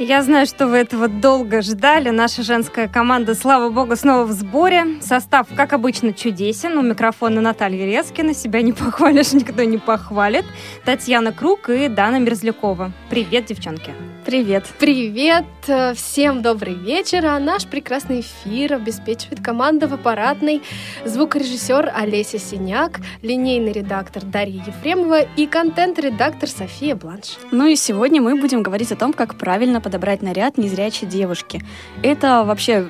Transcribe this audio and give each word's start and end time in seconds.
Я 0.00 0.22
знаю, 0.22 0.46
что 0.46 0.68
вы 0.68 0.76
этого 0.76 1.08
долго 1.08 1.60
ждали. 1.60 2.10
Наша 2.10 2.44
женская 2.44 2.86
команда, 2.86 3.34
слава 3.34 3.68
богу, 3.68 3.96
снова 3.96 4.24
в 4.26 4.30
сборе. 4.30 4.84
Состав, 5.00 5.48
как 5.56 5.72
обычно, 5.72 6.12
чудесен. 6.12 6.78
У 6.78 6.82
микрофона 6.82 7.40
Наталья 7.40 7.84
Резкина. 7.84 8.32
Себя 8.32 8.62
не 8.62 8.72
похвалишь, 8.74 9.32
никто 9.32 9.64
не 9.64 9.78
похвалит. 9.78 10.44
Татьяна 10.84 11.32
Круг 11.32 11.68
и 11.68 11.88
Дана 11.88 12.20
Мерзлякова. 12.20 12.92
Привет, 13.10 13.46
девчонки. 13.46 13.92
Привет. 14.24 14.66
Привет! 14.78 15.46
Всем 15.96 16.42
добрый 16.42 16.74
вечер. 16.74 17.24
А 17.24 17.38
наш 17.38 17.66
прекрасный 17.66 18.20
эфир 18.20 18.74
обеспечивает 18.74 19.42
команда 19.42 19.88
в 19.88 19.94
аппаратной, 19.94 20.62
звукорежиссер 21.06 21.92
Олеся 21.94 22.38
Синяк, 22.38 23.00
линейный 23.22 23.72
редактор 23.72 24.22
Дарья 24.24 24.62
Ефремова 24.66 25.22
и 25.22 25.46
контент-редактор 25.46 26.48
София 26.48 26.94
Бланш. 26.94 27.38
Ну 27.50 27.66
и 27.66 27.74
сегодня 27.74 28.20
мы 28.20 28.38
будем 28.38 28.62
говорить 28.62 28.92
о 28.92 28.96
том, 28.96 29.14
как 29.14 29.38
правильно 29.38 29.80
подобрать 29.88 30.20
наряд 30.20 30.58
незрячей 30.58 31.06
девушки. 31.06 31.62
Это 32.02 32.44
вообще 32.44 32.86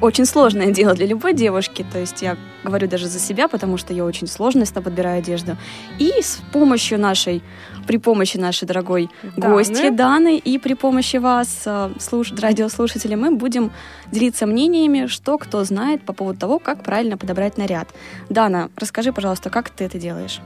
очень 0.00 0.26
сложное 0.26 0.66
дело 0.72 0.94
для 0.94 1.06
любой 1.06 1.32
девушки. 1.32 1.86
То 1.92 2.00
есть 2.00 2.22
я 2.22 2.36
говорю 2.64 2.88
даже 2.88 3.06
за 3.06 3.20
себя, 3.20 3.46
потому 3.46 3.78
что 3.78 3.94
я 3.94 4.04
очень 4.04 4.26
сложно 4.26 4.64
подбираю 4.66 5.20
одежду. 5.20 5.56
И 6.00 6.10
с 6.20 6.40
помощью 6.52 6.98
нашей, 6.98 7.42
при 7.86 7.98
помощи 7.98 8.36
нашей 8.36 8.66
дорогой 8.66 9.10
Даны. 9.36 9.54
гости 9.54 9.90
Даны 9.90 10.38
и 10.38 10.58
при 10.58 10.74
помощи 10.74 11.18
вас, 11.18 11.62
э, 11.66 11.90
слуш, 12.00 12.32
радиослушателей, 12.32 13.14
мы 13.14 13.30
будем 13.30 13.70
делиться 14.10 14.46
мнениями, 14.46 15.06
что 15.06 15.38
кто 15.38 15.62
знает 15.62 16.02
по 16.02 16.12
поводу 16.12 16.40
того, 16.40 16.58
как 16.58 16.82
правильно 16.82 17.16
подобрать 17.16 17.58
наряд. 17.58 17.88
Дана, 18.28 18.70
расскажи, 18.76 19.12
пожалуйста, 19.12 19.50
как 19.50 19.70
ты 19.70 19.84
это 19.84 19.98
делаешь? 19.98 20.40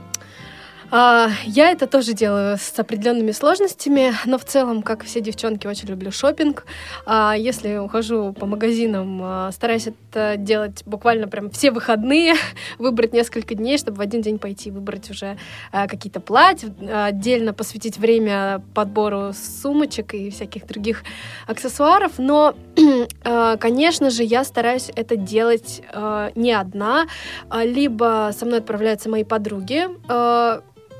А, 0.91 1.29
я 1.45 1.71
это 1.71 1.87
тоже 1.87 2.13
делаю 2.13 2.57
с 2.57 2.77
определенными 2.77 3.31
сложностями, 3.31 4.13
но 4.25 4.37
в 4.37 4.45
целом, 4.45 4.81
как 4.81 5.03
все 5.03 5.19
девчонки, 5.19 5.67
очень 5.67 5.87
люблю 5.87 6.11
шопинг. 6.11 6.65
А, 7.05 7.33
если 7.35 7.77
ухожу 7.77 8.33
по 8.33 8.45
магазинам, 8.45 9.19
а, 9.23 9.51
стараюсь 9.51 9.87
это 9.87 10.37
делать 10.37 10.83
буквально 10.85 11.27
прям 11.27 11.49
все 11.49 11.71
выходные, 11.71 12.35
выбрать 12.77 13.13
несколько 13.13 13.55
дней, 13.55 13.77
чтобы 13.77 13.97
в 13.97 14.01
один 14.01 14.21
день 14.21 14.37
пойти 14.37 14.71
выбрать 14.71 15.09
уже 15.09 15.37
какие-то 15.71 16.19
платья, 16.19 16.73
отдельно 17.05 17.53
посвятить 17.53 17.97
время 17.97 18.61
подбору 18.73 19.33
сумочек 19.33 20.13
и 20.13 20.29
всяких 20.29 20.67
других 20.67 21.03
аксессуаров. 21.47 22.13
Но, 22.17 22.55
конечно 23.59 24.09
же, 24.09 24.23
я 24.23 24.43
стараюсь 24.43 24.91
это 24.95 25.15
делать 25.15 25.81
не 26.35 26.53
одна, 26.53 27.05
либо 27.53 28.31
со 28.37 28.45
мной 28.45 28.59
отправляются 28.59 29.09
мои 29.09 29.23
подруги, 29.23 29.87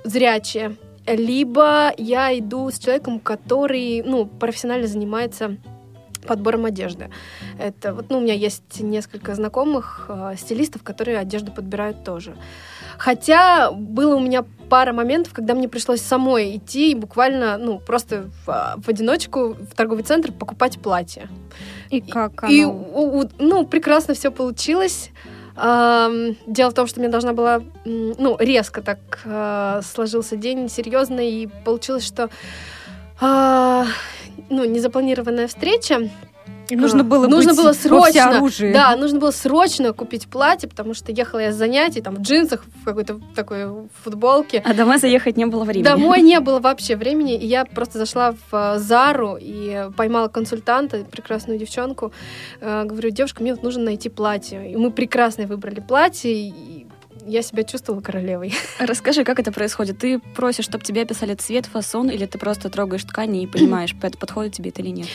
зрячие, 0.06 0.76
либо 1.08 1.92
я 1.98 2.38
иду 2.38 2.70
с 2.72 2.80
человеком, 2.80 3.20
который, 3.20 4.02
ну, 4.04 4.26
профессионально 4.26 4.88
занимается 4.88 5.58
подбором 6.26 6.66
одежды. 6.66 7.10
Это 7.60 7.94
вот, 7.94 8.10
ну, 8.10 8.18
у 8.18 8.22
меня 8.22 8.34
есть 8.34 8.80
несколько 8.80 9.36
знакомых 9.36 10.06
э, 10.10 10.34
стилистов, 10.38 10.84
которые 10.84 11.20
одежду 11.20 11.52
подбирают 11.52 12.04
тоже. 12.04 12.36
Хотя 12.98 13.72
было 13.72 14.16
у 14.16 14.20
меня 14.20 14.44
пара 14.70 14.94
моментов, 14.94 15.34
когда 15.34 15.54
мне 15.54 15.68
пришлось 15.68 16.02
самой 16.02 16.58
идти 16.58 16.92
и 16.92 16.96
буквально, 16.96 17.58
ну, 17.58 17.80
просто 17.80 18.30
в, 18.46 18.76
в 18.78 18.90
одиночку 18.90 19.54
в 19.54 19.76
торговый 19.76 20.04
центр 20.04 20.32
покупать 20.32 20.80
платье. 20.80 21.30
И 21.92 22.02
как 22.02 22.44
оно? 22.44 22.52
И, 22.52 22.64
у, 22.64 23.22
у, 23.22 23.30
ну, 23.38 23.66
прекрасно 23.66 24.14
все 24.14 24.32
получилось. 24.32 25.12
Дело 25.56 26.70
в 26.70 26.74
том, 26.74 26.86
что 26.86 27.00
мне 27.00 27.08
должна 27.08 27.32
была, 27.32 27.62
ну, 27.86 28.36
резко 28.38 28.82
так 28.82 29.00
э, 29.24 29.82
сложился 29.84 30.36
день, 30.36 30.68
серьезно, 30.68 31.22
и 31.22 31.48
получилось, 31.64 32.06
что, 32.06 32.30
э, 33.22 33.86
ну, 34.50 34.66
незапланированная 34.66 35.48
встреча, 35.48 36.10
и 36.70 36.76
нужно 36.76 37.04
было 37.04 37.28
нужно 37.28 37.54
было 37.54 37.74
срочно, 37.74 38.42
да, 38.74 38.96
нужно 38.96 39.20
было 39.20 39.32
срочно 39.32 39.94
купить 39.94 40.28
платье, 40.28 40.70
потому 40.70 40.94
что 40.94 41.12
ехала 41.12 41.40
я 41.40 41.52
с 41.52 41.56
занятий, 41.56 42.02
там 42.02 42.16
в 42.16 42.22
джинсах, 42.22 42.64
в 42.82 42.86
какой-то 42.86 43.20
такой 43.36 43.88
футболке. 44.04 44.62
А 44.66 44.74
домой 44.74 44.98
заехать 44.98 45.38
не 45.38 45.46
было 45.46 45.64
времени. 45.64 45.84
Домой 45.84 46.22
не 46.22 46.40
было 46.40 46.60
вообще 46.60 46.96
времени, 46.96 47.36
и 47.36 47.46
я 47.46 47.66
просто 47.66 47.98
зашла 47.98 48.32
в 48.32 48.76
э, 48.76 48.80
Зару 48.80 49.38
и 49.40 49.90
поймала 49.96 50.28
консультанта, 50.28 51.04
прекрасную 51.06 51.60
девчонку, 51.60 52.12
э, 52.62 52.84
говорю, 52.86 53.10
девушка, 53.10 53.42
мне 53.42 53.54
вот 53.54 53.64
нужно 53.64 53.84
найти 53.84 54.10
платье, 54.10 54.72
и 54.72 54.76
мы 54.76 54.92
прекрасно 54.92 55.46
выбрали 55.46 55.80
платье, 55.80 56.32
и 56.32 56.85
я 57.26 57.42
себя 57.42 57.64
чувствовала 57.64 58.02
королевой. 58.02 58.54
Расскажи, 58.80 59.24
как 59.24 59.40
это 59.40 59.52
происходит? 59.52 59.98
Ты 59.98 60.20
просишь, 60.20 60.66
чтобы 60.66 60.84
тебе 60.84 61.02
описали 61.02 61.34
цвет, 61.34 61.66
фасон, 61.66 62.10
или 62.10 62.26
ты 62.26 62.38
просто 62.38 62.70
трогаешь 62.70 63.04
ткани 63.04 63.44
и 63.44 63.48
понимаешь, 63.48 63.96
подходит 64.20 64.54
тебе 64.54 64.70
это 64.70 64.82
или 64.82 64.90
нет? 64.90 65.08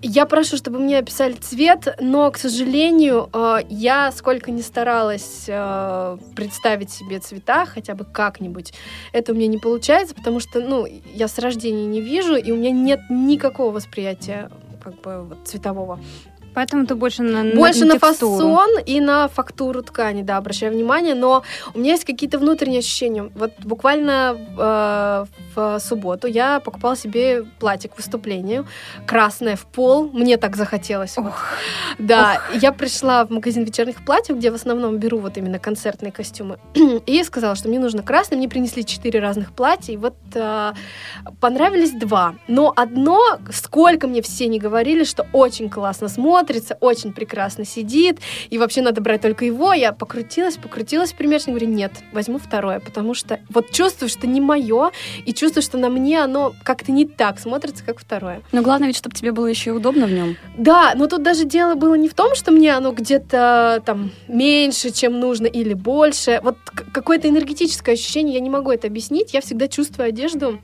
Я 0.00 0.26
прошу, 0.26 0.56
чтобы 0.56 0.78
мне 0.78 0.98
описали 0.98 1.34
цвет, 1.34 1.96
но, 2.00 2.30
к 2.30 2.38
сожалению, 2.38 3.28
э, 3.32 3.58
я 3.68 4.12
сколько 4.12 4.50
ни 4.50 4.60
старалась 4.60 5.44
э, 5.48 6.18
представить 6.34 6.90
себе 6.90 7.18
цвета, 7.18 7.66
хотя 7.66 7.94
бы 7.94 8.04
как-нибудь, 8.04 8.72
это 9.12 9.32
у 9.32 9.34
меня 9.34 9.48
не 9.48 9.58
получается, 9.58 10.14
потому 10.14 10.40
что, 10.40 10.60
ну, 10.60 10.86
я 11.14 11.28
с 11.28 11.38
рождения 11.38 11.86
не 11.86 12.00
вижу, 12.00 12.36
и 12.36 12.50
у 12.52 12.56
меня 12.56 12.70
нет 12.70 13.00
никакого 13.10 13.72
восприятия 13.72 14.50
как 14.82 15.00
бы 15.00 15.24
вот, 15.24 15.46
цветового. 15.46 16.00
Поэтому 16.58 16.86
ты 16.86 16.96
больше 16.96 17.22
на 17.22 17.54
Больше 17.54 17.84
на, 17.84 17.94
на 17.94 18.00
фасон 18.00 18.80
и 18.84 19.00
на 19.00 19.28
фактуру 19.28 19.80
ткани, 19.82 20.22
да, 20.22 20.38
обращаю 20.38 20.72
внимание, 20.72 21.14
но 21.14 21.44
у 21.72 21.78
меня 21.78 21.92
есть 21.92 22.04
какие-то 22.04 22.36
внутренние 22.40 22.80
ощущения. 22.80 23.30
Вот 23.36 23.52
буквально 23.62 24.36
э, 24.58 25.24
в 25.54 25.78
субботу 25.78 26.26
я 26.26 26.58
покупала 26.58 26.96
себе 26.96 27.44
платье 27.60 27.88
к 27.88 27.96
выступлению, 27.96 28.66
красное 29.06 29.54
в 29.54 29.66
пол, 29.66 30.10
мне 30.12 30.36
так 30.36 30.56
захотелось. 30.56 31.16
Ох. 31.16 31.44
Да, 32.00 32.42
Ох. 32.48 32.60
я 32.60 32.72
пришла 32.72 33.24
в 33.24 33.30
магазин 33.30 33.62
вечерних 33.62 34.04
платьев, 34.04 34.36
где 34.36 34.50
в 34.50 34.54
основном 34.54 34.96
беру 34.98 35.18
вот 35.18 35.38
именно 35.38 35.60
концертные 35.60 36.10
костюмы, 36.10 36.58
и 37.06 37.22
сказала, 37.22 37.54
что 37.54 37.68
мне 37.68 37.78
нужно 37.78 38.02
красное, 38.02 38.36
мне 38.36 38.48
принесли 38.48 38.84
четыре 38.84 39.20
разных 39.20 39.52
платья, 39.52 39.92
и 39.92 39.96
вот 39.96 40.16
э, 40.34 40.72
понравились 41.40 41.92
два, 41.92 42.34
но 42.48 42.72
одно, 42.74 43.20
сколько 43.52 44.08
мне 44.08 44.22
все 44.22 44.48
не 44.48 44.58
говорили, 44.58 45.04
что 45.04 45.24
очень 45.32 45.70
классно 45.70 46.08
смотрится, 46.08 46.47
смотрится, 46.48 46.78
очень 46.80 47.12
прекрасно 47.12 47.64
сидит, 47.64 48.20
и 48.48 48.58
вообще 48.58 48.80
надо 48.80 49.00
брать 49.00 49.20
только 49.20 49.44
его. 49.44 49.72
Я 49.74 49.92
покрутилась, 49.92 50.56
покрутилась 50.56 51.12
в 51.12 51.16
примерочной, 51.16 51.52
говорю, 51.52 51.68
нет, 51.68 51.92
возьму 52.12 52.38
второе, 52.38 52.80
потому 52.80 53.12
что 53.14 53.40
вот 53.50 53.70
чувствую, 53.70 54.08
что 54.08 54.26
не 54.26 54.40
мое, 54.40 54.90
и 55.26 55.34
чувствую, 55.34 55.62
что 55.62 55.76
на 55.76 55.90
мне 55.90 56.22
оно 56.22 56.54
как-то 56.64 56.90
не 56.90 57.04
так 57.04 57.38
смотрится, 57.38 57.84
как 57.84 58.00
второе. 58.00 58.40
Но 58.52 58.62
главное 58.62 58.88
ведь, 58.88 58.96
чтобы 58.96 59.14
тебе 59.14 59.32
было 59.32 59.46
еще 59.46 59.70
и 59.70 59.72
удобно 59.74 60.06
в 60.06 60.12
нем. 60.12 60.36
Да, 60.56 60.94
но 60.94 61.06
тут 61.06 61.22
даже 61.22 61.44
дело 61.44 61.74
было 61.74 61.94
не 61.94 62.08
в 62.08 62.14
том, 62.14 62.34
что 62.34 62.50
мне 62.50 62.74
оно 62.74 62.92
где-то 62.92 63.82
там 63.84 64.10
меньше, 64.26 64.90
чем 64.90 65.20
нужно, 65.20 65.46
или 65.46 65.74
больше. 65.74 66.40
Вот 66.42 66.56
какое-то 66.92 67.28
энергетическое 67.28 67.94
ощущение, 67.94 68.34
я 68.34 68.40
не 68.40 68.50
могу 68.50 68.70
это 68.70 68.86
объяснить. 68.86 69.34
Я 69.34 69.42
всегда 69.42 69.68
чувствую 69.68 70.08
одежду 70.08 70.58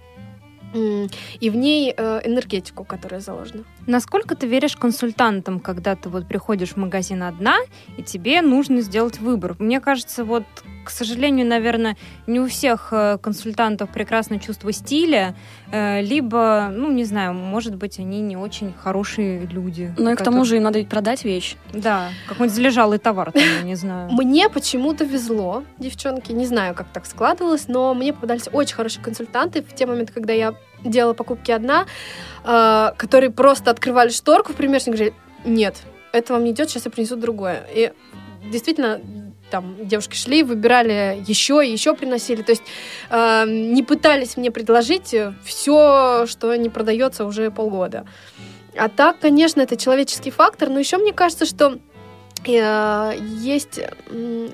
и 0.74 1.50
в 1.50 1.56
ней 1.56 1.94
э, 1.96 2.20
энергетику, 2.24 2.84
которая 2.84 3.20
заложена. 3.20 3.64
Насколько 3.86 4.34
ты 4.34 4.46
веришь 4.46 4.76
консультантам, 4.76 5.60
когда 5.60 5.94
ты 5.94 6.08
вот 6.08 6.26
приходишь 6.26 6.70
в 6.70 6.76
магазин 6.76 7.22
одна, 7.22 7.56
и 7.96 8.02
тебе 8.02 8.40
нужно 8.40 8.80
сделать 8.80 9.18
выбор? 9.18 9.56
Мне 9.58 9.80
кажется, 9.80 10.24
вот, 10.24 10.44
к 10.84 10.90
сожалению, 10.90 11.46
наверное, 11.46 11.96
не 12.26 12.40
у 12.40 12.48
всех 12.48 12.88
э, 12.92 13.18
консультантов 13.20 13.90
прекрасное 13.90 14.38
чувство 14.38 14.72
стиля, 14.72 15.34
э, 15.70 16.00
либо, 16.02 16.70
ну, 16.72 16.90
не 16.90 17.04
знаю, 17.04 17.34
может 17.34 17.74
быть, 17.76 17.98
они 17.98 18.20
не 18.20 18.36
очень 18.36 18.72
хорошие 18.72 19.46
люди. 19.46 19.94
Ну 19.98 20.10
и 20.10 20.14
к 20.14 20.22
тому 20.22 20.44
же 20.44 20.56
им 20.56 20.62
надо 20.62 20.78
ведь 20.78 20.88
продать 20.88 21.24
вещь. 21.24 21.56
Да, 21.72 22.08
какой-нибудь 22.26 22.56
залежалый 22.56 22.98
товар, 22.98 23.32
там, 23.32 23.42
я 23.42 23.62
не 23.62 23.74
знаю. 23.74 24.10
Мне 24.12 24.48
почему-то 24.48 25.04
везло, 25.04 25.62
девчонки, 25.78 26.32
не 26.32 26.46
знаю, 26.46 26.74
как 26.74 26.86
так 26.88 27.04
складывалось, 27.06 27.68
но 27.68 27.94
мне 27.94 28.12
попадались 28.12 28.48
очень 28.52 28.74
хорошие 28.74 29.02
консультанты 29.02 29.62
в 29.62 29.74
те 29.74 29.86
моменты, 29.86 30.12
когда 30.12 30.32
я 30.32 30.54
делала 30.84 31.14
покупки 31.14 31.50
одна, 31.50 31.86
э, 32.44 32.90
которые 32.96 33.30
просто 33.30 33.70
открывали 33.70 34.10
шторку 34.10 34.52
в 34.52 34.56
примерочной 34.56 34.92
и 34.92 34.96
говорили, 34.96 35.14
нет, 35.44 35.76
это 36.12 36.34
вам 36.34 36.44
не 36.44 36.52
идет, 36.52 36.70
сейчас 36.70 36.84
я 36.84 36.90
принесу 36.90 37.16
другое. 37.16 37.66
И 37.72 37.92
действительно, 38.50 39.00
там 39.50 39.76
девушки 39.86 40.16
шли, 40.16 40.42
выбирали 40.42 41.22
еще 41.26 41.64
и 41.64 41.70
еще 41.70 41.94
приносили. 41.94 42.42
То 42.42 42.52
есть 42.52 42.62
э, 43.10 43.44
не 43.46 43.82
пытались 43.82 44.36
мне 44.36 44.50
предложить 44.50 45.14
все, 45.44 46.26
что 46.26 46.54
не 46.56 46.68
продается 46.68 47.24
уже 47.24 47.50
полгода. 47.50 48.06
А 48.76 48.88
так, 48.88 49.20
конечно, 49.20 49.60
это 49.60 49.76
человеческий 49.76 50.30
фактор, 50.30 50.68
но 50.68 50.78
еще 50.78 50.98
мне 50.98 51.12
кажется, 51.12 51.46
что 51.46 51.78
есть 52.48 53.80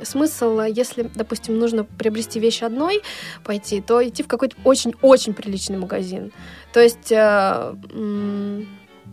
смысл, 0.05 0.61
если, 0.61 1.11
допустим, 1.15 1.59
нужно 1.59 1.85
приобрести 1.85 2.41
вещь 2.41 2.63
одной, 2.63 3.03
пойти, 3.45 3.81
то 3.81 4.07
идти 4.07 4.23
в 4.23 4.29
какой-то 4.29 4.57
очень-очень 4.65 5.35
приличный 5.35 5.79
магазин. 5.79 6.33
То 6.73 6.81
есть 6.81 7.11
э, 7.11 7.75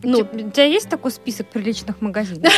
ну, 0.04 0.20
у 0.20 0.50
тебя 0.52 0.66
есть 0.66 0.90
такой 0.90 1.12
список 1.12 1.48
приличных 1.48 2.02
магазинов? 2.02 2.54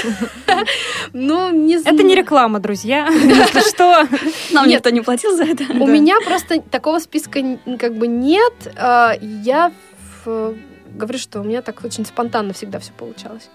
Ну, 1.14 1.52
не 1.52 1.80
знаю. 1.80 1.96
Это 1.96 2.06
не 2.06 2.14
реклама, 2.14 2.60
друзья. 2.60 3.08
Если 3.12 3.68
что. 3.68 4.08
Нам 4.52 4.68
никто 4.68 4.90
не 4.90 5.02
платил 5.02 5.36
за 5.36 5.46
это. 5.46 5.64
У 5.72 5.88
меня 5.88 6.18
просто 6.24 6.62
такого 6.62 7.00
списка 7.00 7.58
как 7.80 7.96
бы 7.96 8.08
нет. 8.08 8.54
А, 8.76 9.14
я 9.22 9.72
говорю, 10.26 11.18
что 11.18 11.40
у 11.40 11.44
меня 11.44 11.62
так 11.62 11.84
очень 11.84 12.06
спонтанно 12.06 12.54
всегда 12.54 12.80
все 12.80 12.92
получалось. 12.92 13.50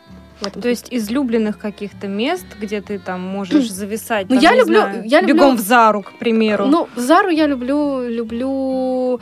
То 0.53 0.69
есть 0.69 0.89
излюбленных 0.91 1.59
каких-то 1.59 2.07
мест, 2.07 2.47
где 2.61 2.81
ты 2.81 2.99
там 2.99 3.21
можешь 3.21 3.71
зависать. 3.71 4.29
Ну, 4.29 4.41
я 4.41 4.55
люблю, 4.55 4.81
я 5.05 5.21
люблю 5.21 5.35
бегом 5.35 5.57
в 5.57 5.61
Зару, 5.61 6.03
к 6.03 6.19
примеру. 6.19 6.67
Ну, 6.67 6.89
в 6.95 7.01
Зару 7.01 7.31
я 7.31 7.47
люблю, 7.47 8.09
люблю 8.09 9.21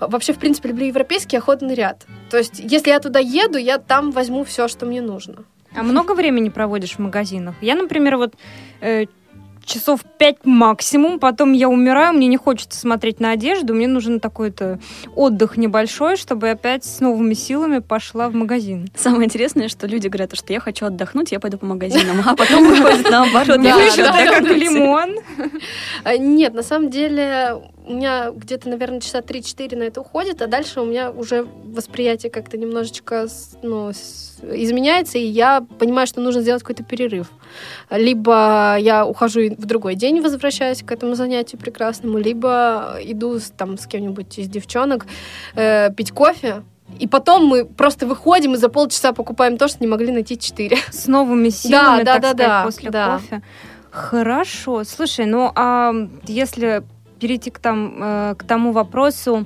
вообще, 0.00 0.32
в 0.32 0.38
принципе, 0.38 0.68
люблю 0.70 0.86
европейский 0.86 1.36
охотный 1.36 1.74
ряд. 1.74 2.06
То 2.30 2.38
есть, 2.38 2.58
если 2.58 2.90
я 2.90 3.00
туда 3.00 3.18
еду, 3.18 3.58
я 3.58 3.78
там 3.78 4.10
возьму 4.10 4.44
все, 4.44 4.68
что 4.68 4.86
мне 4.86 5.00
нужно. 5.00 5.44
А 5.74 5.82
много 5.82 6.14
времени 6.14 6.48
проводишь 6.48 6.92
в 6.92 6.98
магазинах? 6.98 7.54
Я, 7.60 7.74
например, 7.74 8.16
вот 8.16 8.34
э, 8.80 9.06
часов 9.66 10.00
пять 10.18 10.44
максимум, 10.44 11.18
потом 11.18 11.52
я 11.52 11.68
умираю, 11.68 12.14
мне 12.14 12.28
не 12.28 12.36
хочется 12.36 12.78
смотреть 12.78 13.20
на 13.20 13.32
одежду, 13.32 13.74
мне 13.74 13.88
нужен 13.88 14.20
такой-то 14.20 14.78
отдых 15.14 15.56
небольшой, 15.56 16.16
чтобы 16.16 16.48
опять 16.50 16.84
с 16.84 17.00
новыми 17.00 17.34
силами 17.34 17.80
пошла 17.80 18.28
в 18.28 18.34
магазин. 18.34 18.88
Самое 18.94 19.24
интересное, 19.24 19.68
что 19.68 19.86
люди 19.86 20.08
говорят, 20.08 20.34
что 20.36 20.52
я 20.52 20.60
хочу 20.60 20.86
отдохнуть, 20.86 21.32
я 21.32 21.40
пойду 21.40 21.58
по 21.58 21.66
магазинам, 21.66 22.22
а 22.24 22.34
потом 22.36 22.66
выходит 22.68 23.10
наоборот. 23.10 23.60
Я 23.60 23.76
как 24.32 24.44
лимон. 24.44 25.16
А, 26.04 26.16
нет, 26.16 26.54
на 26.54 26.62
самом 26.62 26.90
деле 26.90 27.56
у 27.86 27.94
меня 27.94 28.30
где-то, 28.30 28.68
наверное, 28.68 29.00
часа 29.00 29.20
3-4 29.20 29.76
на 29.76 29.84
это 29.84 30.00
уходит, 30.00 30.42
а 30.42 30.46
дальше 30.46 30.80
у 30.80 30.84
меня 30.84 31.10
уже 31.10 31.46
восприятие 31.64 32.30
как-то 32.30 32.56
немножечко 32.56 33.26
ну, 33.62 33.90
изменяется, 33.90 35.18
и 35.18 35.24
я 35.24 35.64
понимаю, 35.78 36.06
что 36.06 36.20
нужно 36.20 36.42
сделать 36.42 36.62
какой-то 36.62 36.82
перерыв. 36.82 37.30
Либо 37.90 38.76
я 38.78 39.06
ухожу 39.06 39.50
в 39.56 39.66
другой 39.66 39.94
день, 39.94 40.20
возвращаюсь 40.20 40.82
к 40.82 40.90
этому 40.90 41.14
занятию 41.14 41.60
прекрасному, 41.60 42.18
либо 42.18 42.98
иду 43.02 43.38
там 43.56 43.78
с 43.78 43.86
кем-нибудь 43.86 44.38
из 44.38 44.48
девчонок 44.48 45.06
э, 45.54 45.90
пить 45.96 46.10
кофе, 46.10 46.64
и 46.98 47.06
потом 47.06 47.46
мы 47.46 47.64
просто 47.64 48.06
выходим 48.06 48.54
и 48.54 48.56
за 48.56 48.68
полчаса 48.68 49.12
покупаем 49.12 49.58
то, 49.58 49.68
что 49.68 49.78
не 49.80 49.88
могли 49.88 50.12
найти 50.12 50.38
четыре. 50.38 50.78
С 50.90 51.06
новыми 51.06 51.48
силами, 51.50 52.02
да, 52.02 52.18
да, 52.18 52.34
так 52.34 52.36
да, 52.36 52.36
сказать, 52.36 52.36
да, 52.36 52.64
после 52.64 52.90
да. 52.90 53.18
кофе. 53.18 53.42
Хорошо. 53.90 54.84
Слушай, 54.84 55.26
ну 55.26 55.50
а 55.54 55.92
если 56.26 56.84
перейти 57.20 57.50
к, 57.50 57.58
там, 57.58 58.02
э, 58.02 58.34
к 58.36 58.44
тому 58.44 58.72
вопросу 58.72 59.44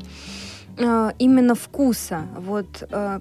э, 0.76 1.10
именно 1.18 1.54
вкуса. 1.54 2.22
Вот 2.36 2.84
э, 2.90 3.20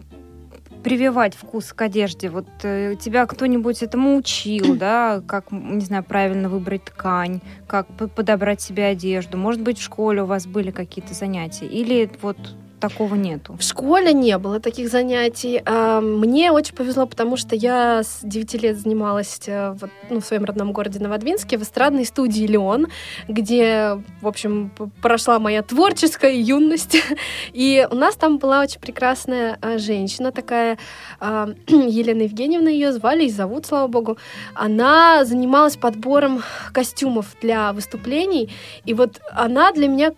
прививать 0.84 1.36
вкус 1.36 1.74
к 1.74 1.82
одежде. 1.82 2.30
Вот 2.30 2.48
тебя 2.60 3.26
кто-нибудь 3.26 3.84
этому 3.84 4.16
учил, 4.16 4.76
да, 4.76 5.22
как, 5.28 5.52
не 5.52 5.82
знаю, 5.82 6.04
правильно 6.04 6.48
выбрать 6.48 6.86
ткань, 6.86 7.42
как 7.68 7.88
подобрать 7.88 8.62
себе 8.62 8.86
одежду. 8.86 9.38
Может 9.38 9.62
быть, 9.62 9.78
в 9.78 9.84
школе 9.84 10.24
у 10.24 10.26
вас 10.26 10.48
были 10.48 10.72
какие-то 10.72 11.14
занятия? 11.14 11.66
Или 11.66 12.10
вот 12.22 12.38
такого 12.80 13.16
нету? 13.16 13.56
В 13.60 13.64
школе 13.64 14.14
не 14.14 14.38
было 14.38 14.60
таких 14.60 14.90
занятий. 14.90 15.62
А, 15.66 16.02
мне 16.02 16.52
очень 16.52 16.76
повезло, 16.76 17.06
потому 17.06 17.38
что 17.38 17.56
я 17.56 18.04
с 18.04 18.20
9 18.24 18.54
лет 18.62 18.78
занималась 18.78 19.40
э, 19.48 19.76
вот, 19.80 19.90
ну, 20.10 20.20
в 20.20 20.26
своем 20.26 20.46
родном 20.46 20.72
городе 20.72 21.00
Новодвинске 21.00 21.58
в 21.58 21.64
эстрадной 21.64 22.06
студии 22.06 22.46
«Леон», 22.46 22.88
где, 23.28 24.02
в 24.22 24.28
общем, 24.28 24.72
прошла 25.02 25.40
моя 25.40 25.62
творческая 25.62 26.40
юность. 26.40 26.98
И 27.54 27.88
у 27.90 27.96
нас 27.96 28.16
там 28.16 28.38
была 28.38 28.62
очень 28.62 28.80
прекрасная 28.80 29.58
а, 29.62 29.78
женщина 29.78 30.32
такая, 30.32 30.78
а, 31.20 31.50
Елена 31.68 32.24
Евгеньевна 32.24 32.70
ее 32.70 32.94
звали 32.94 33.26
и 33.26 33.30
зовут, 33.30 33.66
слава 33.66 33.88
богу. 33.88 34.18
Она 34.54 35.26
занималась 35.26 35.78
подбором 35.78 36.42
костюмов 36.74 37.36
для 37.42 37.74
выступлений, 37.74 38.50
и 38.86 38.94
вот 38.94 39.20
она 39.32 39.72
для 39.72 39.88
меня 39.88 40.14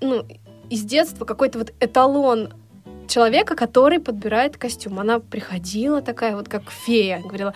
ну, 0.00 0.24
из 0.70 0.82
детства 0.82 1.24
какой-то 1.24 1.58
вот 1.58 1.72
эталон 1.80 2.52
человека, 3.08 3.54
который 3.54 4.00
подбирает 4.00 4.56
костюм. 4.56 4.98
Она 4.98 5.20
приходила 5.20 6.02
такая 6.02 6.36
вот 6.36 6.48
как 6.48 6.70
фея, 6.70 7.20
говорила, 7.20 7.54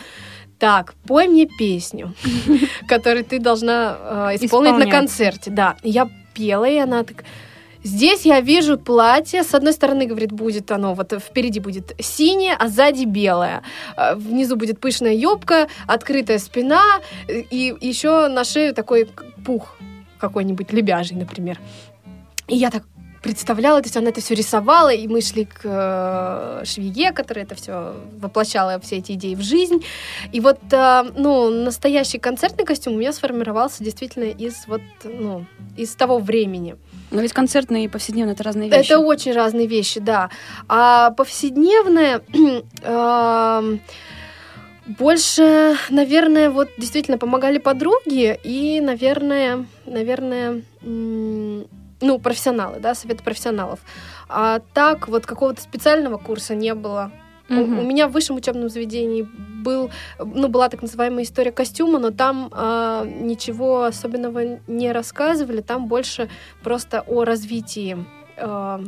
так, 0.58 0.94
пой 1.06 1.26
мне 1.26 1.46
песню, 1.46 2.14
которую 2.88 3.24
ты 3.24 3.38
должна 3.38 3.96
э, 4.32 4.36
исполнить 4.36 4.76
на 4.76 4.90
концерте. 4.90 5.50
Да, 5.50 5.76
я 5.82 6.08
пела, 6.34 6.68
и 6.68 6.76
она 6.76 7.02
так... 7.02 7.24
Здесь 7.82 8.26
я 8.26 8.42
вижу 8.42 8.76
платье. 8.76 9.42
С 9.42 9.54
одной 9.54 9.72
стороны, 9.72 10.04
говорит, 10.04 10.32
будет 10.32 10.70
оно, 10.70 10.92
вот 10.92 11.14
впереди 11.18 11.60
будет 11.60 11.94
синее, 11.98 12.54
а 12.58 12.68
сзади 12.68 13.04
белое. 13.04 13.62
Э, 13.96 14.14
внизу 14.14 14.56
будет 14.56 14.80
пышная 14.80 15.14
юбка, 15.14 15.68
открытая 15.86 16.38
спина, 16.38 17.00
и 17.26 17.74
еще 17.80 18.28
на 18.28 18.44
шею 18.44 18.74
такой 18.74 19.08
пух 19.46 19.76
какой-нибудь 20.18 20.72
лебяжий, 20.72 21.16
например. 21.16 21.58
И 22.48 22.56
я 22.56 22.70
так, 22.70 22.84
представляла, 23.30 23.80
то 23.80 23.86
есть 23.86 23.96
она 23.96 24.08
это 24.08 24.20
все 24.20 24.34
рисовала, 24.34 24.88
и 24.88 25.06
мы 25.06 25.20
шли 25.20 25.44
к 25.44 25.60
э, 25.62 26.64
швее, 26.64 27.12
которая 27.12 27.44
это 27.44 27.54
все 27.54 27.94
воплощала 28.20 28.80
все 28.80 28.96
эти 28.96 29.12
идеи 29.12 29.36
в 29.36 29.40
жизнь. 29.40 29.84
И 30.32 30.40
вот, 30.40 30.58
э, 30.72 31.04
ну, 31.16 31.48
настоящий 31.48 32.18
концертный 32.18 32.64
костюм 32.64 32.94
у 32.94 32.96
меня 32.96 33.12
сформировался 33.12 33.84
действительно 33.84 34.24
из 34.24 34.66
вот, 34.66 34.82
ну, 35.04 35.44
из 35.76 35.94
того 35.94 36.18
времени. 36.18 36.74
Но 37.12 37.20
ведь 37.20 37.32
концертные 37.32 37.84
и 37.84 37.88
повседневные 37.88 38.34
это 38.34 38.42
разные 38.42 38.68
вещи. 38.68 38.86
Это 38.86 38.98
очень 38.98 39.32
разные 39.32 39.68
вещи, 39.68 40.00
да. 40.00 40.30
А 40.66 41.10
повседневные 41.10 42.22
э, 42.82 43.76
больше, 44.98 45.76
наверное, 45.88 46.50
вот 46.50 46.68
действительно 46.78 47.16
помогали 47.16 47.58
подруги 47.58 48.36
и, 48.42 48.80
наверное, 48.80 49.66
наверное, 49.86 50.62
ну, 52.00 52.18
профессионалы, 52.18 52.80
да, 52.80 52.94
совет 52.94 53.22
профессионалов. 53.22 53.80
А 54.28 54.60
так 54.74 55.08
вот 55.08 55.26
какого-то 55.26 55.60
специального 55.60 56.16
курса 56.16 56.54
не 56.54 56.74
было. 56.74 57.12
Mm-hmm. 57.48 57.78
У, 57.78 57.80
у 57.80 57.82
меня 57.82 58.08
в 58.08 58.12
высшем 58.12 58.36
учебном 58.36 58.68
заведении 58.68 59.22
был, 59.22 59.90
ну, 60.18 60.48
была 60.48 60.68
так 60.68 60.82
называемая 60.82 61.24
история 61.24 61.50
костюма, 61.50 61.98
но 61.98 62.10
там 62.10 62.48
а, 62.52 63.04
ничего 63.04 63.84
особенного 63.84 64.60
не 64.66 64.92
рассказывали, 64.92 65.60
там 65.60 65.88
больше 65.88 66.30
просто 66.62 67.00
о 67.00 67.24
развитии, 67.24 67.98
а, 68.36 68.80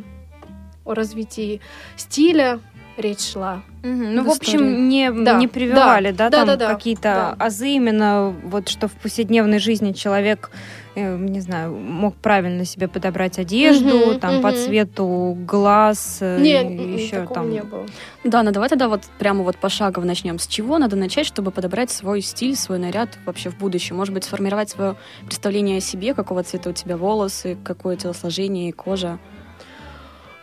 о 0.85 0.95
развитии 0.95 1.61
стиля, 1.97 2.61
речь 2.97 3.33
шла. 3.33 3.63
Угу. 3.83 3.91
Ну, 3.91 4.23
в, 4.23 4.27
в 4.27 4.31
общем, 4.31 4.89
не, 4.89 5.11
да. 5.11 5.39
не 5.39 5.49
прививали, 5.49 6.13
да, 6.13 6.31
да, 6.31 6.45
да 6.45 6.57
там 6.57 6.59
да, 6.59 6.75
какие-то 6.75 7.35
да. 7.39 7.47
азы 7.47 7.71
именно, 7.71 8.33
вот 8.45 8.69
что 8.69 8.87
в 8.87 8.93
повседневной 8.93 9.59
жизни 9.59 9.93
человек, 9.93 10.53
э, 10.95 11.17
не 11.17 11.41
знаю, 11.41 11.75
мог 11.75 12.15
правильно 12.15 12.65
себе 12.65 12.87
подобрать 12.87 13.41
одежду, 13.41 14.11
угу, 14.11 14.21
там, 14.21 14.35
угу. 14.37 14.43
по 14.43 14.53
цвету 14.53 15.37
глаз, 15.41 16.19
э, 16.21 16.41
не, 16.41 17.03
еще 17.03 17.27
там. 17.27 17.51
не 17.51 17.63
было. 17.63 17.87
Да, 18.23 18.45
ну 18.45 18.53
давай 18.53 18.69
тогда 18.69 18.89
вот 18.89 19.03
прямо 19.19 19.43
вот 19.43 19.57
пошагово 19.57 20.05
начнем. 20.05 20.39
С 20.39 20.47
чего 20.47 20.79
надо 20.79 20.95
начать, 20.95 21.27
чтобы 21.27 21.51
подобрать 21.51 21.91
свой 21.91 22.21
стиль, 22.21 22.55
свой 22.55 22.79
наряд 22.79 23.19
вообще 23.27 23.51
в 23.51 23.59
будущем? 23.59 23.97
Может 23.97 24.15
быть, 24.15 24.23
сформировать 24.23 24.71
свое 24.71 24.95
представление 25.27 25.79
о 25.79 25.81
себе, 25.81 26.15
какого 26.15 26.45
цвета 26.45 26.71
у 26.71 26.73
тебя 26.73 26.97
волосы, 26.97 27.59
какое 27.65 27.97
телосложение, 27.97 28.73
кожа? 28.73 29.19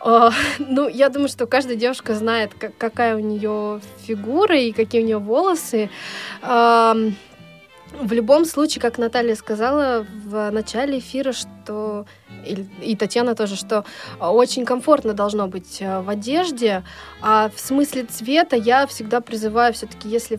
Uh, 0.00 0.32
ну, 0.58 0.88
я 0.88 1.08
думаю, 1.08 1.28
что 1.28 1.46
каждая 1.46 1.76
девушка 1.76 2.14
знает, 2.14 2.52
как, 2.58 2.76
какая 2.78 3.16
у 3.16 3.20
нее 3.20 3.80
фигура 4.06 4.58
и 4.58 4.72
какие 4.72 5.02
у 5.02 5.06
нее 5.06 5.18
волосы. 5.18 5.90
В 7.92 8.12
любом 8.12 8.44
случае, 8.44 8.80
как 8.80 8.98
Наталья 8.98 9.34
сказала 9.34 10.06
в 10.24 10.50
начале 10.50 11.00
эфира, 11.00 11.32
что 11.32 12.06
и, 12.46 12.66
и 12.82 12.96
Татьяна 12.96 13.34
тоже, 13.34 13.56
что 13.56 13.84
очень 14.20 14.64
комфортно 14.64 15.12
должно 15.12 15.48
быть 15.48 15.78
э, 15.80 16.00
в 16.00 16.08
одежде, 16.08 16.84
а 17.20 17.50
в 17.54 17.58
смысле 17.58 18.04
цвета 18.04 18.54
я 18.56 18.86
всегда 18.86 19.20
призываю 19.20 19.74
все-таки, 19.74 20.08
если 20.08 20.38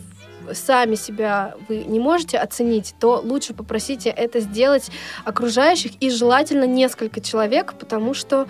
сами 0.53 0.95
себя 0.95 1.55
вы 1.67 1.83
не 1.83 1.99
можете 1.99 2.37
оценить, 2.37 2.95
то 2.99 3.21
лучше 3.23 3.53
попросите 3.53 4.09
это 4.09 4.39
сделать 4.39 4.89
окружающих 5.25 5.91
и 5.99 6.09
желательно 6.09 6.65
несколько 6.65 7.21
человек, 7.21 7.73
потому 7.79 8.13
что, 8.13 8.47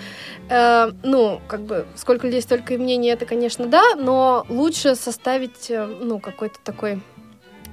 э, 0.50 0.91
ну, 1.03 1.41
как 1.48 1.62
бы, 1.62 1.86
сколько 1.96 2.27
людей, 2.27 2.41
столько 2.41 2.74
и 2.74 2.77
мнений, 2.77 3.10
это, 3.10 3.25
конечно, 3.25 3.65
да, 3.67 3.96
но 3.96 4.46
лучше 4.50 4.96
составить, 4.96 5.70
э, 5.70 5.86
ну, 5.86 6.20
какой-то 6.20 6.60
такой 6.63 7.01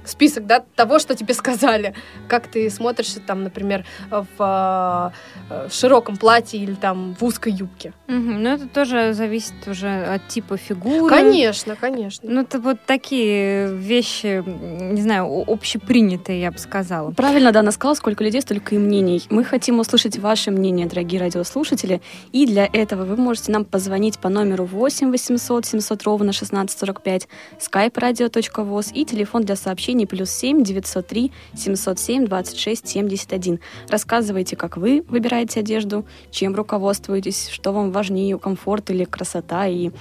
список, 0.09 0.45
да, 0.45 0.63
того, 0.75 0.99
что 0.99 1.15
тебе 1.15 1.33
сказали. 1.33 1.93
Как 2.27 2.47
ты 2.47 2.69
смотришься 2.69 3.19
там, 3.19 3.43
например, 3.43 3.85
в 4.09 5.13
э, 5.49 5.67
широком 5.69 6.17
платье 6.17 6.59
или 6.59 6.73
там 6.73 7.15
в 7.19 7.23
узкой 7.23 7.53
юбке. 7.53 7.93
Угу. 8.07 8.15
Ну, 8.17 8.49
это 8.49 8.67
тоже 8.67 9.13
зависит 9.13 9.67
уже 9.67 10.03
от 10.03 10.27
типа 10.27 10.57
фигуры. 10.57 11.09
Конечно, 11.09 11.75
конечно. 11.75 12.29
Ну, 12.29 12.41
это 12.41 12.59
вот 12.59 12.77
такие 12.85 13.73
вещи, 13.75 14.43
не 14.45 15.01
знаю, 15.01 15.43
общепринятые, 15.47 16.41
я 16.41 16.51
бы 16.51 16.57
сказала. 16.57 17.11
Правильно 17.11 17.51
Дана 17.51 17.71
сказала, 17.71 17.95
сколько 17.95 18.23
людей, 18.23 18.41
столько 18.41 18.75
и 18.75 18.77
мнений. 18.77 19.23
Мы 19.29 19.43
хотим 19.43 19.79
услышать 19.79 20.17
ваше 20.17 20.51
мнение, 20.51 20.87
дорогие 20.87 21.21
радиослушатели, 21.21 22.01
и 22.31 22.45
для 22.45 22.67
этого 22.71 23.03
вы 23.05 23.15
можете 23.15 23.51
нам 23.51 23.65
позвонить 23.65 24.19
по 24.19 24.29
номеру 24.29 24.65
8 24.65 25.11
800 25.11 25.65
700 25.65 26.03
ровно 26.03 26.29
1645, 26.29 27.27
skype 27.59 27.93
radio.voz 27.93 28.93
и 28.93 29.05
телефон 29.05 29.43
для 29.43 29.55
сообщений 29.55 29.98
плюс 30.05 30.31
7 30.31 30.63
903 30.63 31.31
707 31.55 32.25
26 32.25 32.87
71. 32.87 33.59
Рассказывайте, 33.87 34.55
как 34.55 34.77
вы 34.77 35.03
выбираете 35.07 35.59
одежду, 35.59 36.05
чем 36.31 36.55
руководствуетесь, 36.55 37.49
что 37.49 37.71
вам 37.71 37.91
важнее, 37.91 38.37
комфорт 38.37 38.89
или 38.89 39.03
красота, 39.03 39.67
и 39.67 39.91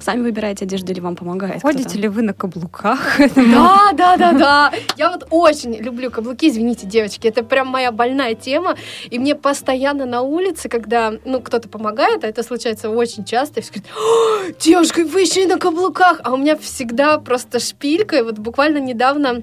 Сами 0.00 0.22
выбираете 0.22 0.64
одежду 0.64 0.92
или 0.92 1.00
вам 1.00 1.16
помогает? 1.16 1.62
Ходите 1.62 1.98
ли 1.98 2.08
вы 2.08 2.22
на 2.22 2.32
каблуках? 2.32 3.18
Да, 3.36 3.92
да, 3.92 4.16
да, 4.16 4.32
да. 4.32 4.72
Я 4.96 5.10
вот 5.10 5.26
очень 5.30 5.74
люблю 5.76 6.10
каблуки, 6.10 6.48
извините, 6.48 6.86
девочки, 6.86 7.26
это 7.28 7.42
прям 7.42 7.68
моя 7.68 7.92
больная 7.92 8.34
тема. 8.34 8.76
И 9.10 9.18
мне 9.18 9.34
постоянно 9.34 10.06
на 10.06 10.22
улице, 10.22 10.68
когда 10.68 11.12
ну, 11.24 11.40
кто-то 11.40 11.68
помогает, 11.68 12.24
а 12.24 12.28
это 12.28 12.42
случается 12.42 12.90
очень 12.90 13.24
часто, 13.24 13.60
и 13.60 13.62
все 13.62 13.72
говорят, 13.72 14.58
девушка, 14.58 15.04
вы 15.04 15.22
еще 15.22 15.42
и 15.42 15.46
на 15.46 15.58
каблуках. 15.58 16.20
А 16.24 16.32
у 16.32 16.36
меня 16.36 16.56
всегда 16.56 17.18
просто 17.18 17.58
шпилька. 17.58 18.16
И 18.16 18.22
вот 18.22 18.38
буквально 18.38 18.78
недавно 18.78 19.42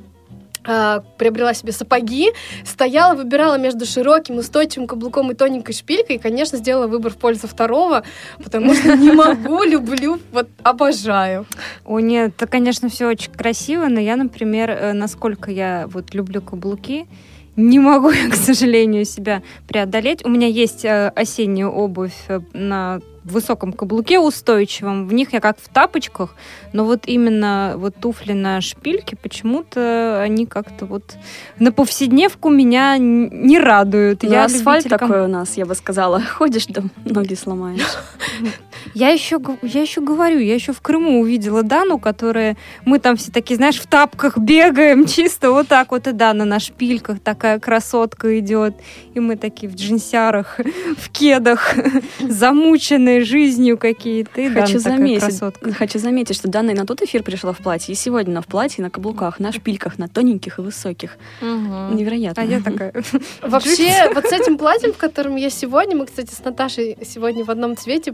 приобрела 0.63 1.53
себе 1.53 1.71
сапоги, 1.71 2.31
стояла, 2.65 3.15
выбирала 3.15 3.57
между 3.57 3.85
широким, 3.85 4.37
устойчивым 4.37 4.87
каблуком 4.87 5.31
и 5.31 5.35
тоненькой 5.35 5.73
шпилькой, 5.73 6.17
и, 6.17 6.19
конечно, 6.19 6.57
сделала 6.57 6.87
выбор 6.87 7.11
в 7.11 7.17
пользу 7.17 7.47
второго, 7.47 8.03
потому 8.43 8.73
что 8.73 8.95
не 8.95 9.11
могу, 9.11 9.63
люблю, 9.63 10.19
вот 10.31 10.49
обожаю. 10.63 11.45
О, 11.85 11.99
нет, 11.99 12.33
это, 12.35 12.47
конечно, 12.47 12.89
все 12.89 13.07
очень 13.07 13.31
красиво, 13.31 13.87
но 13.87 13.99
я, 13.99 14.15
например, 14.15 14.69
э, 14.69 14.93
насколько 14.93 15.51
я 15.51 15.87
вот 15.87 16.13
люблю 16.13 16.41
каблуки, 16.41 17.07
не 17.55 17.79
могу 17.79 18.11
я, 18.11 18.29
к 18.29 18.35
сожалению, 18.35 19.03
себя 19.03 19.41
преодолеть. 19.67 20.23
У 20.23 20.29
меня 20.29 20.47
есть 20.47 20.85
э, 20.85 21.09
осенняя 21.09 21.67
обувь 21.67 22.13
э, 22.27 22.39
на 23.27 23.34
высоком 23.34 23.74
каблуке 23.74 24.19
устойчивом, 24.19 25.07
в 25.07 25.13
них 25.13 25.34
я 25.34 25.39
как 25.39 25.57
в 25.60 25.69
тапочках, 25.69 26.34
но 26.74 26.86
вот 26.86 27.03
именно 27.05 27.74
вот 27.77 27.96
туфли 27.96 28.34
на 28.34 28.62
шпильке 28.62 29.15
почему-то 29.15 30.22
они 30.22 30.46
как-то 30.46 30.86
вот 30.86 31.15
на 31.60 31.72
повседневку 31.72 32.50
меня 32.50 32.98
не 32.98 33.60
радуют. 33.60 34.24
Ну, 34.24 34.31
я 34.31 34.46
асфальт 34.46 34.86
любитель... 34.86 35.00
такой 35.00 35.22
у 35.25 35.27
нас, 35.27 35.57
я 35.57 35.65
бы 35.65 35.75
сказала. 35.75 36.22
Ходишь, 36.38 36.67
да 36.67 36.84
ноги 37.05 37.36
сломаешь. 37.36 37.81
Я 38.94 39.10
еще, 39.10 39.39
я 39.62 39.82
еще 39.82 40.01
говорю, 40.01 40.39
я 40.39 40.56
еще 40.56 40.74
в 40.74 40.82
Крыму 40.82 41.22
увидела 41.22 41.63
Дану, 41.63 42.00
которая... 42.00 42.58
Мы 42.86 43.00
там 43.00 43.17
все 43.17 43.32
такие, 43.32 43.56
знаешь, 43.58 43.79
в 43.79 43.88
тапках 43.88 44.38
бегаем, 44.38 45.06
чисто 45.08 45.51
вот 45.51 45.67
так 45.67 45.91
вот, 45.91 46.08
и 46.08 46.12
Дана 46.12 46.46
на 46.46 46.60
шпильках 46.60 47.20
такая 47.20 47.60
красотка 47.60 48.39
идет. 48.39 48.75
И 49.13 49.20
мы 49.20 49.36
такие 49.36 49.70
в 49.70 49.75
джинсярах, 49.75 50.60
в 50.98 51.10
кедах, 51.10 51.75
замученные 52.20 53.24
жизнью 53.24 53.77
какие-то. 53.77 54.41
И 54.41 54.50
хочу, 54.50 54.79
заметить, 54.79 55.41
хочу 55.75 56.00
заметить, 56.00 56.36
что 56.36 56.48
Дана 56.48 56.72
и 56.72 56.75
на 56.75 56.86
тот 56.86 57.01
эфир 57.01 57.24
пришла 57.24 57.53
в 57.53 57.58
платье, 57.58 57.94
и 57.94 57.96
сегодня 57.96 58.32
она 58.32 58.41
в 58.41 58.48
платье, 58.48 58.84
на 58.84 58.89
каблуках, 58.89 59.39
на 59.39 59.51
шпильках, 59.51 59.98
на 59.98 60.08
тоненьких 60.08 60.60
и 60.60 60.62
высоких. 60.62 61.17
Угу. 61.41 61.96
Невероятно. 61.96 62.44
А 62.44 62.46
я 62.46 62.62
такая... 62.62 62.94
Вообще, 63.41 64.12
вот 64.13 64.25
с 64.25 64.32
этим 64.32 64.58
платьем, 64.58 64.94
в 64.94 64.98
котором 64.98 65.36
я 65.36 65.50
сегодня, 65.50 65.96
мы, 65.96 66.06
кстати, 66.06 66.34
с 66.34 66.44
Наташей 66.44 66.98
сегодня 67.06 67.44
в 67.44 67.50
одном 67.50 67.75
цвете, 67.75 68.13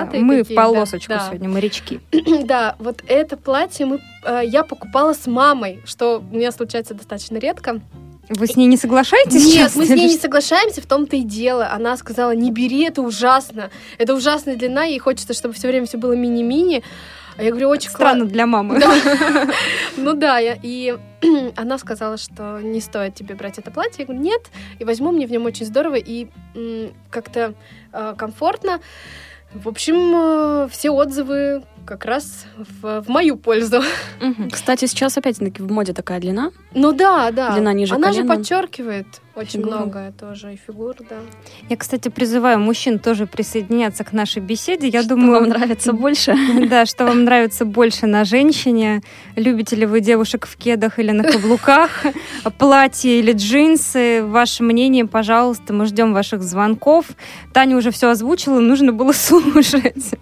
полосатые 0.00 0.24
Мы 0.24 0.42
в 0.42 0.54
полосочку 0.54 1.14
сегодня, 1.26 1.48
морячки. 1.48 2.00
Да, 2.44 2.76
вот 2.78 3.02
это 3.06 3.36
платье 3.36 3.86
мы, 3.86 4.00
э, 4.24 4.42
я 4.44 4.62
покупала 4.62 5.12
с 5.12 5.26
мамой, 5.26 5.80
что 5.84 6.18
у 6.30 6.34
меня 6.34 6.52
случается 6.52 6.94
достаточно 6.94 7.36
редко. 7.38 7.80
Вы 8.28 8.46
с 8.46 8.56
ней 8.56 8.66
не 8.66 8.76
соглашаетесь? 8.76 9.54
Нет, 9.54 9.72
мы 9.74 9.86
с 9.86 9.88
ней 9.88 10.08
не 10.08 10.18
соглашаемся, 10.18 10.82
в 10.82 10.86
том-то 10.86 11.16
и 11.16 11.22
дело. 11.22 11.70
Она 11.70 11.96
сказала, 11.96 12.34
не 12.34 12.50
бери, 12.50 12.84
это 12.84 13.00
ужасно. 13.00 13.70
Это 13.96 14.14
ужасная 14.14 14.56
длина, 14.56 14.84
ей 14.84 14.98
хочется, 14.98 15.32
чтобы 15.32 15.54
все 15.54 15.68
время 15.68 15.86
все 15.86 15.96
было 15.96 16.12
мини-мини. 16.12 16.82
А 17.38 17.42
я 17.44 17.50
говорю, 17.50 17.68
очень 17.68 17.90
Странно 17.90 18.24
для 18.24 18.46
мамы. 18.46 18.82
Ну 19.96 20.14
да, 20.14 20.40
и 20.40 20.96
она 21.56 21.78
сказала, 21.78 22.16
что 22.16 22.60
не 22.60 22.80
стоит 22.80 23.14
тебе 23.14 23.34
брать 23.34 23.58
это 23.58 23.70
платье. 23.70 23.96
Я 24.00 24.06
говорю, 24.06 24.22
нет, 24.22 24.42
и 24.78 24.84
возьму, 24.84 25.12
мне 25.12 25.26
в 25.26 25.30
нем 25.30 25.46
очень 25.46 25.64
здорово 25.64 25.96
и 25.96 26.28
как-то 27.10 27.54
э, 27.92 28.14
комфортно. 28.18 28.80
В 29.54 29.68
общем, 29.68 30.64
э, 30.64 30.68
все 30.70 30.90
отзывы 30.90 31.62
как 31.86 32.04
раз 32.04 32.44
в, 32.82 33.02
в 33.02 33.08
мою 33.08 33.36
пользу. 33.36 33.78
Угу. 34.20 34.50
Кстати, 34.52 34.84
сейчас 34.84 35.16
опять-таки 35.16 35.62
в 35.62 35.72
моде 35.72 35.94
такая 35.94 36.20
длина. 36.20 36.52
Ну 36.74 36.92
да, 36.92 37.30
да. 37.30 37.54
Длина 37.54 37.72
ниже 37.72 37.94
Она 37.94 38.08
колена. 38.08 38.34
же 38.34 38.38
подчеркивает 38.38 39.06
очень 39.38 39.60
фигуру. 39.60 39.76
многое 39.76 40.12
тоже, 40.12 40.54
и 40.54 40.56
фигур, 40.56 40.96
да. 41.08 41.16
Я, 41.68 41.76
кстати, 41.76 42.08
призываю 42.08 42.58
мужчин 42.58 42.98
тоже 42.98 43.26
присоединяться 43.26 44.04
к 44.04 44.12
нашей 44.12 44.42
беседе. 44.42 44.88
Я 44.88 45.00
что 45.02 45.10
думаю, 45.10 45.40
вам 45.40 45.48
нравится 45.48 45.92
больше. 45.92 46.34
Да, 46.68 46.86
что 46.86 47.06
вам 47.06 47.24
нравится 47.24 47.64
больше 47.64 48.06
на 48.06 48.24
женщине. 48.24 49.00
Любите 49.36 49.76
ли 49.76 49.86
вы 49.86 50.00
девушек 50.00 50.46
в 50.46 50.56
кедах 50.56 50.98
или 50.98 51.12
на 51.12 51.24
каблуках, 51.24 52.04
платье 52.58 53.20
или 53.20 53.32
джинсы? 53.32 54.22
Ваше 54.22 54.62
мнение, 54.62 55.06
пожалуйста, 55.06 55.72
мы 55.72 55.86
ждем 55.86 56.12
ваших 56.12 56.42
звонков. 56.42 57.06
Таня 57.52 57.76
уже 57.76 57.90
все 57.90 58.10
озвучила, 58.10 58.60
нужно 58.60 58.92
было 58.92 59.12
слушать. 59.12 60.14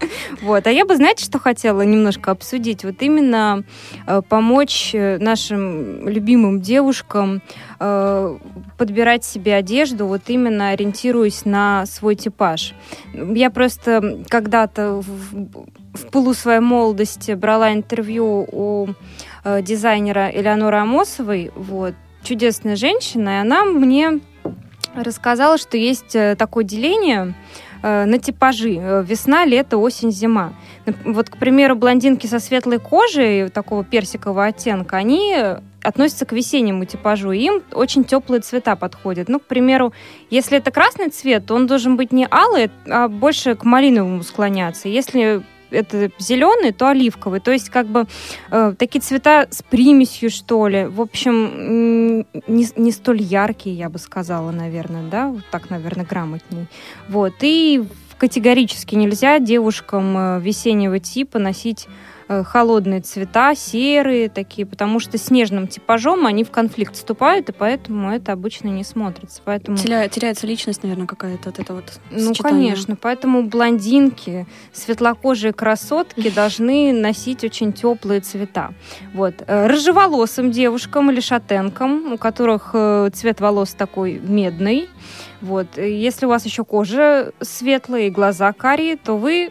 Вот. 0.42 0.66
А 0.66 0.70
я 0.70 0.84
бы, 0.84 0.96
знаете, 0.96 1.24
что 1.24 1.38
хотела 1.38 1.82
немножко 1.82 2.30
обсудить? 2.30 2.84
Вот 2.84 3.00
именно 3.00 3.64
э, 4.06 4.22
помочь 4.28 4.90
э, 4.94 5.18
нашим 5.18 6.08
любимым 6.08 6.60
девушкам 6.60 7.42
э, 7.78 8.38
подбирать 8.78 9.24
себе 9.24 9.54
одежду, 9.54 10.06
вот 10.06 10.22
именно 10.28 10.70
ориентируясь 10.70 11.44
на 11.44 11.86
свой 11.86 12.14
типаж. 12.14 12.74
Я 13.12 13.50
просто 13.50 14.24
когда-то 14.28 15.02
в, 15.02 15.56
в 15.94 16.10
полу 16.10 16.34
своей 16.34 16.60
молодости 16.60 17.32
брала 17.32 17.72
интервью 17.72 18.46
у 18.50 18.88
э, 19.44 19.62
дизайнера 19.62 20.30
Элеоноры 20.30 20.78
Амосовой, 20.78 21.50
вот, 21.54 21.94
чудесная 22.22 22.76
женщина, 22.76 23.38
и 23.38 23.40
она 23.40 23.64
мне 23.64 24.20
рассказала, 24.94 25.58
что 25.58 25.76
есть 25.76 26.14
э, 26.14 26.36
такое 26.36 26.64
деление 26.64 27.34
на 27.86 28.18
типажи. 28.18 28.76
Э, 28.80 29.04
весна, 29.06 29.44
лето, 29.44 29.78
осень, 29.78 30.10
зима. 30.10 30.52
Вот, 31.04 31.30
к 31.30 31.36
примеру, 31.36 31.76
блондинки 31.76 32.26
со 32.26 32.40
светлой 32.40 32.78
кожей, 32.78 33.48
такого 33.50 33.84
персикового 33.84 34.46
оттенка, 34.46 34.96
они 34.96 35.36
относятся 35.82 36.26
к 36.26 36.32
весеннему 36.32 36.84
типажу, 36.84 37.30
им 37.30 37.62
очень 37.72 38.04
теплые 38.04 38.40
цвета 38.40 38.74
подходят. 38.74 39.28
Ну, 39.28 39.38
к 39.38 39.44
примеру, 39.44 39.92
если 40.30 40.58
это 40.58 40.70
красный 40.70 41.10
цвет, 41.10 41.46
то 41.46 41.54
он 41.54 41.66
должен 41.66 41.96
быть 41.96 42.12
не 42.12 42.26
алый, 42.30 42.70
а 42.88 43.08
больше 43.08 43.54
к 43.54 43.64
малиновому 43.64 44.22
склоняться. 44.22 44.88
Если 44.88 45.42
это 45.70 46.10
зеленый, 46.18 46.72
то 46.72 46.88
оливковый. 46.88 47.40
То 47.40 47.52
есть 47.52 47.70
как 47.70 47.86
бы 47.86 48.06
э, 48.50 48.74
такие 48.78 49.00
цвета 49.00 49.46
с 49.50 49.62
примесью, 49.62 50.30
что 50.30 50.68
ли. 50.68 50.86
В 50.86 51.00
общем, 51.00 52.24
не, 52.46 52.66
не 52.76 52.92
столь 52.92 53.22
яркие, 53.22 53.76
я 53.76 53.88
бы 53.88 53.98
сказала, 53.98 54.50
наверное, 54.50 55.08
да, 55.08 55.28
вот 55.28 55.44
так, 55.50 55.70
наверное, 55.70 56.06
грамотней. 56.06 56.66
Вот. 57.08 57.34
И 57.42 57.84
категорически 58.18 58.94
нельзя 58.94 59.38
девушкам 59.38 60.16
э, 60.16 60.40
весеннего 60.40 60.98
типа 60.98 61.38
носить 61.38 61.86
холодные 62.28 63.00
цвета, 63.00 63.54
серые 63.54 64.28
такие, 64.28 64.66
потому 64.66 65.00
что 65.00 65.18
с 65.18 65.30
нежным 65.30 65.68
типажом 65.68 66.26
они 66.26 66.44
в 66.44 66.50
конфликт 66.50 66.94
вступают, 66.94 67.48
и 67.48 67.52
поэтому 67.52 68.10
это 68.10 68.32
обычно 68.32 68.68
не 68.68 68.84
смотрится. 68.84 69.40
Поэтому... 69.44 69.76
Теря, 69.76 70.08
теряется 70.08 70.46
личность, 70.46 70.82
наверное, 70.82 71.06
какая-то 71.06 71.50
от 71.50 71.58
этого 71.58 71.76
вот 71.76 72.00
Ну, 72.10 72.32
конечно. 72.34 72.96
Поэтому 72.96 73.44
блондинки, 73.44 74.46
светлокожие 74.72 75.52
красотки 75.52 76.30
должны 76.30 76.92
носить 76.92 77.44
очень 77.44 77.72
теплые 77.72 78.20
цвета. 78.20 78.72
Вот. 79.14 79.34
Э, 79.46 79.66
рыжеволосым 79.66 80.50
девушкам 80.50 81.10
или 81.10 81.20
шатенкам, 81.20 82.14
у 82.14 82.18
которых 82.18 82.70
э, 82.72 83.10
цвет 83.12 83.40
волос 83.40 83.74
такой 83.74 84.20
медный, 84.22 84.88
вот. 85.40 85.78
Если 85.78 86.26
у 86.26 86.28
вас 86.28 86.44
еще 86.44 86.64
кожа 86.64 87.32
светлая 87.40 88.06
и 88.06 88.10
глаза 88.10 88.52
карие, 88.52 88.96
то 88.96 89.16
вы 89.16 89.50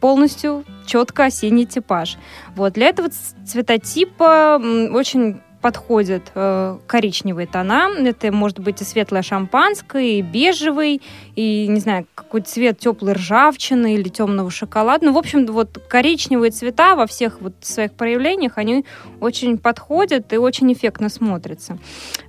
полностью 0.00 0.64
четко 0.86 1.24
осенний 1.24 1.66
типаж. 1.66 2.16
Вот. 2.56 2.74
Для 2.74 2.88
этого 2.88 3.10
цветотипа 3.44 4.60
очень 4.92 5.40
подходят 5.60 6.22
э, 6.34 6.78
коричневые 6.86 7.46
тона. 7.46 7.90
Это 7.98 8.32
может 8.32 8.58
быть 8.58 8.80
и 8.80 8.84
светлое 8.84 9.22
шампанское, 9.22 10.18
и 10.18 10.22
бежевый, 10.22 11.02
и, 11.36 11.66
не 11.68 11.80
знаю, 11.80 12.06
какой 12.14 12.40
цвет 12.40 12.78
теплой 12.78 13.12
ржавчины 13.12 13.94
или 13.94 14.08
темного 14.08 14.50
шоколада. 14.50 15.06
Ну, 15.06 15.12
в 15.12 15.18
общем, 15.18 15.46
вот 15.46 15.78
коричневые 15.88 16.50
цвета 16.50 16.96
во 16.96 17.06
всех 17.06 17.40
вот 17.40 17.52
своих 17.60 17.92
проявлениях, 17.92 18.56
они 18.56 18.84
очень 19.20 19.58
подходят 19.58 20.32
и 20.32 20.38
очень 20.38 20.72
эффектно 20.72 21.08
смотрятся. 21.08 21.78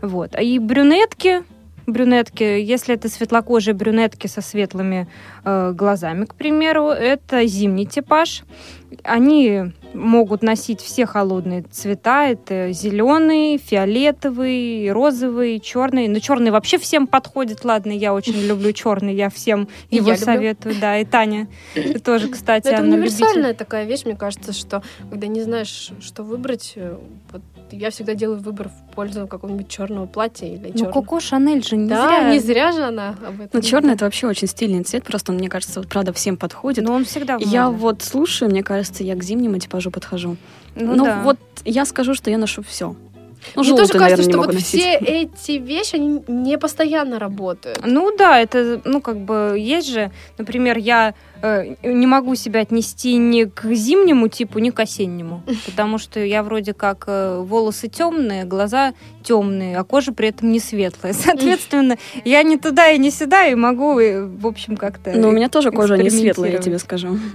Вот. 0.01 0.37
И 0.39 0.59
брюнетки, 0.59 1.43
брюнетки, 1.87 2.43
если 2.43 2.95
это 2.95 3.09
светлокожие 3.09 3.73
брюнетки 3.73 4.27
со 4.27 4.41
светлыми 4.41 5.07
э, 5.43 5.71
глазами, 5.73 6.25
к 6.25 6.35
примеру, 6.35 6.89
это 6.89 7.45
зимний 7.45 7.85
типаж. 7.85 8.43
Они 9.03 9.71
могут 9.93 10.41
носить 10.41 10.81
все 10.81 11.05
холодные 11.05 11.63
цвета. 11.63 12.27
Это 12.27 12.71
зеленый, 12.71 13.57
фиолетовый, 13.57 14.91
розовый, 14.91 15.59
черный. 15.59 16.07
Но 16.07 16.19
черный 16.19 16.51
вообще 16.51 16.77
всем 16.77 17.07
подходит. 17.07 17.63
Ладно, 17.65 17.91
я 17.91 18.13
очень 18.13 18.39
люблю 18.47 18.71
черный, 18.73 19.15
я 19.15 19.29
всем 19.29 19.67
его 19.89 20.15
советую. 20.15 20.75
Да, 20.79 20.97
и 20.97 21.05
Таня 21.05 21.47
ты 21.73 21.99
тоже, 22.03 22.29
кстати, 22.29 22.67
Это 22.67 22.83
универсальная 22.83 23.53
такая 23.53 23.85
вещь, 23.85 24.05
мне 24.05 24.15
кажется, 24.15 24.53
что 24.53 24.83
когда 25.09 25.27
не 25.27 25.41
знаешь, 25.41 25.91
что 25.99 26.23
выбрать, 26.23 26.73
э, 26.75 26.97
вот 27.31 27.41
я 27.71 27.89
всегда 27.89 28.13
делаю 28.15 28.39
выбор 28.39 28.69
в 28.69 28.93
пользу 28.95 29.27
какого-нибудь 29.27 29.67
черного 29.69 30.05
платья 30.05 30.47
или 30.47 30.71
черного. 30.71 30.85
Ну, 30.85 30.91
Коко 30.91 31.19
Шанель 31.19 31.63
же 31.63 31.77
не 31.77 31.87
да, 31.89 32.07
зря. 32.07 32.31
не 32.31 32.39
зря 32.39 32.71
же 32.71 32.83
она 32.83 33.09
об 33.25 33.35
этом. 33.41 33.49
Ну, 33.53 33.61
черный 33.61 33.93
это 33.93 34.05
вообще 34.05 34.27
очень 34.27 34.47
стильный 34.47 34.83
цвет, 34.83 35.03
просто 35.03 35.31
он, 35.31 35.37
мне 35.37 35.49
кажется, 35.49 35.79
вот, 35.79 35.89
правда, 35.89 36.13
всем 36.13 36.37
подходит. 36.37 36.83
Но 36.83 36.93
он 36.93 37.05
всегда 37.05 37.37
в 37.37 37.41
Я 37.41 37.69
вот 37.69 38.01
слушаю, 38.01 38.49
мне 38.51 38.63
кажется, 38.63 39.03
я 39.03 39.15
к 39.15 39.23
зимнему 39.23 39.57
типажу 39.59 39.91
подхожу. 39.91 40.37
Ну, 40.75 40.95
Ну, 40.95 41.03
да. 41.05 41.21
вот 41.23 41.37
я 41.65 41.85
скажу, 41.85 42.13
что 42.13 42.29
я 42.29 42.37
ношу 42.37 42.63
все. 42.63 42.95
Ну, 43.55 43.63
Мне 43.63 43.71
тоже 43.75 43.93
кажется, 43.93 43.97
наверное, 43.99 44.29
что 44.29 44.37
вот 44.37 44.53
носить. 44.53 44.67
все 44.81 44.93
эти 44.97 45.51
вещи, 45.53 45.95
они 45.95 46.21
не 46.27 46.57
постоянно 46.59 47.17
работают. 47.17 47.81
Ну 47.83 48.15
да, 48.15 48.39
это, 48.39 48.81
ну 48.85 49.01
как 49.01 49.17
бы, 49.19 49.55
есть 49.57 49.87
же, 49.89 50.11
например, 50.37 50.77
я 50.77 51.15
э, 51.41 51.75
не 51.83 52.07
могу 52.07 52.35
себя 52.35 52.61
отнести 52.61 53.15
ни 53.17 53.43
к 53.43 53.65
зимнему 53.73 54.27
типу, 54.27 54.59
ни 54.59 54.69
к 54.69 54.79
осеннему, 54.79 55.43
потому 55.65 55.97
что 55.97 56.19
я 56.19 56.43
вроде 56.43 56.73
как 56.73 57.05
э, 57.07 57.39
волосы 57.39 57.87
темные, 57.87 58.45
глаза 58.45 58.93
темные, 59.23 59.77
а 59.77 59.83
кожа 59.83 60.13
при 60.13 60.29
этом 60.29 60.51
не 60.51 60.59
светлая. 60.59 61.13
Соответственно, 61.13 61.97
я 62.25 62.43
не 62.43 62.57
туда 62.57 62.89
и 62.89 62.97
не 62.97 63.11
сюда, 63.11 63.47
и 63.47 63.55
могу, 63.55 63.99
э, 63.99 64.25
в 64.25 64.47
общем, 64.47 64.77
как-то... 64.77 65.11
Но 65.11 65.29
у 65.29 65.31
меня 65.31 65.49
тоже 65.49 65.71
кожа 65.71 65.97
не 65.97 66.09
светлая, 66.09 66.51
я 66.53 66.57
тебе 66.59 66.79
скажу. 66.79 67.17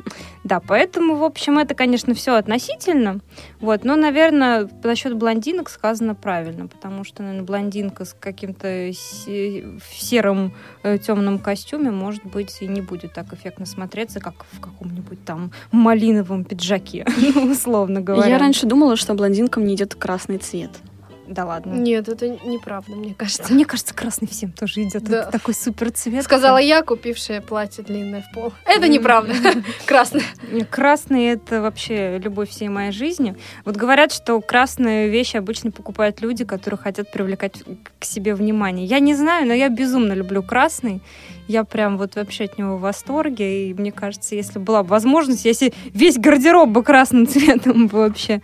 Да, 0.44 0.60
поэтому, 0.60 1.16
в 1.16 1.24
общем, 1.24 1.58
это, 1.58 1.74
конечно, 1.74 2.14
все 2.14 2.36
относительно. 2.36 3.18
Вот, 3.58 3.82
но, 3.82 3.96
наверное, 3.96 4.70
насчет 4.84 5.16
блондинок 5.16 5.68
сказано 5.68 6.14
правильно, 6.14 6.68
потому 6.68 7.02
что, 7.02 7.24
наверное, 7.24 7.44
блондинка 7.44 8.04
с 8.04 8.14
каким-то 8.14 8.92
се- 8.92 9.64
в 9.64 10.00
сером 10.00 10.52
э, 10.84 10.98
темном 10.98 11.40
костюме, 11.40 11.90
может 11.90 12.24
быть, 12.24 12.58
и 12.60 12.68
не 12.68 12.80
будет 12.80 13.12
так 13.12 13.32
эффектно 13.32 13.66
смотреться, 13.66 13.95
как 14.20 14.44
в 14.52 14.60
каком-нибудь 14.60 15.24
там 15.24 15.52
малиновом 15.72 16.44
пиджаке, 16.44 17.06
условно 17.50 18.00
говоря. 18.00 18.28
Я 18.28 18.38
раньше 18.38 18.66
думала, 18.66 18.96
что 18.96 19.14
блондинкам 19.14 19.64
не 19.64 19.74
идет 19.74 19.94
красный 19.94 20.38
цвет. 20.38 20.70
Да 21.28 21.44
ладно. 21.44 21.72
Нет, 21.72 22.08
это 22.08 22.28
неправда, 22.28 22.94
мне 22.94 23.14
кажется. 23.14 23.52
Мне 23.52 23.64
кажется, 23.64 23.94
красный 23.94 24.28
всем 24.28 24.52
тоже 24.52 24.82
идет. 24.82 25.02
Да. 25.04 25.22
Это 25.22 25.32
такой 25.32 25.54
супер 25.54 25.90
цвет. 25.90 26.24
Сказала 26.24 26.58
я, 26.58 26.82
купившая 26.82 27.40
платье 27.40 27.82
длинное 27.82 28.22
в 28.22 28.32
пол. 28.32 28.52
Это 28.64 28.88
неправда. 28.88 29.34
Красное. 29.86 30.22
Красный 30.70 31.26
это 31.26 31.60
вообще 31.60 32.18
любовь 32.18 32.50
всей 32.50 32.68
моей 32.68 32.92
жизни. 32.92 33.36
Вот 33.64 33.76
говорят, 33.76 34.12
что 34.12 34.40
красные 34.40 35.08
вещи 35.08 35.36
обычно 35.36 35.70
покупают 35.70 36.20
люди, 36.20 36.44
которые 36.44 36.78
хотят 36.78 37.10
привлекать 37.10 37.62
к 37.98 38.04
себе 38.04 38.34
внимание. 38.34 38.86
Я 38.86 39.00
не 39.00 39.14
знаю, 39.14 39.46
но 39.46 39.52
я 39.52 39.68
безумно 39.68 40.12
люблю 40.12 40.42
красный. 40.42 41.00
Я 41.48 41.64
прям 41.64 41.96
вот 41.98 42.16
вообще 42.16 42.44
от 42.44 42.58
него 42.58 42.76
в 42.76 42.80
восторге. 42.80 43.70
И 43.70 43.74
мне 43.74 43.92
кажется, 43.92 44.34
если 44.34 44.58
была 44.58 44.82
бы 44.82 44.90
возможность, 44.90 45.44
если 45.44 45.72
весь 45.86 46.18
гардероб 46.18 46.70
бы 46.70 46.82
красным 46.82 47.26
цветом 47.26 47.86
бы 47.86 47.98
вообще. 47.98 48.42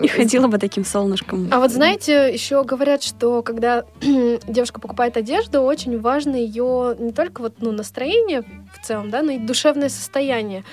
И 0.00 0.08
ходила 0.08 0.46
бы 0.46 0.58
таким 0.58 0.84
солнышком. 0.84 1.48
А 1.50 1.58
вот 1.58 1.70
знаете, 1.70 2.32
еще 2.32 2.64
говорят, 2.64 3.02
что 3.02 3.42
когда 3.42 3.84
девушка 4.00 4.80
покупает 4.80 5.16
одежду, 5.16 5.62
очень 5.62 6.00
важно 6.00 6.36
ее 6.36 6.96
не 6.98 7.12
только 7.12 7.40
вот 7.40 7.54
ну, 7.60 7.72
настроение 7.72 8.42
в 8.42 8.84
целом, 8.86 9.10
да, 9.10 9.22
но 9.22 9.32
и 9.32 9.38
душевное 9.38 9.88
состояние. 9.88 10.64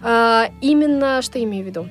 А, 0.00 0.50
именно 0.60 1.22
что 1.22 1.38
я 1.38 1.44
имею 1.44 1.64
в 1.64 1.66
виду? 1.68 1.88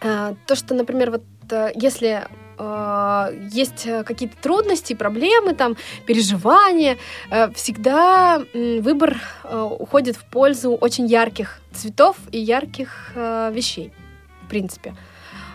А, 0.00 0.34
то, 0.46 0.54
что, 0.54 0.74
например, 0.74 1.10
вот 1.10 1.22
а, 1.50 1.70
если 1.74 2.26
а, 2.58 3.30
есть 3.52 3.86
а, 3.86 4.02
какие-то 4.04 4.36
трудности, 4.36 4.94
проблемы, 4.94 5.54
там, 5.54 5.76
переживания, 6.06 6.96
а, 7.30 7.50
всегда 7.52 8.42
м, 8.54 8.80
выбор 8.82 9.20
а, 9.44 9.64
уходит 9.64 10.16
в 10.16 10.24
пользу 10.24 10.72
очень 10.72 11.06
ярких 11.06 11.60
цветов 11.72 12.16
и 12.32 12.38
ярких 12.38 13.12
а, 13.14 13.50
вещей, 13.50 13.92
в 14.42 14.48
принципе. 14.48 14.94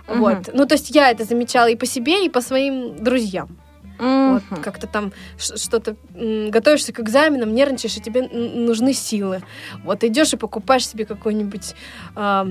Мгм. 0.08 0.20
Вот. 0.20 0.50
Ну, 0.54 0.66
то 0.66 0.76
есть 0.76 0.90
я 0.90 1.12
это 1.12 1.24
замечала 1.24 1.70
и 1.70 1.76
по 1.76 1.86
себе, 1.86 2.26
и 2.26 2.30
по 2.30 2.42
своим 2.42 2.96
друзьям. 3.04 3.58
Вот, 4.00 4.44
Мгм. 4.50 4.64
как-то 4.64 4.88
там 4.88 5.14
что-то 5.38 5.96
готовишься 6.16 6.92
к 6.92 7.00
экзаменам, 7.00 7.54
нервничаешь, 7.54 7.98
и 7.98 8.02
тебе 8.02 8.28
нужны 8.28 8.94
силы. 8.94 9.44
Вот 9.84 10.04
идешь 10.04 10.34
и 10.34 10.38
покупаешь 10.38 10.88
себе 10.88 11.06
какой-нибудь 11.06 11.76
а, 12.16 12.48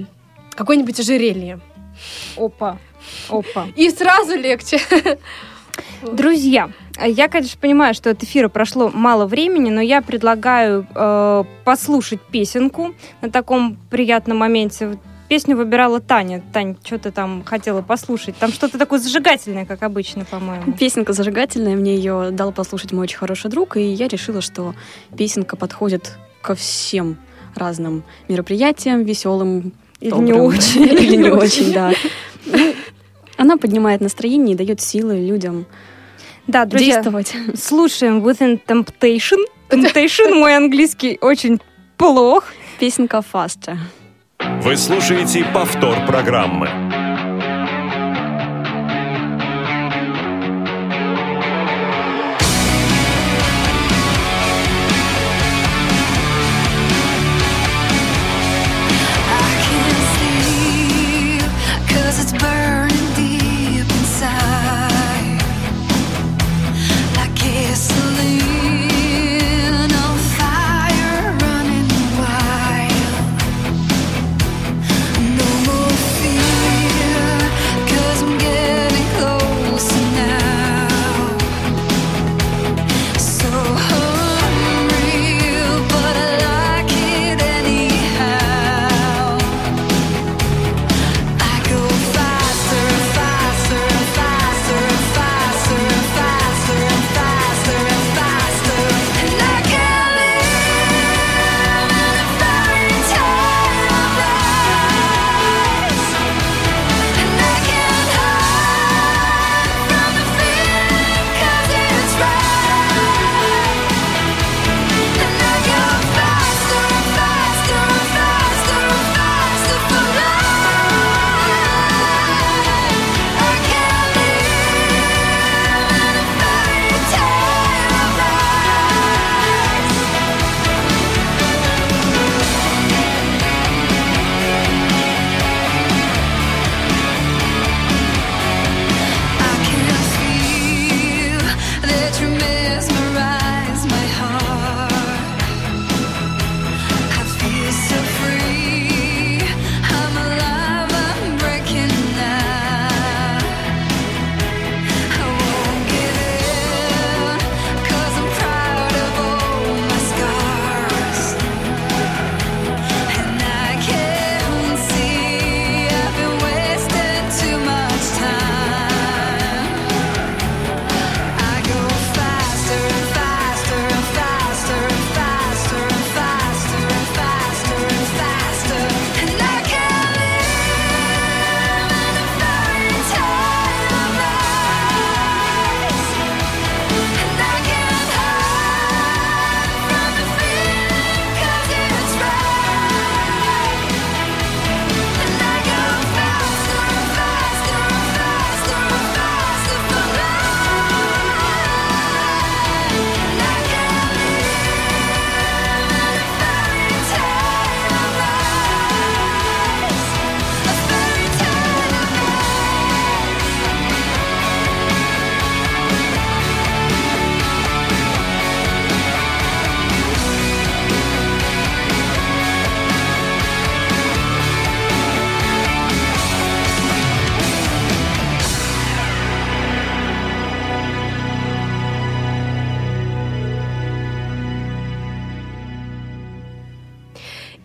какое-нибудь 0.55 1.01
ожерелье. 1.01 1.61
Опа. 2.37 2.79
Опа. 3.29 3.67
И 3.77 3.91
сразу 3.91 4.37
легче. 4.37 4.79
Друзья, 6.03 6.71
я, 6.99 7.29
конечно, 7.29 7.59
понимаю, 7.61 7.95
что 7.95 8.11
от 8.11 8.23
эфира 8.23 8.49
прошло 8.49 8.91
мало 8.93 9.27
времени, 9.27 9.71
но 9.71 9.81
я 9.81 10.03
предлагаю 10.03 10.87
э, 10.95 11.45
послушать 11.65 12.21
песенку 12.21 12.95
на 13.21 13.31
таком 13.31 13.79
приятном 13.91 14.39
моменте. 14.39 14.99
Песню 15.29 15.57
выбирала 15.57 16.01
Таня. 16.01 16.43
Тань, 16.53 16.77
что 16.83 16.99
ты 16.99 17.11
там 17.13 17.45
хотела 17.45 17.83
послушать? 17.83 18.37
Там 18.37 18.53
что-то 18.53 18.79
такое 18.79 18.99
зажигательное, 18.99 19.65
как 19.65 19.83
обычно, 19.83 20.25
по-моему. 20.25 20.73
Песенка 20.73 21.13
зажигательная, 21.13 21.77
мне 21.77 21.95
ее 21.95 22.31
дал 22.33 22.51
послушать 22.51 22.93
мой 22.93 23.05
очень 23.05 23.19
хороший 23.19 23.51
друг, 23.51 23.77
и 23.77 23.83
я 23.83 24.09
решила, 24.09 24.41
что 24.41 24.75
песенка 25.17 25.57
подходит 25.57 26.19
ко 26.43 26.55
всем 26.55 27.17
разным 27.55 28.03
мероприятиям, 28.29 29.05
веселым, 29.05 29.73
Или 30.09 30.15
не 30.15 30.33
очень. 30.49 30.83
Или 30.83 31.17
не 31.17 31.31
очень, 31.31 31.73
да. 31.73 31.93
Ну, 32.47 32.75
Она 33.37 33.57
поднимает 33.57 34.01
настроение 34.01 34.55
и 34.55 34.59
дает 34.59 34.81
силы 34.81 35.19
людям 35.21 35.67
Да, 36.47 36.65
друзья, 36.65 36.95
действовать. 36.95 37.33
слушаем 37.55 38.27
Within 38.27 38.61
Temptation. 38.67 39.39
Temptation, 39.69 40.35
мой 40.35 40.57
английский 40.57 41.19
очень 41.21 41.61
плох. 41.97 42.45
Песенка 42.79 43.23
Faster. 43.33 43.77
Вы 44.63 44.77
слушаете 44.77 45.45
повтор 45.53 45.95
программы. 46.07 46.69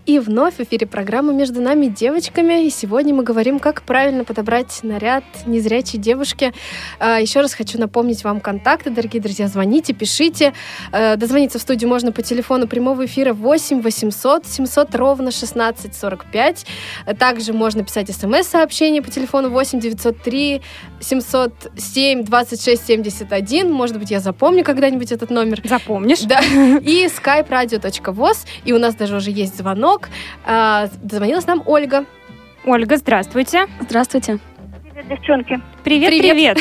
И 0.06 0.20
вновь 0.20 0.58
в 0.58 0.60
эфире 0.60 0.86
программа 0.86 1.34
«Между 1.34 1.62
нами 1.62 1.88
девочками». 1.88 2.68
И 2.68 2.70
сегодня 2.70 3.12
мы 3.16 3.24
говорим, 3.24 3.58
как 3.58 3.82
правильно 3.82 4.24
подобрать 4.24 4.82
наряд 4.84 5.24
незрячей 5.48 5.98
девушке. 5.98 6.54
А, 7.00 7.20
Еще 7.20 7.42
раз 7.42 7.56
хочу 7.56 7.80
напомнить 7.80 8.24
вам 8.24 8.40
контакты, 8.40 8.92
дорогие 8.92 9.20
друзья. 9.20 9.48
Звоните, 9.48 9.94
пишите. 9.94 10.54
Э, 10.92 11.16
Дозвониться 11.16 11.58
в 11.58 11.64
студию 11.64 11.90
можно 11.90 12.12
по 12.12 12.22
телефону 12.22 12.68
прямого 12.68 13.08
эфира 13.08 13.34
8 13.34 13.82
800 13.82 14.46
700 14.46 14.94
ровно 14.94 15.32
16 15.32 15.96
45. 15.96 16.68
Также 17.18 17.54
можно 17.54 17.84
писать 17.84 18.12
смс-сообщение 18.16 19.02
по 19.02 19.10
телефону 19.10 19.50
8 19.50 19.80
903 19.80 20.62
707 21.00 22.24
26 22.26 22.86
71. 22.86 23.72
Может 23.72 23.98
быть, 23.98 24.12
я 24.12 24.20
запомню 24.20 24.64
когда-нибудь 24.64 25.12
этот 25.12 25.32
номер. 25.32 25.62
Запомнишь? 25.64 26.22
Да. 26.22 26.42
И 26.42 27.08
skype-radio.voz. 27.08 28.46
И 28.66 28.72
у 28.72 28.78
нас 28.78 28.94
даже 28.94 29.16
уже 29.16 29.32
есть 29.32 29.58
звонок. 29.58 29.95
А, 30.46 30.88
Дозвонилась 31.02 31.48
нам 31.48 31.62
Ольга. 31.66 32.06
Ольга, 32.66 32.98
здравствуйте. 32.98 33.68
Здравствуйте. 33.82 34.40
Привет, 34.84 35.08
девчонки. 35.08 35.60
Привет, 35.84 36.10
Привет. 36.10 36.58
привет. 36.58 36.60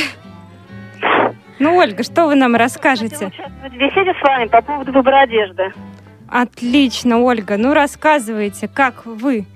Ну, 1.61 1.77
Ольга, 1.77 2.03
что 2.03 2.27
вы 2.27 2.35
нам 2.35 2.57
расскажете? 2.57 3.15
Хотела 3.15 3.29
участвовать 3.29 3.73
в 3.73 3.77
беседе 3.77 4.13
с 4.19 4.23
вами 4.23 4.47
по 4.47 4.61
поводу 4.61 4.93
выбора 4.93 5.21
одежды. 5.21 5.73
Отлично, 6.29 7.21
Ольга. 7.21 7.57
Ну, 7.57 7.73
рассказывайте, 7.75 8.67
как 8.69 9.07
вы 9.07 9.47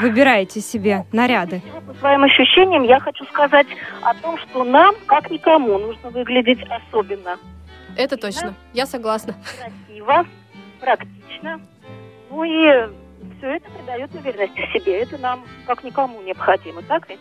выбираете 0.00 0.60
себе 0.60 1.04
наряды. 1.12 1.60
Всего 1.60 1.80
По 1.82 1.94
своим 1.94 2.24
ощущениям 2.24 2.82
я 2.82 2.98
хочу 3.00 3.24
сказать 3.26 3.66
о 4.02 4.12
том, 4.14 4.38
что 4.38 4.64
нам, 4.64 4.94
как 5.06 5.30
никому, 5.30 5.78
нужно 5.78 6.10
выглядеть 6.10 6.60
особенно 6.68 7.36
Это 7.96 8.16
точно. 8.16 8.54
Я 8.72 8.86
согласна. 8.86 9.34
красиво, 9.86 10.26
практично. 10.80 11.60
Ну 12.34 12.42
и 12.42 12.88
все 13.38 13.46
это 13.46 13.70
придает 13.70 14.12
уверенности 14.12 14.60
в 14.60 14.72
себе. 14.72 14.98
Это 15.02 15.18
нам, 15.18 15.44
как 15.66 15.84
никому, 15.84 16.20
необходимо, 16.22 16.82
так 16.82 17.08
ведь? 17.08 17.20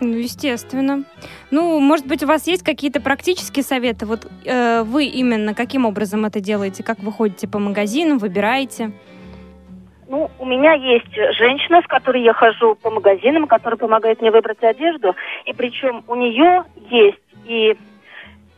Ну, 0.00 0.16
естественно. 0.16 1.02
Ну, 1.50 1.80
может 1.80 2.06
быть, 2.06 2.22
у 2.22 2.28
вас 2.28 2.46
есть 2.46 2.62
какие-то 2.62 3.00
практические 3.00 3.64
советы? 3.64 4.06
Вот 4.06 4.26
э, 4.44 4.82
вы 4.84 5.06
именно 5.06 5.52
каким 5.52 5.84
образом 5.84 6.24
это 6.26 6.38
делаете? 6.38 6.84
Как 6.84 7.00
вы 7.00 7.10
ходите 7.10 7.48
по 7.48 7.58
магазинам, 7.58 8.18
выбираете? 8.18 8.92
Ну, 10.08 10.30
у 10.38 10.44
меня 10.44 10.74
есть 10.74 11.12
женщина, 11.36 11.82
с 11.82 11.86
которой 11.88 12.22
я 12.22 12.32
хожу 12.32 12.76
по 12.76 12.90
магазинам, 12.90 13.48
которая 13.48 13.78
помогает 13.78 14.20
мне 14.20 14.30
выбрать 14.30 14.62
одежду. 14.62 15.16
И 15.44 15.52
причем 15.52 16.04
у 16.06 16.14
нее 16.14 16.62
есть 16.88 17.18
и, 17.46 17.76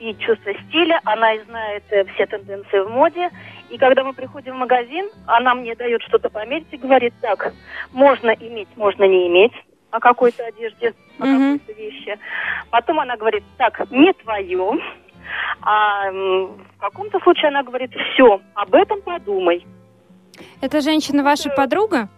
и 0.01 0.14
чувство 0.18 0.53
стиля, 0.68 1.01
она 1.05 1.33
и 1.33 1.44
знает 1.44 1.85
э, 1.90 2.05
все 2.12 2.27
тенденции 2.27 2.81
в 2.81 2.90
моде. 2.90 3.31
И 3.70 3.76
когда 3.78 4.02
мы 4.04 4.12
приходим 4.14 4.54
в 4.54 4.59
магазин, 4.59 5.09
она 5.26 5.54
мне 5.54 5.74
дает 5.74 6.02
что-то 6.02 6.31
померить 6.31 6.66
и 6.70 6.76
говорит, 6.78 7.12
так, 7.20 7.52
можно 7.92 8.31
иметь, 8.31 8.68
можно 8.76 9.04
не 9.04 9.28
иметь 9.28 9.52
о 9.90 10.00
какой-то 10.00 10.44
одежде, 10.44 10.94
о 11.18 11.26
Мгм. 11.26 11.59
какой-то 11.59 11.81
вещи. 11.83 12.18
Потом 12.70 13.00
она 13.00 13.16
говорит, 13.16 13.44
так, 13.59 13.90
не 13.90 14.12
твое. 14.14 14.78
А 15.62 16.11
в 16.11 16.81
каком-то 16.81 17.18
случае 17.20 17.48
она 17.48 17.62
говорит, 17.62 17.90
все, 18.14 18.40
об 18.54 18.74
этом 18.74 19.02
подумай. 19.02 19.66
Эта 20.62 20.81
женщина 20.81 21.22
ваша 21.22 21.50
подруга? 21.50 22.09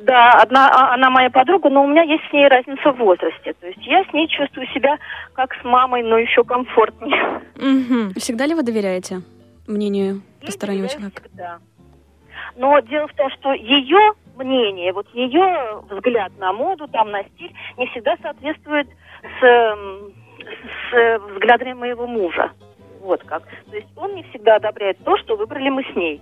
Да, 0.00 0.32
одна, 0.40 0.68
а- 0.70 0.94
она 0.94 1.10
моя 1.10 1.28
подруга, 1.30 1.68
но 1.68 1.84
у 1.84 1.86
меня 1.88 2.02
есть 2.02 2.24
с 2.30 2.32
ней 2.32 2.48
разница 2.48 2.92
в 2.92 2.96
возрасте. 2.98 3.52
То 3.60 3.66
есть 3.66 3.84
я 3.86 4.04
с 4.04 4.12
ней 4.12 4.26
чувствую 4.28 4.66
себя 4.68 4.96
как 5.34 5.54
с 5.54 5.64
мамой, 5.64 6.02
но 6.02 6.16
еще 6.18 6.44
комфортнее. 6.44 7.42
Мгм. 7.56 8.14
Всегда 8.14 8.46
ли 8.46 8.54
вы 8.54 8.62
доверяете 8.62 9.20
мнению 9.66 10.22
постороннего 10.46 10.88
человека? 10.88 11.22
всегда. 11.22 11.58
Но 12.56 12.78
дело 12.80 13.08
в 13.08 13.14
том, 13.14 13.30
что 13.30 13.52
ее 13.52 14.12
мнение, 14.36 14.92
вот 14.92 15.06
ее 15.14 15.82
взгляд 15.90 16.32
на 16.38 16.52
моду, 16.52 16.88
там 16.88 17.10
на 17.10 17.22
стиль, 17.24 17.52
не 17.78 17.86
всегда 17.88 18.16
соответствует 18.22 18.88
с, 19.22 19.44
эм, 19.44 20.12
с 20.90 20.94
э, 20.94 21.18
взглядами 21.18 21.74
моего 21.74 22.06
мужа. 22.06 22.52
Вот 23.00 23.22
как. 23.24 23.42
То 23.70 23.76
есть 23.76 23.88
он 23.96 24.14
не 24.14 24.22
всегда 24.24 24.56
одобряет 24.56 24.98
то, 25.04 25.16
что 25.18 25.36
выбрали 25.36 25.68
мы 25.68 25.82
с 25.84 25.96
ней. 25.96 26.20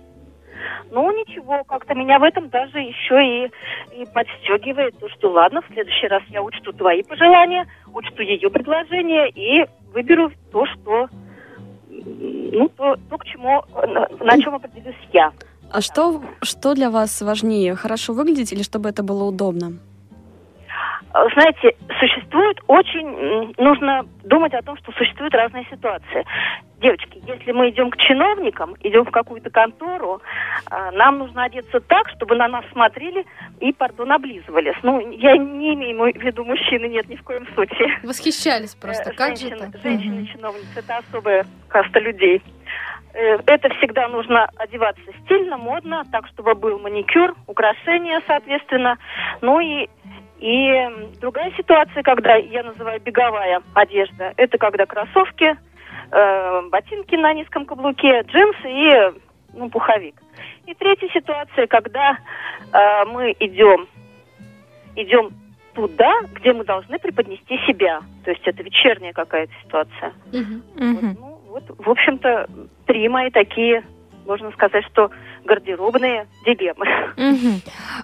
Ну, 0.91 1.11
ничего, 1.11 1.63
как-то 1.63 1.95
меня 1.95 2.19
в 2.19 2.23
этом 2.23 2.49
даже 2.49 2.79
еще 2.79 3.45
и, 3.45 3.51
и 4.01 4.05
подстегивает, 4.13 4.97
то, 4.99 5.09
что 5.09 5.31
ладно, 5.31 5.61
в 5.61 5.73
следующий 5.73 6.07
раз 6.07 6.21
я 6.29 6.43
учту 6.43 6.71
твои 6.73 7.01
пожелания, 7.03 7.67
учту 7.93 8.21
ее 8.21 8.49
предложения 8.49 9.29
и 9.29 9.65
выберу 9.93 10.31
то, 10.51 10.65
что, 10.67 11.07
ну, 12.51 12.69
то, 12.69 12.95
то 13.09 13.17
к 13.17 13.25
чему, 13.25 13.63
на, 13.73 14.07
на 14.23 14.41
чем 14.41 14.55
определюсь 14.55 14.95
я. 15.13 15.31
А 15.71 15.81
что, 15.81 16.21
что 16.41 16.73
для 16.73 16.89
вас 16.89 17.21
важнее, 17.21 17.75
хорошо 17.75 18.13
выглядеть 18.13 18.51
или 18.51 18.61
чтобы 18.61 18.89
это 18.89 19.03
было 19.03 19.23
удобно? 19.23 19.73
Знаете, 21.33 21.75
существует 21.99 22.59
очень... 22.67 23.53
Нужно 23.57 24.05
думать 24.23 24.53
о 24.53 24.61
том, 24.61 24.77
что 24.77 24.91
существуют 24.93 25.33
разные 25.33 25.65
ситуации. 25.69 26.25
Девочки, 26.79 27.21
если 27.27 27.51
мы 27.51 27.69
идем 27.69 27.91
к 27.91 27.97
чиновникам, 27.97 28.75
идем 28.81 29.05
в 29.05 29.11
какую-то 29.11 29.51
контору, 29.51 30.21
а, 30.69 30.91
нам 30.91 31.19
нужно 31.19 31.43
одеться 31.43 31.79
так, 31.79 32.09
чтобы 32.09 32.35
на 32.35 32.47
нас 32.47 32.65
смотрели 32.71 33.25
и, 33.59 33.71
пардон, 33.71 34.11
облизывались. 34.11 34.75
Ну, 34.81 34.99
я 35.11 35.37
не 35.37 35.73
имею 35.75 36.13
в 36.13 36.23
виду 36.23 36.43
мужчины, 36.43 36.87
нет, 36.87 37.07
ни 37.07 37.15
в 37.15 37.23
коем 37.23 37.45
случае. 37.53 37.99
Восхищались 38.03 38.73
просто. 38.73 39.11
Э, 39.11 39.13
Как 39.13 39.37
же? 39.37 39.49
Женщины-чиновницы, 39.83 40.79
это 40.79 40.97
особая 40.97 41.45
каста 41.67 41.99
людей. 41.99 42.41
Э, 43.13 43.37
Это 43.45 43.69
всегда 43.75 44.07
нужно 44.07 44.49
одеваться 44.55 45.03
стильно, 45.25 45.57
модно, 45.57 46.03
так, 46.11 46.27
чтобы 46.27 46.55
был 46.55 46.79
маникюр, 46.79 47.35
украшения, 47.47 48.21
соответственно. 48.25 48.97
Ну 49.41 49.59
и, 49.59 49.87
и 50.41 50.89
другая 51.21 51.51
ситуация, 51.55 52.01
когда 52.01 52.35
я 52.35 52.63
называю 52.63 52.99
беговая 52.99 53.61
одежда, 53.75 54.33
это 54.37 54.57
когда 54.57 54.87
кроссовки, 54.87 55.55
э, 56.11 56.61
ботинки 56.69 57.15
на 57.15 57.31
низком 57.33 57.65
каблуке, 57.65 58.21
джинсы 58.23 58.65
и 58.65 59.21
ну, 59.53 59.69
пуховик. 59.69 60.15
И 60.65 60.73
третья 60.73 61.07
ситуация, 61.09 61.67
когда 61.67 62.17
э, 62.73 63.05
мы 63.05 63.35
идем, 63.39 63.87
идем 64.95 65.31
туда, 65.73 66.11
где 66.33 66.53
мы 66.53 66.63
должны 66.63 66.97
преподнести 66.97 67.59
себя. 67.67 68.01
То 68.25 68.31
есть 68.31 68.41
это 68.45 68.63
вечерняя 68.63 69.13
какая-то 69.13 69.53
ситуация. 69.63 70.13
Мгм. 70.33 70.63
Вот, 70.73 71.03
Мгм. 71.03 71.17
ну, 71.19 71.39
вот, 71.49 71.63
в 71.77 71.89
общем-то, 71.89 72.47
три 72.87 73.07
мои 73.07 73.29
такие, 73.29 73.83
можно 74.31 74.49
сказать, 74.51 74.85
что 74.85 75.11
гардеробные 75.43 76.25
дилеммы. 76.45 76.85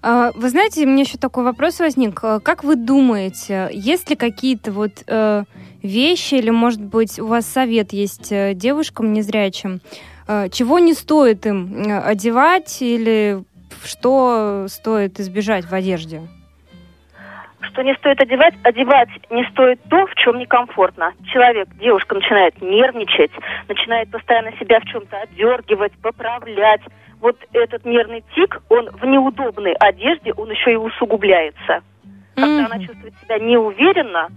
А, 0.02 0.32
Вы 0.36 0.50
знаете, 0.50 0.86
меня 0.86 1.04
еще 1.04 1.18
такой 1.18 1.46
вопрос 1.46 1.80
возник. 1.80 2.20
А, 2.22 2.42
Как 2.42 2.66
вы 2.66 2.76
думаете, 2.76 3.70
есть 3.72 4.10
ли 4.10 4.18
какие-то 4.18 4.74
вот 4.74 4.92
э, 5.08 5.44
вещи, 5.82 6.36
или, 6.36 6.50
может 6.50 6.84
быть, 6.84 7.18
у 7.18 7.28
вас 7.28 7.46
совет 7.46 7.94
есть 7.94 8.30
э, 8.34 8.54
девушкам 8.54 9.14
незрячим, 9.14 9.80
э, 10.28 10.50
чего 10.50 10.80
не 10.80 10.94
стоит 10.94 11.46
им 11.46 11.88
э, 11.88 11.98
одевать 11.98 12.82
или 12.82 13.42
что 13.86 14.66
стоит 14.68 15.22
избежать 15.22 15.64
в 15.64 15.74
одежде? 15.74 16.22
Что 17.68 17.82
не 17.82 17.94
стоит 17.96 18.22
одевать? 18.22 18.54
Одевать 18.64 19.10
не 19.30 19.44
стоит 19.52 19.80
то, 19.90 20.06
в 20.08 20.16
чем 20.16 20.40
некомфортно. 20.40 21.14
Человек, 21.32 21.68
девушка 21.80 22.16
начинает 22.16 22.60
нервничать, 22.62 23.32
начинает 23.68 24.10
постоянно 24.12 24.52
себя 24.58 24.80
в 24.80 24.86
чем-то 24.86 25.18
отдергивать, 25.22 25.94
поправлять. 26.02 26.82
Вот 27.20 27.36
этот 27.54 27.84
нервный 27.86 28.24
тик, 28.36 28.62
он 28.70 28.90
в 28.92 29.04
неудобной 29.06 29.74
одежде, 29.74 30.34
он 30.34 30.52
еще 30.52 30.74
и 30.74 30.76
усугубляется. 30.76 31.82
Когда 32.36 32.66
она 32.66 32.76
Мгм. 32.76 32.86
чувствует 32.86 33.14
себя 33.24 33.40
неуверенно, 33.40 34.30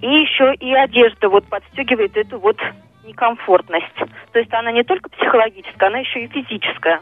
и 0.00 0.06
еще 0.06 0.54
и 0.54 0.72
одежда 0.72 1.28
вот 1.28 1.44
подстегивает 1.48 2.16
эту 2.16 2.38
вот 2.38 2.56
некомфортность. 3.04 3.96
То 4.32 4.38
есть 4.38 4.52
она 4.54 4.70
не 4.70 4.84
только 4.84 5.08
психологическая, 5.10 5.88
она 5.88 5.98
еще 5.98 6.20
и 6.20 6.28
физическая. 6.28 7.00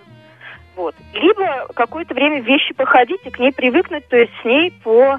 Вот. 0.77 0.95
Либо 1.15 1.67
какое-то 1.75 2.15
время 2.15 2.41
вещи 2.43 2.75
походить 2.75 3.21
и 3.25 3.31
к 3.31 3.39
ней 3.39 3.53
привыкнуть, 3.53 4.07
то 4.09 4.17
есть 4.17 4.33
с 4.43 4.45
ней 4.45 4.71
по, 4.85 5.19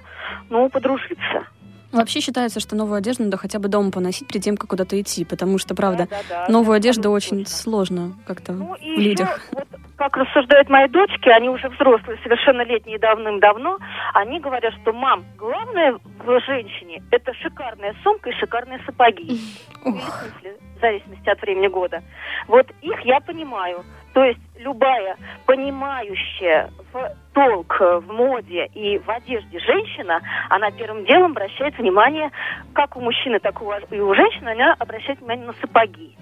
ну, 0.50 0.70
подружиться. 0.70 1.48
Вообще 1.92 2.20
считается, 2.20 2.60
что 2.60 2.76
новую 2.76 2.98
одежду 2.98 3.24
надо 3.24 3.38
хотя 3.38 3.60
бы 3.60 3.70
дома 3.70 3.92
поносить 3.92 4.28
перед 4.28 4.44
тем, 4.44 4.58
как 4.58 4.70
куда-то 4.70 5.00
идти, 5.02 5.24
потому 5.26 5.58
что, 5.58 5.74
правда, 5.74 6.08
Да-да-да, 6.10 6.52
новую 6.52 6.74
да, 6.76 6.78
одежду 6.78 7.00
абсолютно 7.14 7.16
очень 7.38 7.46
точно. 7.46 7.58
сложно 7.58 8.14
как-то 8.28 8.52
Ну 8.52 8.76
в 8.76 8.82
еще, 8.82 9.02
людях. 9.02 9.42
вот 9.52 9.68
как 9.96 10.16
рассуждают 10.18 10.70
мои 10.70 10.88
дочки, 10.90 11.30
они 11.30 11.50
уже 11.50 11.70
взрослые, 11.70 12.20
совершеннолетние 12.24 13.00
давным-давно, 13.00 13.80
они 14.14 14.40
говорят, 14.40 14.74
что 14.82 14.92
мам, 14.94 15.26
главное 15.38 15.94
в 16.20 16.40
женщине 16.42 17.02
это 17.10 17.34
шикарная 17.34 17.96
сумка 18.04 18.30
и 18.30 18.34
шикарные 18.34 18.80
сапоги. 18.86 19.40
В 19.84 20.80
зависимости 20.82 21.28
от 21.30 21.42
времени 21.42 21.68
года. 21.68 22.04
Вот 22.48 22.68
их 22.82 23.00
я 23.06 23.20
понимаю. 23.22 23.84
То 24.18 24.24
есть 24.24 24.40
любая 24.58 25.16
понимающая 25.46 26.72
в 26.92 27.12
толк 27.36 27.78
э, 27.80 28.00
в 28.00 28.12
моде 28.12 28.66
и 28.74 28.98
в 28.98 29.08
одежде 29.12 29.60
женщина, 29.60 30.20
она 30.50 30.72
первым 30.72 31.06
делом 31.06 31.34
обращает 31.34 31.78
внимание, 31.78 32.32
как 32.74 32.98
у 32.98 33.00
мужчины, 33.00 33.38
так 33.38 33.62
и 33.62 34.00
у- 34.02 34.16
женщины, 34.16 34.50
она 34.50 34.76
обращает 34.80 35.20
внимание 35.20 35.46
на 35.46 35.54
сапоги. 35.62 36.18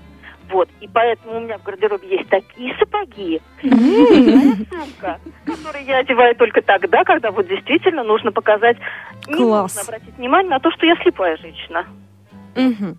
Вот, 0.52 0.68
и 0.82 0.90
поэтому 0.90 1.38
у 1.38 1.40
меня 1.40 1.58
в 1.58 1.64
гардеробе 1.64 2.18
есть 2.18 2.28
такие 2.28 2.76
сапоги, 2.78 3.42
такая 3.62 4.56
сумка, 4.70 5.20
которые 5.46 5.86
я 5.86 6.00
одеваю 6.00 6.36
только 6.36 6.62
тогда, 6.64 7.06
когда 7.06 7.32
вот 7.32 7.48
действительно 7.48 8.04
нужно 8.04 8.34
показать, 8.34 8.76
не 9.26 9.36
нужно 9.36 9.82
обратить 9.84 10.18
внимание 10.18 10.50
на 10.50 10.60
то, 10.60 10.70
что 10.72 10.86
я 10.86 10.98
слепая 10.98 11.38
женщина. 11.38 11.86
Мгм. 12.56 12.98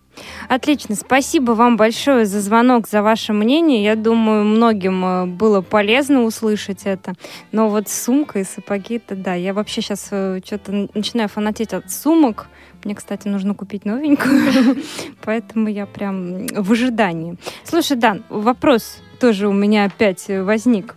Отлично. 0.48 0.94
Спасибо 0.94 1.52
вам 1.52 1.76
большое 1.76 2.26
за 2.26 2.40
звонок, 2.40 2.88
за 2.88 3.02
ваше 3.02 3.32
мнение. 3.32 3.82
Я 3.82 3.96
думаю, 3.96 4.44
многим 4.44 5.04
э, 5.04 5.26
было 5.26 5.60
полезно 5.62 6.22
услышать 6.24 6.82
это. 6.84 7.14
Но 7.52 7.68
вот 7.68 7.88
сумка 7.88 8.38
и 8.38 8.44
сапоги, 8.44 8.96
это 8.96 9.14
да. 9.14 9.34
Я 9.34 9.54
вообще 9.54 9.80
сейчас 9.80 10.06
что-то 10.06 10.88
начинаю 10.94 11.28
фанатеть 11.28 11.72
от 11.72 11.90
сумок. 11.90 12.48
Мне, 12.84 12.94
кстати, 12.94 13.28
нужно 13.28 13.54
купить 13.54 13.84
новенькую. 13.84 14.76
Поэтому 15.24 15.68
я 15.68 15.86
прям 15.86 16.46
в 16.46 16.72
ожидании. 16.72 17.36
Слушай, 17.64 17.96
Дан, 17.96 18.24
вопрос 18.28 19.00
тоже 19.18 19.48
у 19.48 19.52
меня 19.52 19.84
опять 19.84 20.28
э, 20.28 20.42
возник. 20.42 20.94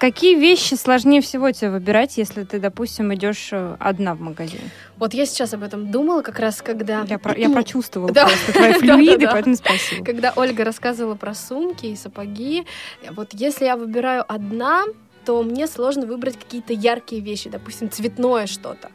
Какие 0.00 0.34
вещи 0.34 0.74
сложнее 0.76 1.20
всего 1.20 1.50
тебе 1.50 1.72
выбирать, 1.72 2.16
если 2.16 2.44
ты, 2.44 2.58
допустим, 2.58 3.12
идешь 3.12 3.50
э, 3.52 3.76
одна 3.78 4.14
в 4.14 4.20
магазин? 4.20 4.60
Вот 4.96 5.12
я 5.12 5.26
сейчас 5.26 5.52
об 5.52 5.62
этом 5.62 5.90
думала 5.90 6.22
как 6.22 6.38
раз, 6.38 6.62
когда... 6.62 7.04
Я, 7.06 7.18
про- 7.18 7.36
я 7.38 7.50
прочувствовала 7.50 8.10
Да. 8.14 8.24
просто 8.26 8.52
твои 8.54 8.72
флюиды, 8.80 9.28
поэтому 9.30 9.56
спасибо. 9.56 10.02
Когда 10.02 10.32
Ольга 10.36 10.64
рассказывала 10.64 11.16
про 11.16 11.34
сумки 11.34 11.84
и 11.84 11.96
сапоги, 11.96 12.64
вот 13.10 13.34
если 13.34 13.66
я 13.66 13.76
выбираю 13.76 14.24
одна, 14.26 14.84
то 15.26 15.42
мне 15.42 15.66
сложно 15.66 16.06
выбрать 16.06 16.38
какие-то 16.38 16.72
яркие 16.72 17.20
вещи, 17.20 17.50
допустим, 17.50 17.90
цветное 17.90 18.46
что-то. 18.46 18.88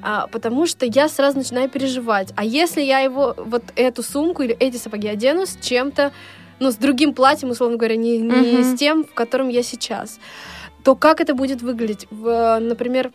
А, 0.00 0.26
потому 0.28 0.64
что 0.64 0.86
я 0.86 1.10
сразу 1.10 1.36
начинаю 1.36 1.68
переживать. 1.68 2.32
А 2.34 2.42
если 2.42 2.80
я 2.80 3.00
его, 3.00 3.34
вот 3.36 3.62
эту 3.76 4.02
сумку 4.02 4.42
или 4.42 4.56
эти 4.58 4.78
сапоги 4.78 5.06
одену 5.06 5.44
с 5.44 5.58
чем-то, 5.60 6.12
ну, 6.58 6.70
с 6.70 6.76
другим 6.76 7.14
платьем, 7.14 7.50
условно 7.50 7.76
говоря, 7.76 7.96
не, 7.96 8.18
не 8.18 8.58
Мгм. 8.58 8.64
с 8.64 8.78
тем, 8.78 9.04
в 9.04 9.14
котором 9.14 9.48
я 9.48 9.62
сейчас, 9.62 10.18
то 10.84 10.94
как 10.94 11.20
это 11.20 11.34
будет 11.34 11.62
выглядеть? 11.62 12.06
В, 12.10 12.58
например, 12.60 13.12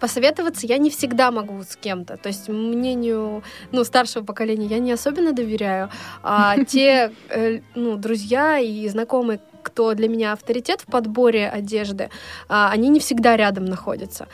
посоветоваться 0.00 0.66
я 0.66 0.78
не 0.78 0.90
всегда 0.90 1.30
могу 1.30 1.62
с 1.62 1.76
кем-то. 1.76 2.16
То 2.16 2.28
есть 2.28 2.48
мнению 2.48 3.42
ну, 3.70 3.84
старшего 3.84 4.24
поколения 4.24 4.66
я 4.66 4.78
не 4.78 4.92
особенно 4.92 5.32
доверяю. 5.32 5.90
А 6.22 6.56
те 6.64 7.12
э, 7.28 7.60
ну, 7.74 7.96
друзья 7.96 8.58
и 8.58 8.88
знакомые, 8.88 9.40
кто 9.62 9.94
для 9.94 10.08
меня 10.08 10.32
авторитет 10.32 10.80
в 10.80 10.86
подборе 10.86 11.48
одежды, 11.48 12.08
а, 12.48 12.70
они 12.72 12.88
не 12.88 12.98
всегда 12.98 13.36
рядом 13.36 13.66
находятся. 13.66 14.26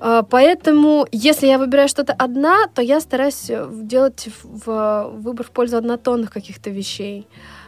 А, 0.00 0.22
Поэтому, 0.22 1.06
если 1.12 1.46
я 1.46 1.58
выбираю 1.58 1.88
что-то 1.88 2.12
одна, 2.12 2.66
то 2.74 2.82
я 2.82 3.00
стараюсь 3.00 3.50
э, 3.50 3.68
делать 3.72 4.28
в- 4.42 5.10
выбор 5.14 5.46
в 5.46 5.50
пользу 5.50 5.76
однотонных 5.76 6.30
каких-то 6.30 6.70
вещей 6.70 7.26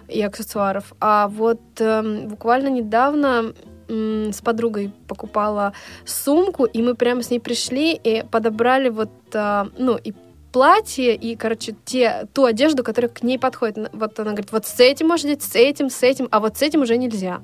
и 0.09 0.23
аксессуаров. 0.23 0.93
А 1.01 1.29
вот 1.29 1.61
эм, 1.79 2.29
буквально 2.29 2.69
недавно 2.69 3.53
с 3.89 4.41
подругой 4.41 4.93
покупала 5.09 5.73
сумку, 6.05 6.65
и 6.65 6.81
мы 6.81 6.95
прямо 6.95 7.23
с 7.23 7.31
ней 7.31 7.41
пришли 7.41 7.93
и 7.93 8.23
подобрали 8.31 8.89
вот, 8.89 9.11
а, 9.35 9.67
ну, 9.79 9.97
и 9.97 10.13
платье, 10.53 11.15
и, 11.15 11.37
короче, 11.37 11.75
те, 11.85 12.29
ту 12.33 12.45
одежду, 12.45 12.83
которая 12.85 13.09
к 13.09 13.23
ней 13.23 13.39
подходит. 13.39 13.91
Вот 13.93 14.19
она 14.21 14.31
говорит, 14.31 14.53
вот 14.53 14.67
с 14.67 14.79
этим 14.81 15.09
можно 15.09 15.31
одеть, 15.31 15.43
с 15.43 15.55
этим, 15.55 15.91
с 15.91 16.03
этим, 16.03 16.29
а 16.31 16.41
вот 16.41 16.57
с 16.57 16.63
этим 16.63 16.83
уже 16.83 16.97
нельзя. 16.97 17.41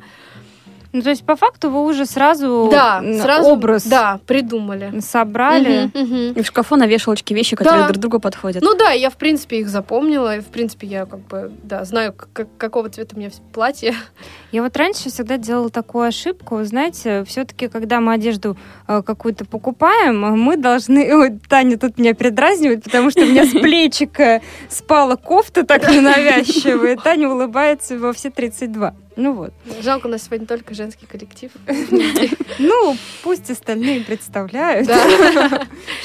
Ну, 0.97 1.03
то 1.03 1.11
есть, 1.11 1.25
по 1.27 1.37
факту, 1.37 1.69
вы 1.71 1.85
уже 1.85 2.07
сразу, 2.07 2.69
да, 2.73 3.03
сразу 3.23 3.51
образ 3.51 3.85
да, 3.87 4.19
придумали. 4.27 4.99
собрали. 5.01 5.91
Мгм, 5.93 6.05
мгм. 6.05 6.33
И 6.33 6.43
в 6.43 6.47
шкафу 6.47 6.77
на 6.77 6.87
вешалочке 6.87 7.35
вещи, 7.35 7.55
которые 7.55 7.83
Да. 7.83 7.89
друг 7.89 8.01
другу 8.01 8.19
подходят. 8.19 8.63
Ну 8.63 8.75
да, 8.75 8.93
я, 8.93 9.11
в 9.11 9.17
принципе, 9.17 9.59
их 9.61 9.69
запомнила, 9.69 10.37
и, 10.39 10.41
в 10.41 10.47
принципе, 10.47 10.87
я 10.87 11.05
как 11.05 11.21
бы, 11.21 11.53
да, 11.63 11.85
знаю, 11.85 12.15
к- 12.15 12.29
к- 12.33 12.47
какого 12.57 12.89
цвета 12.89 13.15
у 13.15 13.19
меня 13.19 13.31
платье. 13.53 13.95
Я 14.53 14.63
вот 14.63 14.75
раньше 14.79 15.11
всегда 15.11 15.37
делала 15.37 15.69
такую 15.69 16.07
ошибку. 16.07 16.65
Знаете, 16.65 17.25
все-таки, 17.25 17.69
когда 17.69 18.01
мы 18.01 18.15
одежду 18.15 18.57
э, 18.89 19.03
какую-то 19.03 19.45
покупаем, 19.45 20.25
э, 20.25 20.31
мы 20.31 20.57
должны... 20.57 21.15
Ой, 21.15 21.39
Таня 21.49 21.77
тут 21.79 21.99
меня 21.99 22.15
передразнивает, 22.15 22.85
потому 22.85 23.11
что 23.11 23.21
у 23.21 23.27
меня 23.27 23.45
с 23.45 23.51
плечика 23.53 24.41
спала 24.71 25.17
кофта 25.17 25.67
так 25.67 25.91
ненавязчивая. 25.91 26.95
и 26.95 26.97
Таня 26.97 27.29
улыбается 27.29 27.99
во 27.99 28.13
все 28.15 28.31
32. 28.31 28.95
Ну 29.17 29.33
вот. 29.33 29.53
Жалко, 29.83 30.07
у 30.07 30.11
нас 30.11 30.25
сегодня 30.25 30.47
только 30.47 30.75
женский 30.75 31.07
коллектив. 31.07 31.51
Ну, 32.59 32.97
пусть 33.23 33.51
остальные 33.51 34.03
представляют, 34.03 34.91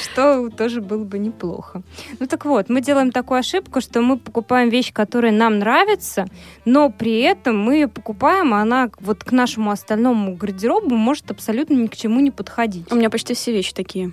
что 0.02 0.48
тоже 0.50 0.80
было 0.80 1.04
бы 1.04 1.18
неплохо. 1.18 1.82
Ну 2.18 2.26
так 2.26 2.44
вот, 2.44 2.68
мы 2.68 2.80
делаем 2.80 3.10
такую 3.10 3.40
ошибку, 3.40 3.80
что 3.80 4.00
мы 4.00 4.18
покупаем 4.18 4.70
вещь, 4.70 4.92
которая 4.92 5.32
нам 5.32 5.58
нравится, 5.58 6.26
но 6.64 6.90
при 6.90 7.20
этом 7.20 7.58
мы 7.58 7.74
ее 7.74 7.88
покупаем, 7.88 8.54
а 8.54 8.62
она 8.62 8.90
вот 9.00 9.24
к 9.24 9.32
нашему 9.32 9.70
остальному 9.70 10.34
гардеробу 10.34 10.94
может 10.96 11.30
абсолютно 11.30 11.74
ни 11.74 11.86
к 11.88 11.96
чему 11.96 12.20
не 12.20 12.30
подходить. 12.30 12.90
У 12.90 12.94
меня 12.94 13.10
почти 13.10 13.34
все 13.34 13.52
вещи 13.52 13.74
такие. 13.74 14.10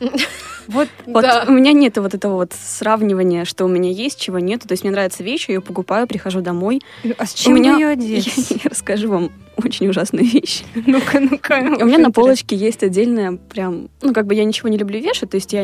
Вот 0.68 0.88
у 1.48 1.52
меня 1.52 1.72
нет 1.72 1.98
вот 1.98 2.14
этого 2.14 2.36
вот 2.36 2.54
сравнивания, 2.54 3.46
что 3.46 3.66
у 3.66 3.68
меня 3.68 3.92
есть, 3.92 4.20
чего 4.20 4.40
нет. 4.40 4.62
То 4.62 4.74
есть 4.74 4.84
мне 4.84 4.92
нравится 4.92 5.24
вещь, 5.24 5.48
я 5.48 5.56
ее 5.56 5.62
покупаю, 5.62 6.08
прихожу 6.08 6.42
домой. 6.42 6.82
а 7.18 7.26
с 7.26 7.34
чем 7.34 7.54
у 7.54 7.56
меня 7.56 7.74
ее 7.74 7.88
одеть? 7.88 8.54
Я 8.90 8.96
расскажу 8.96 9.14
вам 9.14 9.32
очень 9.56 9.88
ужасную 9.88 10.26
вещь. 10.26 10.64
Ну-ка, 10.88 11.20
ну-ка. 11.20 11.60
У 11.80 11.86
меня 11.86 12.00
на 12.00 12.12
полочке 12.12 12.56
есть 12.56 12.82
отдельная 12.84 13.34
прям, 13.34 13.90
ну 14.02 14.14
как 14.14 14.26
бы 14.26 14.34
я 14.34 14.44
ничего 14.44 14.68
не 14.68 14.80
люблю 14.80 15.00
вешать, 15.00 15.30
то 15.30 15.36
есть 15.36 15.54
я 15.54 15.64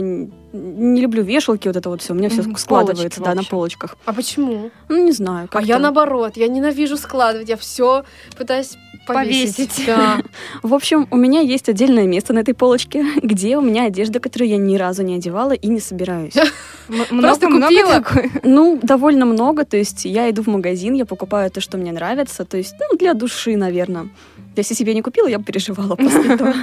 не, 0.56 1.02
люблю 1.02 1.24
вешалки, 1.24 1.68
вот 1.68 1.76
это 1.76 1.90
вот 1.90 2.02
все, 2.02 2.14
у 2.14 2.16
меня 2.16 2.30
все 2.30 2.44
складывается, 2.56 3.20
полочки, 3.20 3.20
да, 3.20 3.36
на 3.36 3.44
полочках. 3.44 3.98
А 4.06 4.14
почему? 4.14 4.72
Ну 4.90 5.06
не 5.06 5.12
знаю. 5.12 5.50
А 5.52 5.62
я 5.62 5.80
наоборот, 5.80 6.38
я 6.38 6.48
ненавижу 6.48 6.98
складывать, 6.98 7.50
я 7.50 7.58
все 7.58 8.04
пытаюсь 8.38 8.78
повесить. 9.06 9.58
Повесить. 9.58 9.86
Да. 9.86 10.18
В 10.64 10.74
общем, 10.74 11.08
у 11.12 11.18
меня 11.18 11.42
есть 11.42 11.70
отдельное 11.70 12.06
место 12.06 12.34
на 12.34 12.40
этой 12.40 12.54
полочке, 12.54 13.06
где 13.22 13.58
у 13.58 13.62
меня 13.62 13.86
одежда, 13.86 14.20
которую 14.20 14.50
я 14.50 14.58
ни 14.58 14.76
разу 14.78 15.04
не 15.04 15.16
одевала 15.16 15.52
и 15.52 15.68
не 15.68 15.80
собираюсь. 15.80 16.34
Просто 17.10 17.48
купила. 17.48 18.04
Ну, 18.44 18.80
довольно 18.82 19.26
много, 19.26 19.66
то 19.66 19.78
есть 19.78 20.06
я 20.06 20.30
иду 20.30 20.44
в 20.44 20.48
магазин, 20.48 20.94
я 20.94 21.06
покупаю 21.06 21.52
то, 21.52 21.62
что 21.62 21.78
мне 21.78 21.92
нравится, 21.92 22.46
то 22.46 22.58
есть, 22.58 22.76
ну, 22.80 22.98
для 22.98 23.14
души, 23.14 23.56
наверное. 23.58 24.10
Если 24.56 24.74
себе 24.74 24.94
не 24.94 25.02
купила, 25.02 25.28
я 25.28 25.38
бы 25.38 25.44
переживала 25.44 25.96
после 25.96 26.34
этого. 26.34 26.54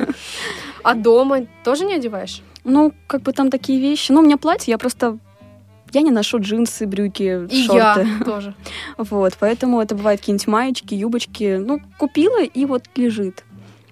А 0.82 0.94
дома 0.94 1.46
тоже 1.64 1.84
не 1.84 1.94
одеваешь? 1.94 2.42
Ну, 2.64 2.92
как 3.06 3.22
бы 3.22 3.32
там 3.32 3.50
такие 3.50 3.80
вещи. 3.80 4.12
Ну, 4.12 4.20
у 4.20 4.24
меня 4.24 4.36
платье, 4.36 4.70
я 4.72 4.78
просто... 4.78 5.18
Я 5.92 6.00
не 6.00 6.10
ношу 6.10 6.38
джинсы, 6.40 6.86
брюки, 6.86 7.46
И 7.50 7.64
шорты. 7.66 7.76
я 7.76 8.06
тоже. 8.24 8.54
Вот, 8.96 9.34
поэтому 9.38 9.80
это 9.80 9.94
бывают 9.94 10.20
какие-нибудь 10.20 10.46
маечки, 10.46 10.94
юбочки. 10.94 11.58
Ну, 11.60 11.80
купила 11.98 12.42
и 12.42 12.64
вот 12.64 12.84
лежит. 12.96 13.44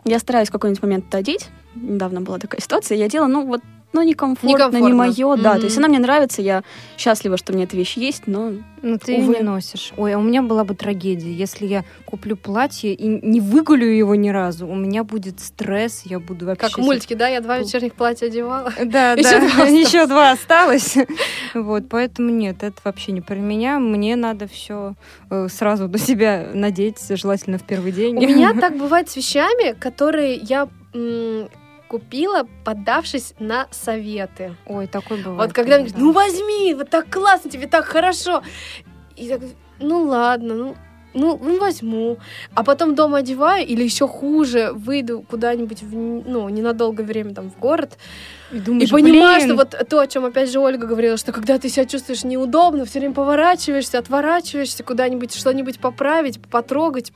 Я 0.04 0.18
стараюсь 0.18 0.48
в 0.48 0.52
какой-нибудь 0.52 0.82
момент 0.82 1.04
это 1.08 1.18
одеть. 1.18 1.48
Недавно 1.74 2.20
была 2.22 2.38
такая 2.38 2.60
ситуация. 2.60 2.96
Я 2.96 3.08
делала, 3.08 3.28
ну, 3.28 3.46
вот, 3.46 3.60
ну, 3.92 4.02
некомфортно, 4.02 4.46
не 4.48 4.54
Некомфортно. 4.54 4.94
мое, 4.96 5.36
да. 5.36 5.52
Мгм. 5.52 5.60
То 5.60 5.64
есть 5.66 5.78
она 5.78 5.88
мне 5.88 5.98
нравится, 5.98 6.42
я 6.42 6.62
счастлива, 6.96 7.36
что 7.36 7.52
у 7.52 7.56
меня 7.56 7.64
эта 7.64 7.76
вещь 7.76 7.96
есть, 7.96 8.22
но 8.26 8.52
Ну, 8.82 8.98
ты 8.98 9.12
ее 9.12 9.24
Увы. 9.24 9.34
не 9.36 9.42
носишь. 9.42 9.92
Ой, 9.96 10.14
а 10.14 10.18
у 10.18 10.22
меня 10.22 10.42
была 10.42 10.64
бы 10.64 10.74
трагедия. 10.74 11.32
Если 11.32 11.66
я 11.66 11.84
куплю 12.06 12.36
платье 12.36 12.94
и 12.94 13.06
не 13.06 13.40
выгулю 13.40 13.86
его 13.86 14.14
ни 14.14 14.30
разу, 14.30 14.66
у 14.66 14.74
меня 14.74 15.04
будет 15.04 15.40
стресс, 15.40 16.02
я 16.04 16.18
буду 16.18 16.46
вообще... 16.46 16.68
Как 16.68 16.78
в 16.78 16.80
мультике, 16.82 17.14
да? 17.14 17.28
Я 17.28 17.40
два 17.40 17.58
вечерних 17.58 17.94
платья 17.94 18.26
одевала. 18.26 18.72
Да, 18.84 19.16
да, 19.22 19.30
еще 19.66 20.06
два 20.06 20.30
осталось. 20.32 20.96
Вот, 21.54 21.88
поэтому 21.90 22.30
нет, 22.30 22.62
это 22.62 22.80
вообще 22.84 23.12
не 23.12 23.20
про 23.20 23.34
меня. 23.34 23.78
Мне 23.78 24.16
надо 24.16 24.46
все 24.46 24.94
сразу 25.48 25.88
до 25.88 25.98
себя 25.98 26.48
надеть, 26.54 26.98
желательно 27.10 27.58
в 27.58 27.64
первый 27.64 27.92
день. 27.92 28.16
У 28.16 28.20
меня 28.20 28.54
так 28.54 28.76
бывает 28.78 29.10
с 29.10 29.16
вещами, 29.16 29.74
которые 29.78 30.34
я 30.36 30.68
купила, 31.90 32.46
поддавшись 32.64 33.34
на 33.40 33.66
советы. 33.72 34.54
Ой, 34.66 34.86
такой 34.86 35.16
бывает. 35.16 35.40
Вот 35.40 35.52
когда 35.52 35.76
мне 35.76 35.88
говорят, 35.88 36.00
ну 36.00 36.12
возьми, 36.12 36.74
вот 36.74 36.88
так 36.88 37.10
классно, 37.10 37.50
тебе 37.50 37.66
так 37.66 37.84
хорошо. 37.84 38.44
И 39.16 39.26
говорю, 39.26 39.50
ну 39.80 40.04
ладно, 40.04 40.54
ну, 40.54 40.76
ну, 41.14 41.36
ну, 41.42 41.58
возьму. 41.58 42.18
А 42.54 42.62
потом 42.62 42.94
дома 42.94 43.18
одеваю, 43.18 43.66
или 43.66 43.82
еще 43.82 44.06
хуже, 44.06 44.70
выйду 44.72 45.24
куда-нибудь, 45.28 45.82
в, 45.82 45.92
ну, 45.94 46.48
ненадолгое 46.48 47.04
время 47.04 47.34
там 47.34 47.50
в 47.50 47.58
город, 47.58 47.98
И 48.52 48.58
и 48.58 48.60
думаешь, 48.60 48.90
понимаю, 48.90 49.38
блин, 49.38 49.48
что 49.48 49.56
вот 49.56 49.88
то, 49.88 49.98
о 49.98 50.06
чем 50.06 50.24
опять 50.24 50.52
же 50.52 50.60
Ольга 50.60 50.86
говорила, 50.86 51.16
что 51.16 51.32
когда 51.32 51.58
ты 51.58 51.68
себя 51.68 51.86
чувствуешь 51.86 52.22
неудобно, 52.22 52.84
все 52.84 53.00
время 53.00 53.14
поворачиваешься, 53.14 53.98
отворачиваешься, 53.98 54.84
куда-нибудь 54.84 55.34
что-нибудь 55.34 55.80
поправить, 55.80 56.40
потрогать, 56.40 57.12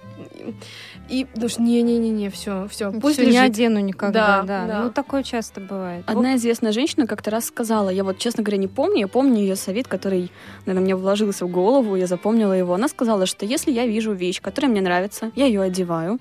и 1.08 1.26
думаешь, 1.34 1.58
не-не-не-не, 1.58 2.30
все, 2.30 2.66
все, 2.68 2.90
пусть 2.92 3.16
всё, 3.16 3.24
не 3.24 3.32
лежит. 3.32 3.44
одену 3.44 3.78
никогда, 3.80 4.42
Да, 4.42 4.42
да. 4.42 4.66
да. 4.66 4.82
Ну, 4.84 4.90
такое 4.90 5.22
часто 5.22 5.60
бывает. 5.60 6.04
Одна 6.06 6.36
известная 6.36 6.72
женщина 6.72 7.06
как-то 7.06 7.30
раз 7.30 7.44
сказала, 7.46 7.90
я 7.90 8.04
вот, 8.04 8.18
честно 8.18 8.42
говоря, 8.42 8.58
не 8.58 8.68
помню, 8.68 9.00
я 9.00 9.08
помню 9.08 9.38
ее 9.40 9.56
совет, 9.56 9.86
который, 9.88 10.30
наверное, 10.66 10.84
мне 10.84 10.96
вложился 10.96 11.46
в 11.46 11.50
голову, 11.50 11.96
я 11.96 12.06
запомнила 12.06 12.52
его. 12.52 12.74
Она 12.74 12.88
сказала, 12.88 13.26
что 13.26 13.44
если 13.44 13.70
я 13.70 13.86
вижу 13.86 14.12
вещь, 14.12 14.40
которая 14.40 14.70
мне 14.70 14.80
нравится, 14.80 15.30
я 15.34 15.46
ее 15.46 15.60
одеваю, 15.62 16.18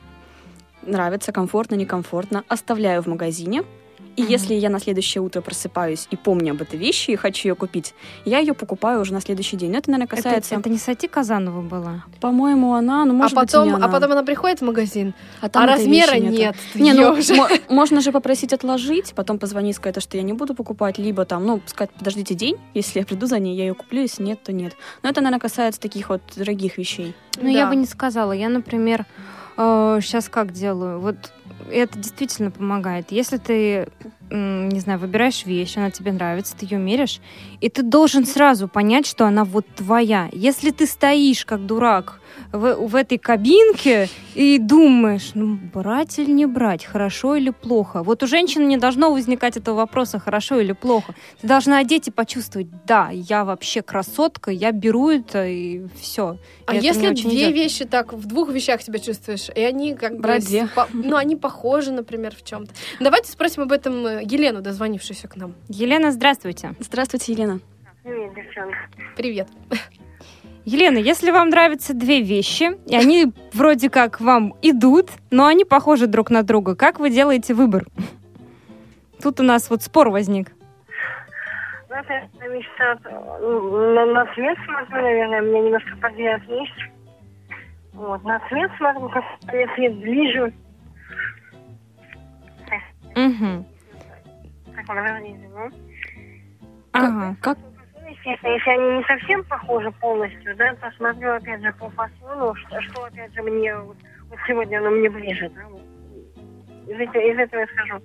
нравится, 0.81 1.31
комфортно, 1.31 1.75
некомфортно, 1.75 2.43
оставляю 2.47 3.01
в 3.01 3.07
магазине 3.07 3.63
И 4.15 4.21
Мгм. 4.23 4.31
если 4.31 4.53
я 4.53 4.69
на 4.69 4.79
следующее 4.79 5.21
утро 5.21 5.41
просыпаюсь 5.41 6.07
и 6.11 6.15
помню 6.15 6.51
об 6.53 6.61
этой 6.61 6.77
вещи 6.77 7.11
и 7.11 7.15
хочу 7.15 7.47
ее 7.49 7.55
купить, 7.55 7.93
я 8.25 8.39
ее 8.39 8.53
покупаю 8.53 9.01
уже 9.01 9.11
на 9.13 9.21
следующий 9.21 9.57
день. 9.57 9.71
Но 9.71 9.79
это, 9.79 9.89
наверное, 9.89 10.05
Это, 10.07 10.15
касается, 10.17 10.55
это 10.55 10.69
не 10.69 10.77
Сати 10.77 11.07
Казанова 11.07 11.61
была? 11.61 12.03
по-моему, 12.21 12.73
она, 12.73 13.05
ну, 13.05 13.13
может 13.13 13.37
а, 13.37 13.41
быть, 13.41 13.53
и 13.53 13.57
не 13.57 13.63
потом, 13.63 13.75
она. 13.75 13.85
а 13.85 13.89
потом 13.89 14.11
она 14.11 14.23
приходит 14.23 14.59
в 14.59 14.63
магазин, 14.63 15.13
А 15.41 15.49
там 15.49 15.63
а 15.63 15.67
размера 15.67 16.15
нет. 16.17 16.55
Не, 16.75 16.93
ну, 16.93 17.11
уже- 17.13 17.33
мо- 17.35 17.49
можно 17.69 18.01
же 18.01 18.11
попросить 18.11 18.53
отложить, 18.53 19.13
потом 19.15 19.39
позвонить, 19.39 19.75
сказать, 19.75 20.01
что 20.03 20.17
я 20.17 20.23
не 20.23 20.33
буду 20.33 20.53
покупать, 20.53 20.97
либо 20.97 21.25
там, 21.25 21.45
ну, 21.45 21.61
сказать, 21.65 21.91
подождите 21.91 22.35
день, 22.35 22.57
если 22.73 22.99
я 22.99 23.05
приду 23.05 23.25
за 23.25 23.39
ней, 23.39 23.55
я 23.57 23.63
ее 23.65 23.73
куплю, 23.73 24.01
если 24.01 24.23
нет, 24.23 24.43
то 24.43 24.53
нет. 24.53 24.75
Но 25.01 25.09
это, 25.09 25.21
наверное, 25.21 25.39
касается 25.39 25.81
таких 25.81 26.09
вот 26.09 26.21
дорогих 26.35 26.77
вещей. 26.77 27.15
Ну, 27.41 27.47
я 27.49 27.63
Да. 27.63 27.69
бы 27.69 27.75
не 27.75 27.85
сказала. 27.85 28.31
Я, 28.31 28.49
например, 28.49 29.05
сейчас 29.55 30.29
как 30.29 30.51
делаю? 30.51 30.99
Вот 30.99 31.15
это 31.71 31.97
действительно 31.97 32.51
помогает. 32.51 33.11
Если 33.11 33.37
ты, 33.37 33.87
не 34.29 34.79
знаю, 34.79 34.99
выбираешь 34.99 35.45
вещь, 35.45 35.77
она 35.77 35.91
тебе 35.91 36.11
нравится, 36.11 36.55
ты 36.57 36.65
ее 36.65 36.77
меришь, 36.77 37.19
и 37.61 37.69
ты 37.69 37.83
должен 37.83 38.25
сразу 38.25 38.67
понять, 38.67 39.05
что 39.05 39.25
она 39.25 39.43
вот 39.43 39.67
твоя. 39.75 40.29
Если 40.31 40.71
ты 40.71 40.85
стоишь 40.85 41.45
как 41.45 41.65
дурак 41.65 42.19
в, 42.53 42.75
в 42.75 42.95
этой 42.95 43.17
кабинке 43.17 44.07
и 44.35 44.59
думаешь, 44.59 45.31
ну, 45.33 45.57
брать 45.73 46.19
или 46.19 46.31
не 46.31 46.45
брать, 46.45 46.85
хорошо 46.85 47.35
или 47.35 47.49
плохо. 47.49 48.03
Вот 48.03 48.21
у 48.23 48.27
женщины 48.27 48.63
не 48.65 48.77
должно 48.77 49.11
возникать 49.11 49.57
этого 49.57 49.75
вопроса, 49.75 50.19
хорошо 50.19 50.59
или 50.59 50.71
плохо. 50.71 51.15
Ты 51.41 51.47
должна 51.47 51.79
одеть 51.79 52.07
и 52.07 52.11
почувствовать, 52.11 52.67
да, 52.85 53.09
я 53.11 53.43
вообще 53.43 53.81
красотка, 53.81 54.51
я 54.51 54.71
беру 54.71 55.09
это 55.09 55.47
и 55.47 55.87
все. 55.99 56.37
А 56.67 56.75
если 56.75 57.11
две 57.13 57.51
вещи 57.51 57.85
так 57.85 58.13
в 58.13 58.25
двух 58.27 58.49
вещах 58.49 58.81
себя 58.81 58.99
чувствуешь, 58.99 59.49
и 59.53 59.61
они 59.61 59.95
как 59.95 60.17
бы 60.19 60.39
по- 60.75 60.87
ну 60.93 61.15
они 61.15 61.35
похожи, 61.35 61.91
например, 61.91 62.35
в 62.35 62.43
чем-то. 62.43 62.71
Давайте 62.99 63.31
спросим 63.31 63.63
об 63.63 63.71
этом 63.71 64.05
э, 64.05 64.21
Елену, 64.23 64.61
дозвонившуюся 64.61 65.27
к 65.27 65.35
нам. 65.35 65.55
Елена, 65.69 66.11
здравствуйте. 66.11 66.75
Здравствуйте, 66.79 67.33
Елена. 67.33 67.59
Привет, 68.03 68.35
девчонки. 68.35 68.77
Привет. 69.15 69.47
Елена, 70.65 70.97
если 70.97 71.31
вам 71.31 71.49
нравятся 71.49 71.93
две 71.93 72.21
вещи, 72.21 72.71
и 72.87 72.95
они 72.95 73.33
вроде 73.53 73.89
как 73.89 74.21
вам 74.21 74.53
идут, 74.61 75.09
но 75.29 75.45
они 75.45 75.65
похожи 75.65 76.07
друг 76.07 76.29
на 76.29 76.43
друга, 76.43 76.75
как 76.75 76.99
вы 76.99 77.09
делаете 77.09 77.53
выбор? 77.53 77.85
Тут 79.21 79.39
у 79.39 79.43
нас 79.43 79.69
вот 79.69 79.81
спор 79.81 80.09
возник. 80.09 80.51
Ну, 81.89 81.95
это 81.95 82.27
зависит 82.39 82.69
от... 82.79 83.03
На, 83.03 84.05
на 84.05 84.33
цвет 84.33 84.57
смотрю, 84.65 85.01
наверное, 85.03 85.41
мне 85.41 85.61
немножко 85.61 85.97
подвижет 86.01 86.43
есть. 86.49 86.91
Вот, 87.93 88.23
на 88.23 88.39
цвет 88.49 88.71
смотрю, 88.77 89.09
как 89.09 89.23
цвет 89.75 89.95
ближе. 89.97 90.53
Угу. 93.15 93.65
Ага. 96.93 97.35
Как? 97.41 97.57
Естественно, 98.25 98.53
если 98.53 98.69
они 98.69 98.97
не 98.99 99.03
совсем 99.03 99.43
похожи 99.43 99.91
полностью, 99.91 100.55
да, 100.55 100.73
то 100.75 100.89
смотрю, 100.95 101.33
опять 101.33 101.61
же, 101.61 101.73
по 101.73 101.89
фасону, 101.89 102.55
что, 102.55 102.81
что 102.81 103.03
опять 103.03 103.33
же, 103.33 103.41
мне 103.41 103.75
вот, 103.75 103.97
вот 104.29 104.39
сегодня 104.47 104.77
оно 104.77 104.91
мне 104.91 105.09
ближе, 105.09 105.51
да. 105.53 105.61
Из, 106.93 106.99
этого- 106.99 107.21
из 107.21 107.37
этого 107.37 107.59
я 107.59 107.67
скажу. 107.67 108.01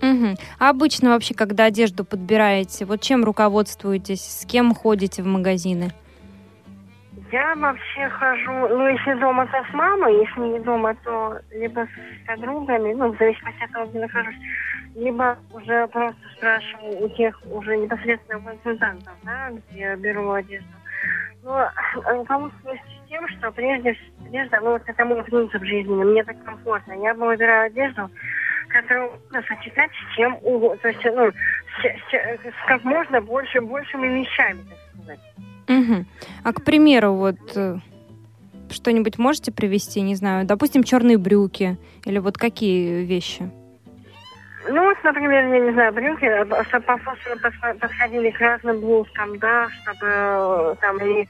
Мгм. 0.00 0.36
А 0.60 0.70
обычно 0.70 1.10
вообще, 1.10 1.34
когда 1.34 1.64
одежду 1.64 2.04
подбираете, 2.04 2.84
вот 2.84 3.00
чем 3.00 3.24
руководствуетесь, 3.24 4.22
с 4.22 4.46
кем 4.46 4.74
ходите 4.74 5.22
в 5.22 5.26
магазины? 5.26 5.90
Я 7.32 7.54
вообще 7.54 8.08
хожу, 8.08 8.50
ну, 8.68 8.88
если 8.88 9.14
дома, 9.14 9.46
то 9.46 9.64
с 9.70 9.72
мамой, 9.74 10.24
если 10.26 10.40
не 10.40 10.58
дома, 10.60 10.94
то 11.04 11.38
либо 11.52 11.86
с 11.86 12.26
подругами, 12.26 12.92
ну, 12.94 13.12
в 13.12 13.18
зависимости 13.18 13.62
от 13.64 13.70
того, 13.72 13.86
где 13.86 14.00
нахожусь, 14.00 14.36
либо 14.96 15.38
уже 15.52 15.86
просто 15.88 16.16
спрашиваю 16.36 17.04
у 17.04 17.08
тех 17.10 17.38
уже 17.46 17.76
непосредственно 17.76 18.40
консультантов, 18.40 19.14
да, 19.22 19.50
где 19.50 19.94
беру 19.96 20.30
одежду. 20.32 20.68
Но 21.42 21.70
руководствуюсь 22.06 22.80
тем, 23.08 23.26
что 23.28 23.50
прежде 23.52 23.96
одежда, 24.26 24.60
ну, 24.60 24.72
вот 24.72 24.82
это 24.86 25.04
мой 25.04 25.22
принцип 25.22 25.62
жизни, 25.64 25.92
мне 25.92 26.24
так 26.24 26.42
комфортно. 26.44 26.92
Я 27.02 27.14
бы 27.14 27.26
выбираю 27.26 27.66
одежду, 27.66 28.10
которую 28.68 29.12
можно 29.30 29.42
сочетать 29.46 29.90
с 29.92 30.14
чем 30.16 30.36
угодно, 30.42 30.76
то 30.78 30.88
есть, 30.88 31.04
ну, 31.04 31.30
с, 31.30 31.82
с- 31.82 32.44
с 32.50 32.66
как 32.66 32.82
можно 32.84 33.20
больше, 33.20 33.60
большими 33.60 34.06
вещами, 34.20 34.62
так 34.68 34.78
сказать. 34.94 35.20
Мгм. 35.68 36.06
А, 36.44 36.52
к 36.52 36.64
примеру, 36.64 37.14
вот 37.14 37.38
э, 37.54 37.76
что-нибудь 38.70 39.18
можете 39.18 39.52
привести, 39.52 40.00
не 40.00 40.14
знаю, 40.14 40.46
допустим, 40.46 40.82
черные 40.84 41.18
брюки 41.18 41.78
или 42.04 42.18
вот 42.18 42.38
какие 42.38 43.04
вещи? 43.04 43.50
Ну, 44.68 44.84
вот, 44.84 44.98
например, 45.02 45.46
я 45.46 45.60
не 45.60 45.72
знаю, 45.72 45.92
брюки, 45.92 46.24
э, 46.24 46.44
чтобы 46.64 46.84
по 46.84 46.96
фасону 46.98 47.36
подхо- 47.42 47.78
подходили 47.78 48.30
к 48.30 48.40
разным 48.40 48.80
блузкам, 48.80 49.38
да, 49.38 49.68
чтобы 49.70 50.06
э, 50.06 50.74
там 50.80 50.98
и 50.98 51.26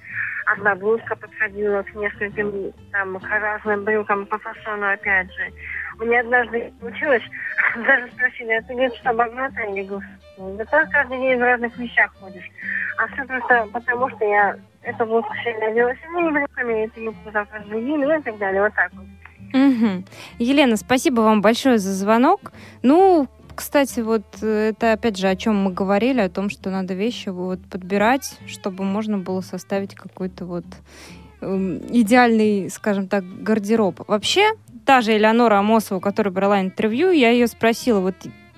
одна 0.47 0.75
блузка 0.75 1.17
подходила 1.17 1.83
к 1.83 1.95
нескольким, 1.95 2.73
там, 2.93 3.19
к 3.19 3.29
разным 3.29 3.85
брюкам 3.85 4.27
по 4.27 4.39
фасону, 4.39 4.93
опять 4.93 5.33
же. 5.33 5.53
Меня 6.01 6.21
однажды 6.21 6.73
получилось, 6.81 7.23
даже 7.77 8.11
спросили, 8.13 8.53
а 8.53 8.63
ты, 8.63 8.97
что, 8.97 9.13
богатая? 9.13 9.75
Я 9.75 9.85
говорю, 9.85 10.07
«Ну, 10.39 10.57
да 10.57 10.65
так 10.65 10.91
каждый 10.91 11.19
день 11.19 11.39
в 11.39 11.43
разных 11.43 11.77
вещах 11.77 12.15
ходишь. 12.21 12.51
А 12.97 13.07
все 13.09 13.25
просто 13.25 13.69
потому, 13.73 14.09
что 14.11 14.25
я 14.25 14.57
эту 14.83 15.05
блузку 15.05 15.33
сегодня 15.45 15.67
одела 15.67 15.93
сегодня 16.03 16.33
брюками, 16.33 16.85
эту 16.87 17.01
юбку 17.01 17.31
завтра 17.31 17.63
с 17.63 17.69
другими, 17.69 18.05
ну 18.07 18.19
и 18.19 18.23
так 18.23 18.39
далее, 18.39 18.63
вот 18.63 18.75
так 18.75 18.91
вот. 18.95 19.05
Мгм. 19.53 20.05
Елена, 20.39 20.77
спасибо 20.77 21.21
вам 21.21 21.43
большое 21.43 21.79
за 21.79 21.93
звонок. 21.93 22.53
Ну, 22.83 23.29
кстати, 23.55 24.01
вот 24.01 24.25
э, 24.41 24.71
это 24.71 24.93
опять 24.93 25.19
же 25.19 25.29
о 25.29 25.37
чем 25.37 25.57
мы 25.57 25.73
говорили, 25.73 26.21
о 26.21 26.31
том, 26.31 26.49
что 26.49 26.71
надо 26.71 26.95
вещи 26.95 27.29
вот 27.29 27.61
подбирать, 27.69 28.39
чтобы 28.47 28.85
можно 28.85 29.19
было 29.19 29.43
составить 29.43 29.95
какой-то 29.95 30.47
вот 30.47 30.65
эм, 31.43 31.79
идеальный, 31.91 32.71
скажем 32.71 33.09
так, 33.09 33.25
гардероб. 33.43 34.09
Вообще, 34.09 34.53
та 34.85 35.01
же 35.01 35.17
Элеонора 35.17 35.59
Амосова, 35.59 35.99
у 35.99 36.01
которой 36.01 36.31
брала 36.31 36.61
интервью, 36.61 37.11
я 37.11 37.31
ее 37.31 37.47
спросила, 37.47 38.01
вот, 38.01 38.15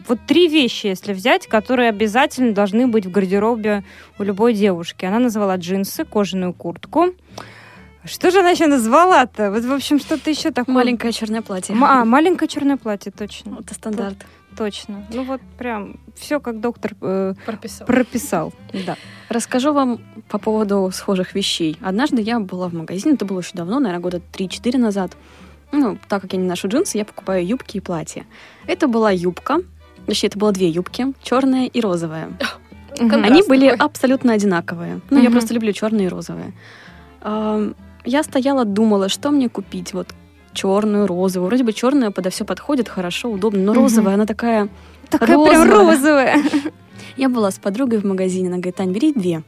вот 0.07 0.19
три 0.27 0.49
вещи, 0.49 0.87
если 0.87 1.13
взять, 1.13 1.47
которые 1.47 1.89
обязательно 1.89 2.53
должны 2.53 2.87
быть 2.87 3.07
в 3.07 3.11
гардеробе 3.11 3.85
у 4.19 4.23
любой 4.23 4.55
девушки. 4.55 5.05
Она 5.05 5.19
назвала 5.19 5.57
джинсы, 5.57 6.05
кожаную 6.05 6.53
куртку. 6.53 7.15
Что 8.05 8.33
же 8.33 8.41
она 8.41 8.51
еще 8.51 8.67
назвала-то? 8.67 9.53
Вот, 9.53 9.65
в 9.65 9.73
общем, 9.73 10.01
что-то 10.01 10.29
еще 10.29 10.51
такое. 10.51 10.75
Маленькое 10.75 11.13
черное 11.13 11.41
платье. 11.41 11.77
А, 11.81 12.05
маленькое 12.05 12.49
черное 12.49 12.77
платье, 12.77 13.13
точно. 13.13 13.59
Это 13.61 13.75
стандарт. 13.75 14.17
Точно. 14.57 15.07
Ну 15.13 15.25
вот 15.25 15.41
прям 15.57 15.97
все 16.15 16.39
как 16.39 16.61
доктор 16.61 16.93
э, 17.01 17.35
Прописал. 17.47 17.87
прописал. 17.87 18.53
Да. 18.87 18.97
Расскажу 19.29 19.73
вам 19.73 20.01
по 20.29 20.39
поводу 20.39 20.91
схожих 20.93 21.35
вещей. 21.35 21.79
Однажды 21.81 22.21
я 22.21 22.39
была 22.39 22.69
в 22.69 22.75
магазине, 22.75 23.15
это 23.15 23.25
было 23.25 23.39
очень 23.39 23.55
давно, 23.55 23.79
наверное, 23.79 24.03
года 24.03 24.21
3-4 24.33 24.77
назад. 24.79 25.13
Ну, 25.73 25.99
так 26.09 26.23
как 26.23 26.33
я 26.35 26.39
не 26.39 26.47
ношу 26.47 26.69
джинсы, 26.69 26.99
я 26.99 27.05
покупаю 27.05 27.47
юбки 27.47 27.79
и 27.79 27.81
платья. 27.81 28.25
Это 28.67 28.87
была 28.89 29.11
юбка, 29.11 29.59
точнее, 30.07 30.29
это 30.29 30.39
было 30.39 30.53
две 30.53 30.69
юбки, 30.69 31.07
черная 31.23 31.67
и 31.67 31.81
розовая. 31.81 32.27
Мгм. 32.27 32.39
Они 33.01 33.11
Контраст 33.11 33.49
были 33.49 33.71
такой. 33.71 33.87
абсолютно 33.87 34.33
одинаковые. 34.35 35.01
Ну, 35.11 35.17
я 35.19 35.25
Мгм. 35.25 35.33
просто 35.33 35.55
люблю 35.55 35.73
черные 35.73 36.07
и 36.07 36.09
розовые. 36.09 36.53
Я 38.05 38.23
стояла, 38.23 38.65
думала, 38.65 39.09
что 39.09 39.31
мне 39.31 39.49
купить. 39.49 39.95
Вот 39.95 40.09
черную, 40.53 41.07
розовую. 41.07 41.49
Вроде 41.49 41.65
бы 41.65 41.73
черная 41.73 42.11
подо 42.11 42.29
все 42.31 42.45
подходит, 42.45 42.89
хорошо, 42.89 43.31
удобно, 43.31 43.61
но 43.63 43.73
розовая, 43.75 44.15
она 44.15 44.27
такая... 44.27 44.69
Такая 45.09 45.29
прям 45.29 45.71
розовая. 45.71 45.95
розовая. 45.97 46.43
Я 47.17 47.29
была 47.29 47.51
с 47.51 47.59
подругой 47.59 47.99
в 47.99 48.05
магазине, 48.05 48.49
она 48.49 48.57
говорит, 48.57 48.77
Тань, 48.77 48.93
бери 48.93 49.13
две. 49.13 49.43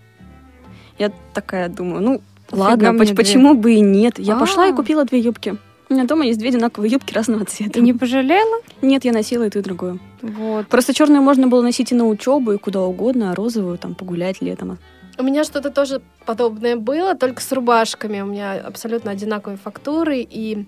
Я 0.98 1.10
такая 1.34 1.68
думаю, 1.68 2.02
ну, 2.02 2.20
ладно, 2.52 2.94
поч- 2.94 3.14
почему 3.14 3.54
бы 3.54 3.74
и 3.74 3.80
нет? 3.80 4.18
Я 4.18 4.36
пошла 4.36 4.66
и 4.66 4.72
А. 4.72 4.74
купила 4.74 5.04
две 5.04 5.18
юбки. 5.18 5.56
У 5.94 5.96
меня 5.96 6.08
дома 6.08 6.26
есть 6.26 6.40
две 6.40 6.48
одинаковые 6.48 6.90
юбки 6.90 7.14
разного 7.14 7.44
цвета. 7.44 7.78
И 7.78 7.82
не 7.82 7.92
пожалела? 7.92 8.62
Нет, 8.82 9.04
я 9.04 9.12
носила 9.12 9.44
и 9.44 9.50
ту, 9.50 9.60
и 9.60 9.62
другую. 9.62 10.00
Вот. 10.22 10.66
Просто 10.66 10.92
черную 10.92 11.22
можно 11.22 11.46
было 11.46 11.62
носить 11.62 11.92
и 11.92 11.94
на 11.94 12.08
учебу, 12.08 12.50
и 12.50 12.58
куда 12.58 12.80
угодно, 12.80 13.30
а 13.30 13.36
розовую 13.36 13.78
там 13.78 13.94
погулять 13.94 14.42
летом. 14.42 14.78
У 15.18 15.22
меня 15.22 15.44
что-то 15.44 15.70
тоже 15.70 16.02
подобное 16.26 16.74
было, 16.74 17.14
только 17.14 17.40
с 17.40 17.52
рубашками. 17.52 18.22
У 18.22 18.26
меня 18.26 18.54
абсолютно 18.54 19.12
одинаковые 19.12 19.56
фактуры. 19.56 20.26
И 20.28 20.66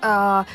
а, 0.00 0.42
а, 0.42 0.46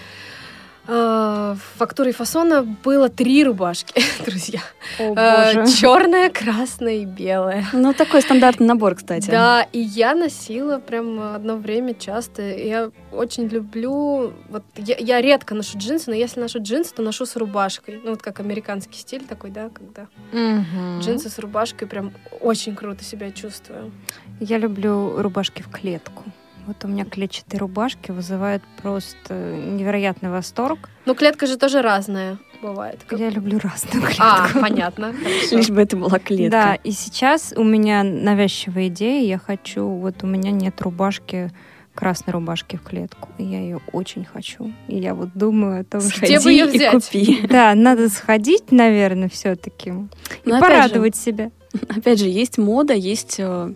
фактуры 0.88 2.10
и 2.10 2.14
фасона 2.14 2.62
было 2.64 3.10
три 3.10 3.44
рубашки, 3.44 3.94
друзья. 4.26 4.60
О, 5.00 5.14
боже. 5.14 5.66
Черная, 5.76 6.30
красная 6.30 6.96
и 6.98 7.06
белая. 7.06 7.66
Ну, 7.74 7.94
такой 7.94 8.22
стандартный 8.22 8.68
набор, 8.68 8.96
кстати. 8.96 9.30
Да, 9.30 9.66
и 9.72 9.80
я 9.80 10.14
носила 10.16 10.80
прям 10.80 11.20
одно 11.36 11.58
время 11.58 11.94
часто. 11.96 12.42
Я 12.44 12.92
очень 13.12 13.48
люблю... 13.48 14.34
Вот 14.50 14.64
я, 14.78 14.96
я 15.00 15.22
редко 15.22 15.56
ношу 15.56 15.78
джинсы, 15.78 16.10
но 16.10 16.16
если 16.16 16.40
ношу 16.40 16.60
джинсы, 16.62 16.94
то 16.94 17.02
ношу 17.02 17.26
с 17.26 17.36
рубашкой. 17.36 18.00
Ну, 18.04 18.12
вот 18.12 18.22
как 18.22 18.40
американский 18.40 18.98
стиль 18.98 19.26
такой, 19.26 19.50
да, 19.50 19.70
когда 19.70 20.08
Мгм. 20.32 21.00
джинсы 21.00 21.30
с 21.30 21.40
рубашкой 21.40 21.88
прям 21.88 22.14
очень 22.42 22.76
круто 22.76 23.04
себя 23.04 23.32
чувствую. 23.32 23.92
Я 24.40 24.58
люблю 24.58 25.22
рубашки 25.22 25.62
в 25.62 25.70
клетку. 25.70 26.24
Вот 26.68 26.84
у 26.84 26.88
меня 26.88 27.06
клетчатые 27.06 27.60
рубашки 27.60 28.12
вызывают 28.12 28.64
просто 28.82 29.34
невероятный 29.34 30.30
восторг. 30.30 30.90
Но 31.06 31.14
клетка 31.14 31.46
же 31.48 31.58
тоже 31.58 31.82
разная. 31.82 32.38
бывает? 32.62 33.02
Как- 33.06 33.20
Я 33.20 33.30
люблю 33.30 33.60
разную 33.60 34.02
клетку. 34.06 34.24
А, 34.24 34.48
понятно. 34.54 35.14
хорошо. 35.24 35.56
Лишь 35.58 35.70
бы 35.70 35.82
это 35.82 35.96
была 35.98 36.18
клетка. 36.20 36.52
Да, 36.52 36.76
и 36.76 36.92
сейчас 36.92 37.54
у 37.56 37.64
меня 37.64 38.04
навязчивая 38.04 38.88
идея. 38.88 39.24
Я 39.28 39.38
хочу, 39.38 39.88
вот 39.88 40.24
у 40.24 40.28
меня 40.28 40.52
нет 40.52 40.82
рубашки, 40.82 41.52
красной 41.94 42.32
рубашки 42.34 42.78
в 42.78 42.82
клетку. 42.84 43.30
И 43.38 43.44
я 43.44 43.60
ее 43.60 43.80
очень 43.94 44.26
хочу. 44.26 44.74
И 44.88 44.98
я 44.98 45.14
вот 45.14 45.30
думаю 45.36 45.82
о 45.82 45.84
том, 45.84 46.02
что... 46.02 46.22
Где 46.26 46.36
бы 46.38 46.42
Сходи 46.42 46.56
её 46.58 46.66
и 46.68 46.78
взять? 46.78 46.92
купи. 47.06 47.48
Да, 47.48 47.76
надо 47.76 48.10
сходить, 48.10 48.72
наверное, 48.72 49.30
все-таки. 49.30 49.92
И 49.92 49.94
Но 49.94 50.08
опять 50.08 50.54
же, 50.56 50.60
порадовать 50.60 51.16
себя. 51.16 51.52
Опять 51.90 52.20
же, 52.20 52.28
есть 52.30 52.58
мода, 52.58 52.94
есть 52.94 53.36
э, 53.38 53.74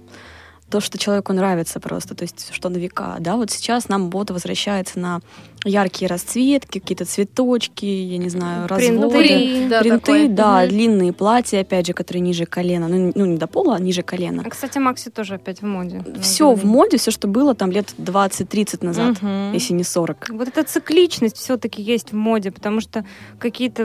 то, 0.70 0.80
что 0.80 0.98
человеку 0.98 1.34
нравится 1.34 1.80
просто, 1.80 2.16
то 2.16 2.24
есть 2.24 2.54
что 2.54 2.70
на 2.70 2.78
века, 2.78 3.18
да, 3.20 3.36
вот 3.36 3.52
сейчас 3.52 3.90
нам 3.90 4.04
мода 4.04 4.34
возвращается 4.34 5.00
на 5.00 5.22
яркие 5.66 6.08
расцветки, 6.10 6.80
какие-то 6.80 7.06
цветочки, 7.06 7.86
я 7.86 8.18
не 8.18 8.30
знаю, 8.30 8.68
Принты. 8.68 8.94
разводы. 8.94 9.18
Принты, 9.18 9.70
да, 9.70 9.80
Принты, 9.82 10.28
да, 10.30 10.60
Мгм. 10.62 10.70
длинные 10.70 11.14
платья, 11.14 11.60
опять 11.62 11.86
же, 11.88 11.94
которые 11.94 12.22
ниже 12.22 12.46
колена, 12.46 12.88
ну, 12.88 13.12
ну, 13.14 13.26
не 13.26 13.38
до 13.38 13.48
пола, 13.48 13.76
а 13.76 13.80
ниже 13.80 14.02
колена. 14.02 14.44
А, 14.46 14.50
Кстати, 14.50 14.78
Макси 14.78 15.10
тоже 15.10 15.36
опять 15.36 15.62
в 15.62 15.66
моде. 15.66 16.04
Все 16.22 16.54
в 16.54 16.64
моде, 16.66 16.98
все, 16.98 17.12
что 17.12 17.28
было 17.28 17.56
там 17.56 17.72
лет 17.72 17.94
20-30 17.98 18.84
назад, 18.86 19.22
Мгм. 19.22 19.52
если 19.54 19.74
не 19.74 19.84
40. 19.84 20.30
Вот 20.30 20.48
эта 20.48 20.64
цикличность 20.64 21.36
все-таки 21.38 21.82
есть 21.82 22.14
в 22.14 22.16
моде, 22.16 22.52
потому 22.52 22.80
что 22.80 23.04
какие-то 23.38 23.84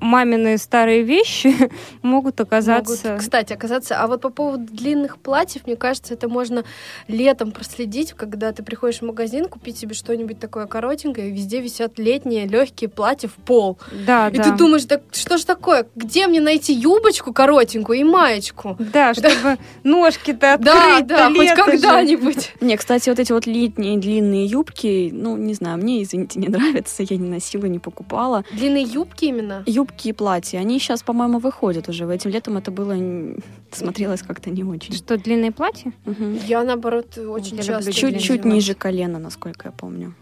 мамины 0.00 0.56
старые 0.58 1.02
вещи 1.02 1.54
могут 2.02 2.40
оказаться... 2.40 3.08
Могут, 3.08 3.20
кстати, 3.20 3.52
оказаться. 3.52 4.00
А 4.00 4.06
вот 4.06 4.22
по 4.22 4.30
поводу 4.30 4.64
длинных 4.72 5.18
платьев, 5.18 5.66
мне 5.66 5.76
кажется, 5.76 6.14
это 6.14 6.28
можно 6.28 6.64
летом 7.08 7.52
проследить, 7.52 8.12
когда 8.14 8.52
ты 8.52 8.62
приходишь 8.62 9.00
в 9.00 9.02
магазин, 9.02 9.48
купить 9.48 9.76
себе 9.76 9.94
что-нибудь 9.94 10.38
такое 10.38 10.66
коротенькое, 10.66 10.93
и 11.02 11.30
везде 11.30 11.60
висят 11.60 11.98
летние 11.98 12.46
легкие 12.46 12.88
платья 12.88 13.28
в 13.28 13.34
пол. 13.34 13.78
Да, 14.06 14.28
И 14.28 14.36
да. 14.36 14.44
ты 14.44 14.52
думаешь, 14.56 14.84
да 14.84 15.00
что 15.12 15.38
ж 15.38 15.44
такое? 15.44 15.86
Где 15.96 16.26
мне 16.26 16.40
найти 16.40 16.72
юбочку 16.72 17.32
коротенькую 17.32 18.00
и 18.00 18.04
маечку? 18.04 18.76
Да, 18.78 19.12
чтобы 19.14 19.58
ножки-то 19.82 20.56
Да, 20.60 20.98
открыть. 20.98 21.06
да, 21.06 21.30
хоть 21.32 21.50
когда-нибудь. 21.54 22.52
Не, 22.60 22.76
кстати, 22.76 23.08
вот 23.08 23.18
эти 23.18 23.32
вот 23.32 23.46
летние 23.46 23.98
длинные 23.98 24.46
юбки, 24.46 25.10
ну, 25.12 25.36
не 25.36 25.54
знаю, 25.54 25.78
мне, 25.78 26.02
извините, 26.02 26.38
не 26.38 26.48
нравятся, 26.48 27.02
я 27.02 27.16
не 27.16 27.28
носила, 27.28 27.66
не 27.66 27.78
покупала. 27.78 28.44
Длинные 28.52 28.84
юбки 28.84 29.26
именно. 29.26 29.62
Юбки 29.66 30.08
и 30.08 30.12
платья, 30.12 30.58
они 30.58 30.78
сейчас, 30.78 31.02
по-моему, 31.02 31.38
выходят 31.38 31.88
уже. 31.88 32.04
Этим 32.12 32.30
летом 32.30 32.56
это 32.56 32.70
было, 32.70 32.96
смотрелось 33.72 34.22
как-то 34.22 34.50
не 34.50 34.62
очень. 34.64 34.94
Что, 34.94 35.16
длинные 35.16 35.52
платья? 35.52 35.92
Мгм. 36.04 36.38
Я, 36.46 36.62
наоборот, 36.64 37.16
очень 37.18 37.56
Я 37.56 37.62
часто... 37.62 37.92
Чуть-чуть 37.92 38.44
ниже 38.44 38.74
колена, 38.74 39.18
насколько 39.18 39.68
я 39.68 39.72
помню. 39.72 40.14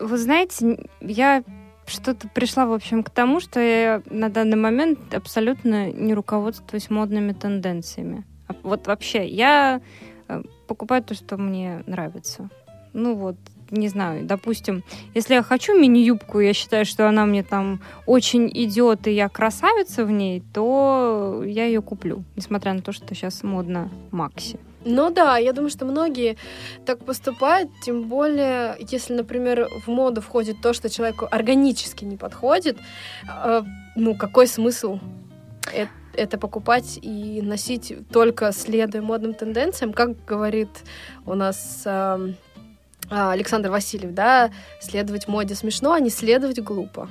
Вы 0.00 0.16
знаете, 0.16 0.78
я 1.00 1.44
что-то 1.86 2.28
пришла, 2.28 2.66
в 2.66 2.72
общем, 2.72 3.02
к 3.02 3.10
тому, 3.10 3.40
что 3.40 3.60
я 3.60 4.02
на 4.06 4.30
данный 4.30 4.56
момент 4.56 5.14
абсолютно 5.14 5.92
не 5.92 6.14
руководствуюсь 6.14 6.90
модными 6.90 7.32
тенденциями. 7.32 8.24
А 8.48 8.54
Вот 8.62 8.86
вообще, 8.86 9.26
я 9.26 9.80
э, 10.28 10.42
покупаю 10.66 11.02
то, 11.02 11.14
что 11.14 11.36
мне 11.36 11.82
нравится. 11.86 12.48
Ну 12.92 13.14
вот, 13.14 13.36
не 13.70 13.88
знаю, 13.88 14.24
допустим, 14.24 14.82
если 15.14 15.34
я 15.34 15.42
хочу 15.42 15.78
мини-юбку, 15.78 16.40
я 16.40 16.54
считаю, 16.54 16.84
что 16.84 17.08
она 17.08 17.26
мне 17.26 17.42
там 17.42 17.80
очень 18.06 18.48
идет, 18.52 19.06
и 19.06 19.12
я 19.12 19.28
красавица 19.28 20.04
в 20.04 20.10
ней, 20.10 20.42
то 20.52 21.42
я 21.46 21.66
ее 21.66 21.82
куплю, 21.82 22.24
несмотря 22.36 22.72
на 22.72 22.82
то, 22.82 22.92
что 22.92 23.14
сейчас 23.14 23.42
модно 23.42 23.90
Макси. 24.10 24.58
Ну 24.84 25.10
да, 25.10 25.36
я 25.36 25.52
думаю, 25.52 25.70
что 25.70 25.84
многие 25.84 26.36
так 26.86 27.04
поступают, 27.04 27.70
тем 27.84 28.04
более, 28.04 28.76
если, 28.78 29.14
например, 29.14 29.68
в 29.84 29.88
моду 29.88 30.20
входит 30.20 30.62
то, 30.62 30.72
что 30.72 30.88
человеку 30.88 31.28
органически 31.30 32.04
не 32.04 32.16
подходит, 32.16 32.78
э, 33.28 33.62
ну 33.96 34.14
какой 34.14 34.46
смысл 34.46 34.98
э- 35.72 35.86
это 36.14 36.38
покупать 36.38 36.98
и 37.02 37.40
носить 37.42 37.94
только 38.10 38.52
следуя 38.52 39.02
модным 39.02 39.34
тенденциям, 39.34 39.92
как 39.92 40.24
говорит 40.24 40.70
у 41.24 41.34
нас 41.34 41.82
а, 41.86 42.18
Александр 43.10 43.70
Васильев, 43.70 44.12
да, 44.12 44.50
следовать 44.80 45.28
моде 45.28 45.54
смешно, 45.54 45.92
а 45.92 46.00
не 46.00 46.10
следовать 46.10 46.60
глупо. 46.60 47.08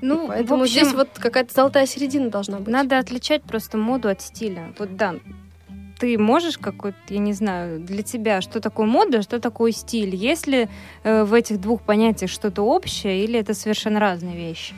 Ну, 0.00 0.28
Поэтому 0.28 0.60
в 0.60 0.62
общем, 0.62 0.84
здесь 0.84 0.94
вот 0.94 1.08
какая-то 1.14 1.54
золотая 1.54 1.86
середина 1.86 2.28
должна 2.28 2.58
быть. 2.58 2.68
Надо 2.68 2.98
отличать 2.98 3.42
просто 3.42 3.78
моду 3.78 4.08
от 4.08 4.20
стиля. 4.20 4.74
Вот 4.78 4.96
да, 4.96 5.14
ты 6.02 6.18
можешь 6.18 6.58
какой-то, 6.58 6.98
я 7.10 7.20
не 7.20 7.32
знаю, 7.32 7.78
для 7.78 8.02
тебя, 8.02 8.40
что 8.40 8.60
такое 8.60 8.86
мода, 8.86 9.22
что 9.22 9.38
такое 9.38 9.70
стиль? 9.70 10.16
Есть 10.16 10.48
ли 10.48 10.68
э, 11.04 11.22
в 11.22 11.32
этих 11.32 11.60
двух 11.60 11.80
понятиях 11.82 12.28
что-то 12.28 12.62
общее, 12.62 13.22
или 13.22 13.38
это 13.38 13.54
совершенно 13.54 14.00
разные 14.00 14.36
вещи? 14.36 14.74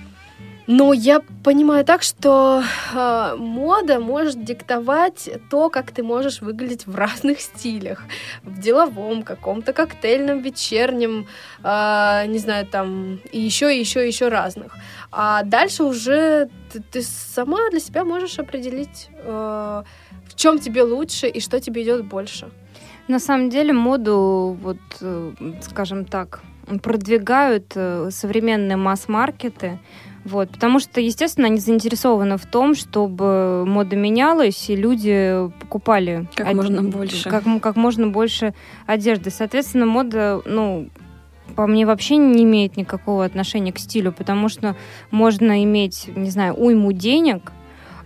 Но 0.66 0.94
я 0.94 1.20
понимаю 1.42 1.84
так, 1.84 2.02
что 2.02 2.62
э, 2.94 3.36
мода 3.36 4.00
может 4.00 4.44
диктовать 4.44 5.28
то, 5.50 5.68
как 5.68 5.90
ты 5.90 6.02
можешь 6.02 6.40
выглядеть 6.40 6.86
в 6.86 6.96
разных 6.96 7.40
стилях. 7.40 8.02
В 8.44 8.60
деловом, 8.60 9.22
каком-то 9.22 9.74
коктейльном, 9.74 10.40
вечернем, 10.40 11.26
э, 11.62 12.26
не 12.28 12.38
знаю, 12.38 12.66
там, 12.66 13.20
и 13.30 13.40
еще, 13.40 13.76
и 13.76 13.80
еще, 13.80 14.04
и 14.04 14.08
еще 14.08 14.28
разных. 14.28 14.74
А 15.12 15.42
дальше 15.42 15.84
уже 15.84 16.48
ты, 16.72 16.80
ты 16.80 17.02
сама 17.02 17.70
для 17.70 17.80
себя 17.80 18.04
можешь 18.04 18.38
определить, 18.38 19.08
э, 19.18 19.82
в 20.26 20.34
чем 20.34 20.58
тебе 20.58 20.82
лучше 20.82 21.28
и 21.28 21.40
что 21.40 21.60
тебе 21.60 21.82
идет 21.82 22.06
больше. 22.06 22.48
На 23.06 23.18
самом 23.18 23.50
деле 23.50 23.74
моду, 23.74 24.56
вот, 24.62 24.78
э, 25.02 25.32
скажем 25.60 26.06
так, 26.06 26.40
продвигают 26.82 27.72
э, 27.74 28.08
современные 28.10 28.78
масс-маркеты, 28.78 29.78
вот, 30.24 30.50
потому 30.50 30.78
что, 30.78 31.00
естественно, 31.00 31.46
они 31.48 31.58
заинтересованы 31.58 32.36
в 32.38 32.46
том, 32.46 32.74
чтобы 32.74 33.64
мода 33.66 33.94
менялась, 33.96 34.70
и 34.70 34.76
люди 34.76 35.50
покупали 35.60 36.26
Как 36.34 36.48
од- 36.48 36.54
можно 36.54 36.82
больше. 36.82 37.28
Как, 37.28 37.44
как 37.60 37.76
можно 37.76 38.08
больше 38.08 38.54
одежды. 38.86 39.30
Соответственно, 39.30 39.86
мода, 39.86 40.40
ну, 40.46 40.88
по 41.56 41.66
мне 41.66 41.84
вообще 41.84 42.16
не 42.16 42.42
имеет 42.44 42.76
никакого 42.78 43.24
отношения 43.24 43.72
к 43.72 43.78
стилю, 43.78 44.12
потому 44.12 44.48
что 44.48 44.76
можно 45.10 45.62
иметь, 45.62 46.08
не 46.16 46.30
знаю, 46.30 46.54
уйму 46.54 46.92
денег 46.92 47.52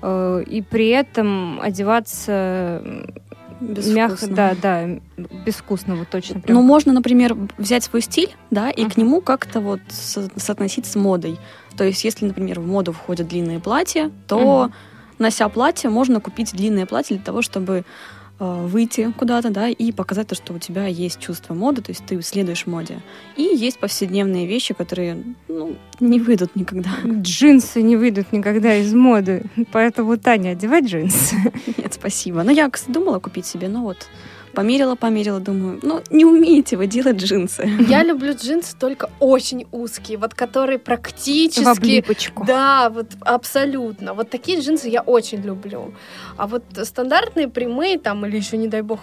э, 0.03 0.43
и 0.47 0.61
при 0.63 0.89
этом 0.89 1.61
одеваться 1.61 2.83
м, 2.85 3.15
мягко, 3.61 4.27
Безвкусно. 4.27 4.37
да, 4.37 4.55
да, 4.63 4.89
безвкусно, 5.47 5.97
вот 5.97 6.09
точно. 6.09 6.41
прям. 6.41 6.57
Ну, 6.59 6.63
можно, 6.63 6.93
например, 6.93 7.37
взять 7.59 7.83
свой 7.85 8.03
стиль, 8.03 8.31
да, 8.51 8.71
и 8.71 8.83
к 8.85 8.97
Мгм. 8.97 9.05
нему 9.07 9.21
как-то 9.21 9.61
вот 9.61 9.81
со- 9.89 10.29
соотносить 10.37 10.87
с 10.87 10.95
модой. 10.97 11.39
То 11.79 11.85
есть, 11.85 12.05
если, 12.05 12.27
например, 12.27 12.61
в 12.61 12.67
моду 12.67 12.93
входят 12.93 13.29
длинные 13.29 13.61
платья, 13.61 14.11
то, 14.27 14.65
Мгм. 14.65 14.73
нося 15.19 15.49
платье, 15.49 15.89
можно 15.91 16.21
купить 16.21 16.53
длинное 16.53 16.85
платье 16.87 17.17
для 17.17 17.25
того, 17.25 17.41
чтобы 17.41 17.85
э, 18.41 18.67
выйти 18.67 19.13
куда-то, 19.19 19.51
да, 19.51 19.69
и 19.69 19.91
показать 19.91 20.29
то, 20.29 20.37
что 20.37 20.55
у 20.55 20.59
тебя 20.61 20.87
есть 20.87 21.19
чувство 21.19 21.55
моды, 21.55 21.83
то 21.83 21.91
есть 21.91 22.05
ты 22.07 22.23
следуешь 22.23 22.67
моде. 22.67 23.01
И 23.37 23.43
есть 23.43 23.81
повседневные 23.81 24.47
вещи, 24.47 24.75
которые, 24.75 25.25
ну, 25.49 25.77
не 25.99 26.21
выйдут 26.21 26.55
никогда. 26.55 26.91
Джинсы 27.05 27.83
не 27.83 27.97
выйдут 27.97 28.31
никогда 28.33 28.77
из 28.77 28.95
моды, 28.95 29.43
поэтому, 29.73 30.17
Таня, 30.19 30.51
одевай 30.51 30.83
джинсы. 30.83 31.35
Нет, 31.79 31.95
спасибо. 31.95 32.45
Но 32.45 32.53
я, 32.53 32.71
кстати, 32.71 32.93
думала 32.93 33.19
купить 33.19 33.45
себе, 33.47 33.67
но 33.69 33.83
вот 33.83 34.07
померила, 34.59 34.97
померила, 34.97 35.39
думаю, 35.39 35.79
ну, 35.83 36.03
не 36.11 36.25
умеете 36.25 36.77
вы 36.77 36.89
делать 36.89 37.17
джинсы. 37.17 37.71
Я 37.89 38.03
люблю 38.03 38.35
джинсы 38.35 38.77
только 38.77 39.09
очень 39.21 39.67
узкие, 39.71 40.19
вот 40.19 40.35
которые 40.35 40.79
В 40.79 40.83
практически 40.83 41.65
облипочку. 41.65 42.45
Да, 42.45 42.91
вот 42.91 43.07
абсолютно. 43.21 44.15
Вот 44.15 44.31
такие 44.31 44.61
джинсы 44.61 44.89
я 44.89 45.03
очень 45.03 45.43
люблю. 45.43 45.95
А 46.37 46.49
вот 46.49 46.65
стандартные 46.83 47.47
прямые 47.47 47.99
там 47.99 48.27
или 48.27 48.37
еще, 48.37 48.57
не 48.57 48.67
дай 48.67 48.83
бог. 48.83 48.99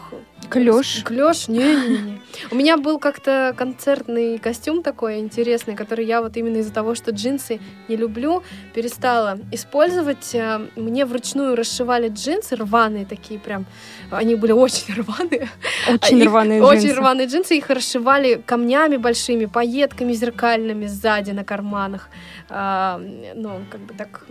Клеш, 0.50 1.48
не, 1.48 1.60
не, 1.60 1.98
не. 1.98 2.22
У 2.52 2.56
меня 2.56 2.78
был 2.78 3.00
как-то 3.00 3.54
концертный 3.58 4.38
костюм 4.38 4.84
такой 4.84 5.20
интересный, 5.20 5.76
который 5.76 6.06
я 6.06 6.22
вот 6.22 6.38
именно 6.38 6.58
из-за 6.58 6.74
того, 6.74 6.96
что 6.96 7.12
джинсы 7.12 7.60
не 7.88 7.96
люблю, 7.96 8.44
перестала 8.74 9.40
использовать. 9.54 10.36
Э, 10.36 10.60
Мне 10.76 11.06
вручную 11.06 11.56
расшивали 11.56 12.10
джинсы, 12.10 12.56
рваные 12.58 13.06
такие 13.06 13.40
прям. 13.40 13.66
Они 14.12 14.36
были 14.36 14.52
очень 14.52 14.94
рваные. 15.02 15.45
Очень 15.90 16.20
Их- 16.20 16.26
рваные 16.26 16.62
Очень 16.64 16.82
джинсы. 16.88 16.96
рваные 16.96 17.28
джинсы. 17.28 17.58
Их 17.58 17.70
расшивали 17.70 18.42
камнями 18.46 18.98
большими, 18.98 19.46
пайетками 19.46 20.14
зеркальными 20.14 20.88
сзади 20.88 21.32
на 21.32 21.44
карманах. 21.44 22.10
А, 22.50 23.02
ну, 23.36 23.62
как 23.72 23.82
бы 23.82 23.94
так 23.94 24.26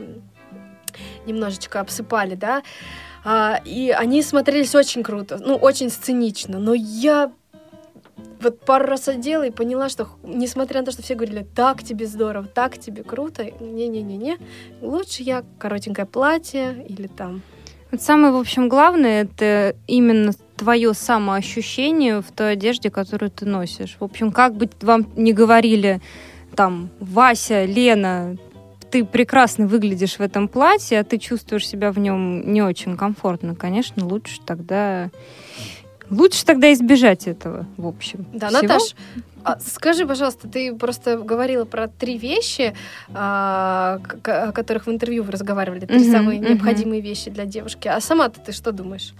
немножечко 1.26 1.80
обсыпали, 1.80 2.34
да. 2.34 2.62
А, 3.24 3.60
и 3.64 3.90
они 3.90 4.22
смотрелись 4.22 4.74
очень 4.74 5.02
круто, 5.02 5.38
ну, 5.40 5.56
очень 5.56 5.90
сценично. 5.90 6.58
Но 6.58 6.74
я 6.74 7.32
вот 8.40 8.60
пару 8.60 8.86
раз 8.86 9.08
одела 9.08 9.44
и 9.46 9.50
поняла, 9.50 9.88
что, 9.88 10.08
несмотря 10.22 10.80
на 10.80 10.86
то, 10.86 10.92
что 10.92 11.02
все 11.02 11.14
говорили, 11.14 11.46
так 11.54 11.82
тебе 11.82 12.06
здорово, 12.06 12.46
так 12.46 12.78
тебе 12.78 13.02
круто, 13.02 13.44
не-не-не-не, 13.44 14.38
лучше 14.82 15.22
я 15.22 15.44
коротенькое 15.58 16.06
платье 16.06 16.84
или 16.86 17.06
там 17.06 17.40
Вот 17.90 18.02
самое, 18.02 18.32
в 18.32 18.36
общем, 18.36 18.68
главное, 18.68 19.22
это 19.22 19.74
именно 19.86 20.32
твое 20.64 20.94
самоощущение 20.94 22.22
в 22.22 22.32
той 22.32 22.52
одежде, 22.52 22.90
которую 22.90 23.30
ты 23.30 23.44
носишь. 23.44 23.96
В 24.00 24.04
общем, 24.04 24.32
как 24.32 24.54
бы 24.54 24.70
вам 24.80 25.06
ни 25.14 25.32
говорили, 25.32 26.00
там, 26.56 26.88
Вася, 27.00 27.66
Лена, 27.66 28.38
ты 28.90 29.04
прекрасно 29.04 29.66
выглядишь 29.66 30.18
в 30.18 30.22
этом 30.22 30.48
платье, 30.48 31.00
а 31.00 31.04
ты 31.04 31.18
чувствуешь 31.18 31.68
себя 31.68 31.92
в 31.92 31.98
нем 31.98 32.50
не 32.50 32.62
очень 32.62 32.96
комфортно, 32.96 33.54
конечно, 33.54 34.06
лучше 34.06 34.40
тогда 34.46 35.10
лучше 36.08 36.46
тогда 36.46 36.72
избежать 36.72 37.26
этого, 37.26 37.66
в 37.76 37.86
общем. 37.86 38.24
Да, 38.32 38.48
всего. 38.48 38.62
Наташ, 38.62 38.94
скажи, 39.66 40.06
пожалуйста, 40.06 40.48
ты 40.48 40.74
просто 40.74 41.18
говорила 41.18 41.66
про 41.66 41.88
три 41.88 42.16
вещи, 42.16 42.74
а, 43.12 44.00
о 44.22 44.52
которых 44.52 44.86
в 44.86 44.90
интервью 44.90 45.24
вы 45.24 45.32
разговаривали, 45.32 45.84
три 45.84 46.10
самые 46.10 46.38
необходимые 46.38 47.02
вещи 47.02 47.30
для 47.30 47.44
девушки. 47.44 47.88
А 47.88 48.00
сама-то 48.00 48.40
ты 48.40 48.52
что 48.52 48.72
думаешь? 48.72 49.12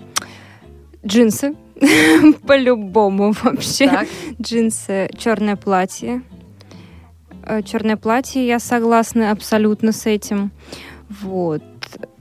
Джинсы. 1.07 1.55
По-любому 2.47 3.33
вообще. 3.43 3.89
Так. 3.89 4.09
Джинсы, 4.41 5.09
черное 5.19 5.57
платье. 5.57 6.23
Черное 7.67 7.97
платье, 7.97 8.47
я 8.47 8.59
согласна 8.59 9.31
абсолютно 9.31 9.93
с 9.93 10.07
этим. 10.07 10.51
Вот. 11.09 11.63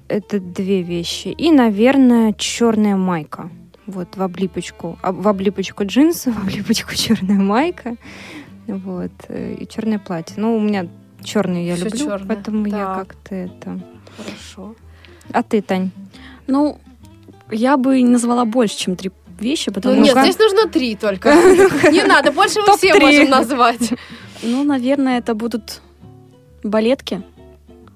Это 0.10 0.40
две 0.40 0.82
вещи. 0.82 1.30
И, 1.30 1.52
наверное, 1.52 2.34
черная 2.34 2.96
майка. 2.98 3.50
Вот, 3.86 4.16
в 4.18 4.22
облипочку. 4.22 4.98
А, 5.02 5.12
В 5.12 5.28
облипочку 5.28 5.86
джинсы, 5.86 6.32
в 6.34 6.38
облипочку 6.44 6.94
черная 6.96 7.40
майка. 7.40 7.96
Вот. 8.68 9.12
э, 9.30 9.56
И 9.60 9.68
черное 9.68 10.00
платье. 10.00 10.36
Ну, 10.38 10.58
у 10.58 10.60
меня 10.60 10.88
черный 11.24 11.66
я 11.66 11.76
Всё 11.76 11.86
люблю, 11.86 12.00
чёрное. 12.00 12.28
поэтому 12.28 12.66
я 12.68 12.72
Так. 12.86 12.98
как-то 13.08 13.36
это... 13.36 13.80
Хорошо. 14.18 14.76
А 15.32 15.42
ты, 15.42 15.62
Тань? 15.62 15.92
Ну, 16.48 16.78
я 17.54 17.78
бы 17.78 18.01
не 18.01 18.10
назвала 18.10 18.45
больше, 18.45 18.78
чем 18.78 18.95
три 18.95 19.12
вещи, 19.39 19.70
Ну 19.70 19.74
потому 19.76 19.95
нет, 20.01 20.12
что, 20.12 20.22
здесь 20.24 20.39
нужно 20.39 20.68
три 20.70 20.95
только. 20.95 21.30
Не 21.91 22.04
надо, 22.04 22.32
больше 22.32 22.60
мы 22.62 22.78
все 22.78 22.93
можем 22.99 23.30
назвать. 23.30 23.93
ну, 24.43 24.64
наверное, 24.64 25.18
это 25.20 25.34
будут 25.34 25.82
балетки. 26.64 27.22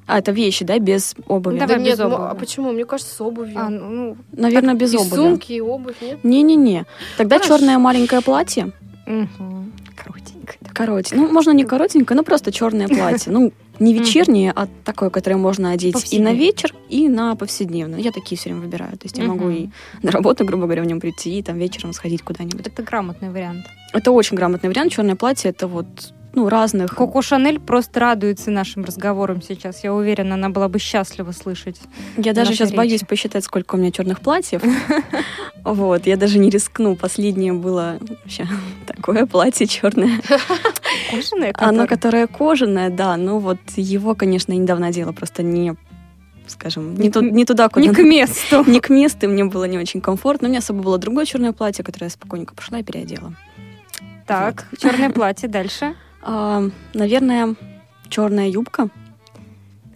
А, 0.08 0.20
это 0.20 0.32
вещи, 0.32 0.64
да, 0.64 0.80
без 0.80 1.16
обуви. 1.28 1.60
Давай 1.60 1.76
Да 1.78 1.84
без 1.84 1.86
нет, 1.90 2.00
ну, 2.00 2.06
обуви. 2.06 2.28
а 2.32 2.36
почему? 2.36 2.72
Мне 2.72 2.86
кажется, 2.86 3.14
с 3.14 3.20
обувью. 3.22 3.58
А, 3.60 3.70
ну, 3.70 4.16
Наверное, 4.32 4.74
без 4.74 4.94
И 4.94 4.98
обуви. 4.98 5.16
сумки, 5.16 5.52
и 5.52 5.60
обувь, 5.62 5.96
нет? 6.02 6.24
Не-не-не. 6.24 6.86
Тогда 7.18 7.40
черное 7.40 7.78
маленькое 7.78 8.22
платье. 8.22 8.72
мгм. 9.06 9.74
коротенькая. 9.96 10.58
Коротенькое. 10.74 11.22
Ну, 11.28 11.34
можно 11.34 11.52
не 11.52 11.66
коротенькое, 11.66 12.16
но 12.16 12.24
просто 12.24 12.52
черное 12.54 12.88
платье. 12.88 13.32
Ну, 13.32 13.52
не 13.80 13.94
вечернее, 13.94 14.52
а 14.56 14.68
такое, 14.84 15.10
которое 15.10 15.38
можно 15.38 15.72
одеть 15.72 16.14
и 16.14 16.20
на 16.20 16.34
вечер, 16.34 16.74
и 16.90 17.08
на 17.10 17.36
повседневное. 17.36 18.00
Я 18.00 18.12
такие 18.12 18.38
все 18.38 18.50
время 18.50 18.64
выбираю. 18.64 18.92
То 18.94 19.06
есть 19.06 19.18
я 19.18 19.26
могу 19.26 19.50
и 19.50 19.70
на 20.02 20.12
работу, 20.12 20.46
грубо 20.46 20.64
говоря, 20.64 20.84
в 20.84 20.86
нем 20.86 21.00
прийти, 21.00 21.40
и 21.40 21.44
там 21.44 21.58
вечером 21.58 21.94
сходить 21.94 22.22
куда-нибудь. 22.22 22.68
Это 22.68 22.84
грамотный 22.84 23.30
вариант. 23.30 23.66
Это 23.94 24.12
очень 24.12 24.36
грамотный 24.36 24.70
вариант. 24.70 24.92
Черное 24.92 25.16
платье 25.16 25.50
это 25.50 25.68
вот 25.68 25.88
ну, 26.38 26.50
разных. 26.50 26.96
Коко 26.96 27.24
Шанель 27.24 27.60
просто 27.60 28.00
радуется 28.00 28.52
нашим 28.52 28.84
разговорам 28.84 29.42
сейчас. 29.42 29.84
Я 29.84 29.92
уверена, 29.92 30.36
она 30.36 30.50
была 30.50 30.68
бы 30.70 30.78
счастлива 30.78 31.32
слышать. 31.32 31.78
Я 32.16 32.34
даже 32.34 32.54
сейчас 32.54 32.70
речи. 32.70 32.78
боюсь 32.78 33.02
посчитать, 33.02 33.44
сколько 33.44 33.74
у 33.74 33.78
меня 33.80 33.92
черных 33.92 34.22
платьев. 34.22 34.62
Вот, 35.64 36.08
я 36.08 36.16
даже 36.16 36.40
не 36.40 36.50
рискну. 36.50 36.96
Последнее 36.96 37.52
было 37.52 37.98
вообще 38.00 38.48
такое 38.86 39.26
платье 39.26 39.68
черное. 39.68 40.22
Кожаная, 41.12 41.54
Оно, 41.58 41.86
которая- 41.86 41.88
которое 41.88 42.28
кожаное, 42.28 42.90
да. 42.90 43.18
Ну 43.18 43.40
вот 43.40 43.60
его, 43.76 44.16
конечно, 44.16 44.52
недавно 44.54 44.88
одела, 44.88 45.12
просто 45.12 45.44
не, 45.44 45.76
скажем, 46.48 46.96
не, 46.96 47.10
ту- 47.12 47.22
не 47.22 47.46
туда, 47.46 47.70
куда 47.70 47.86
Не 47.88 47.94
к 47.94 48.00
месту. 48.04 48.64
не 48.68 48.80
к 48.80 48.90
месту, 48.90 49.28
мне 49.30 49.46
было 49.46 49.66
не 49.66 49.78
очень 49.78 50.02
комфортно. 50.02 50.48
У 50.48 50.50
меня 50.52 50.60
особо 50.60 50.84
было 50.84 50.98
другое 50.98 51.26
черное 51.26 51.54
платье, 51.54 51.84
которое 51.84 52.06
я 52.08 52.10
спокойненько 52.12 52.54
пошла 52.56 52.80
и 52.80 52.84
переодела. 52.84 53.34
Так, 54.26 54.68
черное 54.78 55.10
платье 55.10 55.48
дальше. 55.48 55.96
А, 56.22 56.64
наверное, 56.94 57.56
черная 58.10 58.50
юбка. 58.50 58.90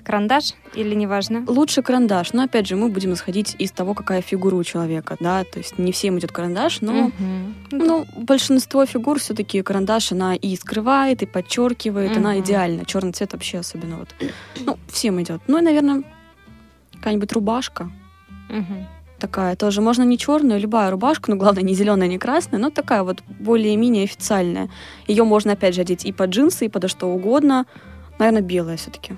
Карандаш 0.04 0.54
или 0.76 0.93
неважно? 0.95 1.43
Лучше 1.47 1.82
карандаш. 1.82 2.34
Но 2.34 2.43
опять 2.43 2.68
же, 2.68 2.76
мы 2.76 2.89
будем 2.89 3.14
исходить 3.14 3.56
из 3.60 3.72
того, 3.72 3.93
какая 3.93 4.22
фигура 4.22 4.56
у 4.56 4.64
человека, 4.64 5.18
да. 5.20 5.43
То 5.43 5.60
есть 5.60 5.78
не 5.78 5.91
всем 5.91 6.18
идет 6.20 6.32
карандаш, 6.32 6.82
но 6.82 6.93
Мгм. 6.93 7.56
ну, 7.72 8.06
большинство 8.18 8.86
фигур 8.86 9.20
все-таки 9.20 9.62
карандаш 9.62 10.12
она 10.12 10.36
и 10.36 10.56
скрывает, 10.56 11.22
и 11.24 11.26
подчеркивает, 11.26 12.18
она 12.18 12.32
Мгм. 12.34 12.39
идеальна. 12.41 12.86
Черный 12.86 13.12
цвет 13.14 13.34
вообще 13.34 13.60
особенно 13.60 13.97
вот. 13.97 14.10
Ну, 14.66 14.78
всем 14.88 15.22
идет. 15.22 15.41
Ну 15.47 15.58
и, 15.58 15.62
наверное, 15.62 16.04
какая-нибудь 16.93 17.32
рубашка. 17.34 17.91
Мгм. 18.49 18.88
такая 19.20 19.56
тоже. 19.56 19.82
Можно 19.82 20.02
не 20.02 20.18
черную, 20.18 20.60
любая 20.60 20.89
рубашка, 20.89 21.30
но 21.30 21.38
главное 21.38 21.62
не 21.62 21.76
зеленая, 21.76 22.08
не 22.10 22.18
красная, 22.18 22.60
но 22.60 22.72
такая 22.72 23.04
вот 23.04 23.22
более-менее 23.39 24.06
официальная. 24.06 24.68
Ее 25.06 25.24
можно 25.26 25.52
опять 25.54 25.76
же 25.76 25.82
одеть 25.82 26.06
и 26.06 26.12
под 26.12 26.32
джинсы, 26.32 26.66
и 26.66 26.70
подо 26.70 26.88
что 26.88 27.06
угодно. 27.06 27.68
Наверное, 28.18 28.41
белая 28.41 28.78
все-таки. 28.78 29.14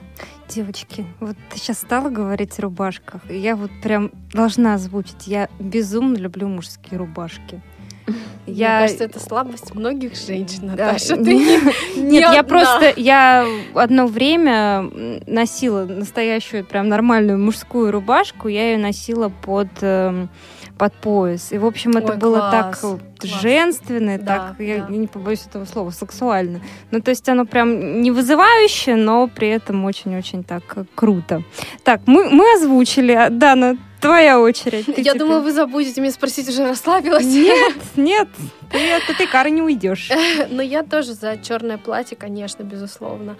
Девочки, 0.53 1.05
вот 1.19 1.35
ты 1.49 1.57
сейчас 1.57 1.79
стала 1.79 2.09
говорить 2.09 2.57
о 2.59 2.63
рубашках, 2.63 3.21
и 3.29 3.37
я 3.37 3.55
вот 3.55 3.71
прям 3.81 4.11
должна 4.33 4.75
озвучить. 4.75 5.25
Я 5.25 5.49
безумно 5.59 6.17
люблю 6.17 6.47
мужские 6.47 6.99
рубашки. 6.99 7.59
Мне 8.45 8.65
кажется, 8.67 9.05
это 9.05 9.19
слабость 9.19 9.73
многих 9.73 10.15
женщин, 10.15 10.59
Да, 10.75 10.91
Наташа. 10.93 11.15
не- 11.17 11.23
Ты 11.25 11.33
не- 11.33 12.01
Нет, 12.03 12.11
не 12.11 12.19
я 12.19 12.41
одна. 12.41 12.43
просто, 12.43 12.93
я 12.97 13.47
одно 13.73 14.05
время 14.07 14.91
носила 15.25 15.85
настоящую 15.85 16.65
прям 16.65 16.87
нормальную 16.89 17.39
мужскую 17.39 17.91
рубашку, 17.91 18.47
я 18.47 18.73
ее 18.73 18.77
носила 18.77 19.29
под 19.29 19.69
эм, 19.81 20.29
под 20.77 20.93
пояс. 20.95 21.51
И, 21.51 21.57
в 21.57 21.65
общем, 21.65 21.91
это 21.91 22.13
Ой, 22.13 22.17
было 22.17 22.37
класс, 22.39 22.51
так 22.51 22.79
класс. 22.79 22.99
женственно, 23.41 24.17
Да, 24.17 24.49
так, 24.49 24.59
я 24.59 24.79
да. 24.79 24.87
не 24.89 25.07
побоюсь 25.07 25.45
этого 25.45 25.65
слова, 25.65 25.91
сексуально. 25.91 26.61
Ну, 26.91 27.01
то 27.01 27.09
есть 27.11 27.27
оно 27.29 27.45
прям 27.45 28.01
не 28.01 28.11
вызывающе, 28.11 28.95
но 28.95 29.27
при 29.27 29.49
этом 29.49 29.85
очень-очень 29.85 30.43
так 30.43 30.63
круто. 30.95 31.43
Так, 31.83 32.01
мы, 32.05 32.29
мы 32.29 32.53
озвучили. 32.55 33.11
А, 33.13 33.29
Дана, 33.29 33.77
твоя 34.01 34.39
очередь. 34.39 34.85
Ты 34.87 34.93
Я 34.97 35.13
теперь. 35.13 35.19
думала, 35.19 35.39
вы 35.39 35.51
забудете 35.53 36.01
меня 36.01 36.11
спросить, 36.11 36.49
уже 36.49 36.67
расслабилась. 36.67 37.25
Нет, 37.25 37.73
нет, 37.95 38.27
ты 38.71 38.91
от 38.93 39.09
этой 39.09 39.27
кары 39.27 39.51
не 39.51 39.61
уйдешь. 39.61 40.09
Но 40.49 40.61
я 40.61 40.83
тоже 40.83 41.13
за 41.13 41.37
черное 41.37 41.77
платье, 41.77 42.17
конечно, 42.17 42.63
безусловно. 42.63 43.35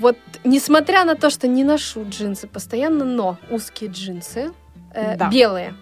Вот, 0.00 0.16
несмотря 0.44 1.04
на 1.04 1.14
то, 1.14 1.30
что 1.30 1.48
не 1.48 1.64
ношу 1.64 2.04
джинсы 2.08 2.46
постоянно, 2.46 3.04
но 3.04 3.38
узкие 3.50 3.90
джинсы, 3.90 4.52
э, 4.94 5.16
Да. 5.16 5.28
белые, 5.30 5.74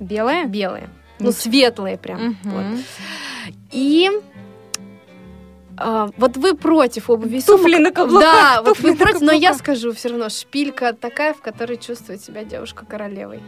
Белая? 0.00 0.44
белые, 0.46 0.88
ну, 1.18 1.32
светлые 1.32 1.96
прям. 1.98 2.18
Мгм. 2.28 2.36
вот. 2.44 2.80
И 3.72 4.10
а, 5.78 6.08
вот 6.16 6.36
вы 6.38 6.54
против 6.56 7.10
обуви 7.10 7.40
Туфли 7.40 7.72
сумок. 7.74 7.80
на 7.80 7.92
каблуках, 7.92 8.22
Да, 8.22 8.62
вот 8.62 8.78
вы 8.80 8.96
против, 8.96 9.20
но 9.20 9.32
я 9.32 9.52
скажу 9.52 9.92
все 9.92 10.08
равно, 10.08 10.28
шпилька 10.30 10.92
такая, 10.94 11.34
в 11.34 11.40
которой 11.42 11.76
чувствует 11.76 12.22
себя 12.22 12.44
девушка 12.44 12.86
королевой. 12.86 13.42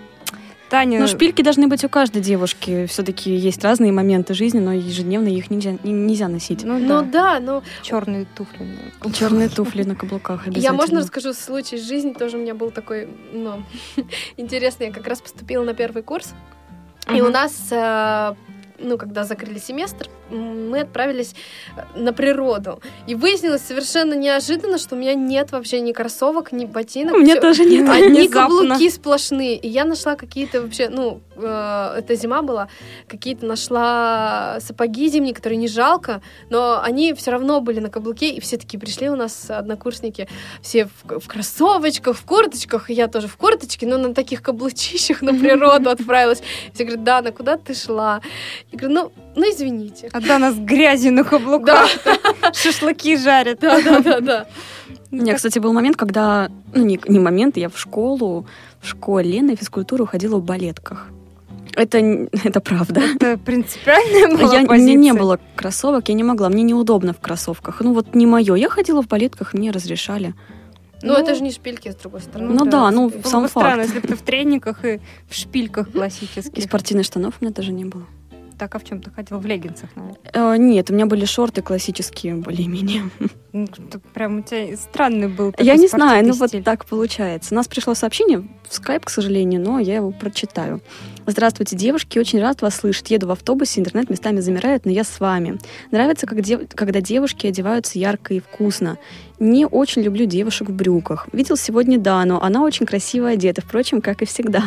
Таня, 0.71 1.01
Но 1.01 1.07
шпильки 1.07 1.41
должны 1.43 1.67
быть 1.67 1.83
у 1.85 1.89
каждой 1.89 2.21
девушки. 2.21 2.87
Все-таки 2.87 3.35
есть 3.35 3.65
разные 3.65 3.91
моменты 3.91 4.35
жизни, 4.35 4.59
но 4.61 4.73
ежедневно 4.73 5.29
их 5.29 5.51
нельзя, 5.51 5.73
не- 5.83 5.93
нельзя 5.93 6.29
носить. 6.29 6.63
ну, 6.65 6.79
Ну 6.79 7.03
да, 7.03 7.03
да, 7.03 7.41
но 7.41 7.63
черные 7.83 8.27
туфли. 8.37 8.67
Черные 9.15 9.49
туфли 9.49 9.83
на 9.85 9.95
каблуках 9.95 10.47
Я, 10.51 10.73
можно, 10.73 11.01
расскажу 11.01 11.33
случай 11.33 11.77
из 11.77 11.89
жизни. 11.89 12.13
Тоже 12.13 12.37
у 12.37 12.41
меня 12.41 12.55
был 12.55 12.71
такой, 12.71 13.09
ну, 13.33 13.63
интересный. 14.37 14.89
Я 14.89 14.93
как 14.93 15.07
раз 15.07 15.21
поступила 15.21 15.65
на 15.65 15.73
первый 15.75 16.03
курс. 16.03 16.35
И 17.15 17.21
у 17.23 17.31
нас, 17.31 17.69
э, 17.71 18.35
ну, 18.79 18.99
когда 18.99 19.25
закрыли 19.25 19.59
семестр, 19.59 20.09
мы 20.31 20.81
отправились 20.81 21.35
э, 21.77 21.99
на 21.99 22.13
природу. 22.13 22.81
И 23.07 23.15
выяснилось 23.15 23.63
совершенно 23.63 24.15
неожиданно, 24.15 24.79
что 24.79 24.95
у 24.95 24.99
меня 24.99 25.15
нет 25.15 25.53
вообще 25.53 25.81
ни 25.81 25.93
кроссовок, 25.93 26.53
ни 26.53 26.65
ботинок. 26.65 27.15
У 27.15 27.19
меня 27.19 27.35
Всё- 27.35 27.41
тоже 27.41 27.65
нет. 27.65 27.89
Одни 27.89 28.29
каблуки 28.29 28.89
сплошные. 28.91 29.57
И 29.57 29.69
я 29.69 29.85
нашла 29.85 30.17
какие-то 30.17 30.63
вообще, 30.63 30.89
ну, 30.89 31.21
э, 31.39 31.95
это 31.99 32.15
зима 32.15 32.43
была, 32.43 32.69
какие-то 33.07 33.47
нашла 33.47 34.59
сапоги 34.61 35.09
зимние, 35.09 35.35
которые 35.35 35.57
не 35.57 35.69
жалко, 35.69 36.21
но 36.51 36.81
они 36.83 37.15
все 37.15 37.31
равно 37.31 37.61
были 37.61 37.81
на 37.81 37.91
каблуке, 37.91 38.31
и 38.31 38.41
все 38.41 38.57
такие 38.57 38.79
пришли 38.79 39.09
у 39.09 39.17
нас 39.17 39.51
однокурсники, 39.51 40.29
все 40.63 40.87
в, 40.87 41.21
в 41.21 41.29
кроссовочках, 41.29 42.17
в 42.17 42.25
курточках, 42.25 42.91
и 42.91 42.95
я 42.95 43.09
тоже 43.09 43.29
в 43.29 43.37
курточке, 43.37 43.87
но 43.87 43.99
на 43.99 44.15
таких 44.15 44.43
каблучищах 44.43 45.23
на 45.23 45.33
природу 45.33 45.91
отправилась. 45.91 46.43
Все 46.75 46.85
говорят, 46.85 47.05
Дана, 47.05 47.31
куда 47.33 47.57
ты 47.57 47.75
шла? 47.75 48.21
Я 48.73 48.79
говорю, 48.79 48.95
ну, 48.95 49.13
ну 49.37 49.43
извините. 49.51 50.11
А 50.13 50.21
Дана 50.21 50.53
с 50.53 50.57
грязью 50.57 51.13
на 51.13 51.25
каблуках. 51.25 51.89
Шашлыки 52.53 53.17
жарят. 53.17 53.61
Да, 53.61 53.81
да, 53.83 54.01
да, 54.01 54.21
да. 54.21 54.47
У 55.11 55.17
меня, 55.17 55.35
кстати, 55.35 55.59
был 55.59 55.73
момент, 55.73 55.97
когда... 55.97 56.51
Ну, 56.75 56.85
не, 56.85 57.01
не 57.09 57.19
момент, 57.19 57.57
я 57.57 57.69
в 57.69 57.79
школу, 57.79 58.47
в 58.81 58.89
школе 58.89 59.43
на 59.43 59.57
физкультуру 59.57 60.05
ходила 60.07 60.37
в 60.37 60.45
балетках. 60.45 61.09
Это, 61.79 61.99
это 62.45 62.61
правда. 62.61 63.01
Это 63.15 63.39
принципиальная 63.39 64.37
была 64.37 64.53
Я, 64.53 64.61
у 64.61 64.63
меня 64.63 64.69
позиция. 64.69 64.95
не 64.97 65.13
было 65.13 65.39
кроссовок, 65.55 66.09
я 66.09 66.15
не 66.15 66.25
могла, 66.25 66.49
мне 66.49 66.63
неудобно 66.65 67.13
в 67.13 67.21
кроссовках. 67.21 67.81
Ну 67.81 67.95
вот 67.95 68.15
не 68.15 68.27
мое. 68.27 68.55
Я 68.57 68.69
ходила 68.69 69.03
в 69.03 69.07
балетках, 69.07 69.55
мне 69.55 69.71
разрешали. 69.71 70.35
Ну, 71.01 71.15
это 71.15 71.37
же 71.37 71.43
не 71.43 71.53
шпильки, 71.53 71.89
с 71.93 71.95
другой 71.95 72.21
стороны. 72.21 72.53
Ну 72.53 72.65
да, 72.65 72.91
ну, 72.91 73.09
было 73.09 73.23
сам 73.23 73.45
бы 73.45 73.49
странно, 73.49 73.83
факт. 73.85 73.87
если 73.87 74.01
бы 74.01 74.09
ты 74.09 74.17
в 74.17 74.23
трениках 74.23 74.85
и 74.85 75.01
в 75.29 75.35
шпильках 75.35 75.89
И 75.91 75.93
классических. 75.93 76.65
спортивных 76.65 77.07
штанов 77.07 77.35
у 77.41 77.45
меня 77.45 77.55
тоже 77.55 77.73
не 77.73 77.85
было. 77.85 78.03
Так, 78.59 78.75
а 78.75 78.79
в 78.79 78.85
чем 78.85 79.01
ты 79.01 79.11
ходила? 79.11 79.39
В 79.39 79.47
леггинсах, 79.47 79.91
наверное. 79.95 80.19
Э, 80.33 80.57
нет, 80.57 80.91
у 80.91 80.95
меня 80.95 81.07
были 81.07 81.25
шорты 81.25 81.63
классические, 81.63 82.35
более-менее. 82.35 83.05
Ну, 83.53 83.67
прям 84.13 84.41
у 84.41 84.43
тебя 84.43 84.77
странный 84.77 85.29
был. 85.29 85.55
Я 85.59 85.77
не 85.77 85.89
знаю, 85.89 86.27
ну 86.27 86.35
вот 86.35 86.51
так 86.65 86.85
получается. 86.85 87.55
У 87.55 87.57
нас 87.57 87.67
пришло 87.69 87.95
сообщение 87.95 88.41
в 88.69 88.75
скайп, 88.75 89.05
к 89.07 89.11
сожалению, 89.11 89.61
но 89.61 89.79
я 89.79 89.97
его 89.97 90.11
прочитаю. 90.11 90.81
Здравствуйте, 91.27 91.77
девушки, 91.77 92.19
очень 92.19 92.41
рад 92.41 92.61
вас 92.61 92.77
слышать. 92.77 93.11
Еду 93.11 93.27
в 93.29 93.31
автобусе, 93.31 93.81
интернет 93.81 94.11
местами 94.11 94.41
замирает, 94.41 94.85
но 94.85 94.91
я 94.91 95.05
с 95.05 95.21
вами. 95.21 95.59
Нравится, 95.91 96.27
как 96.27 96.41
дев- 96.43 96.69
когда 96.75 97.01
девушки 97.01 97.47
одеваются 97.47 97.99
ярко 97.99 98.35
и 98.35 98.41
вкусно. 98.41 98.99
Не 99.39 99.67
очень 99.67 100.03
люблю 100.03 100.27
девушек 100.27 100.69
в 100.69 100.73
брюках. 100.73 101.29
Видел 101.33 101.57
сегодня 101.57 101.99
Дану, 101.99 102.41
она 102.43 102.63
очень 102.63 102.87
красиво 102.87 103.29
одета, 103.29 103.63
впрочем, 103.63 104.03
как 104.03 104.21
и 104.23 104.25
всегда. 104.27 104.65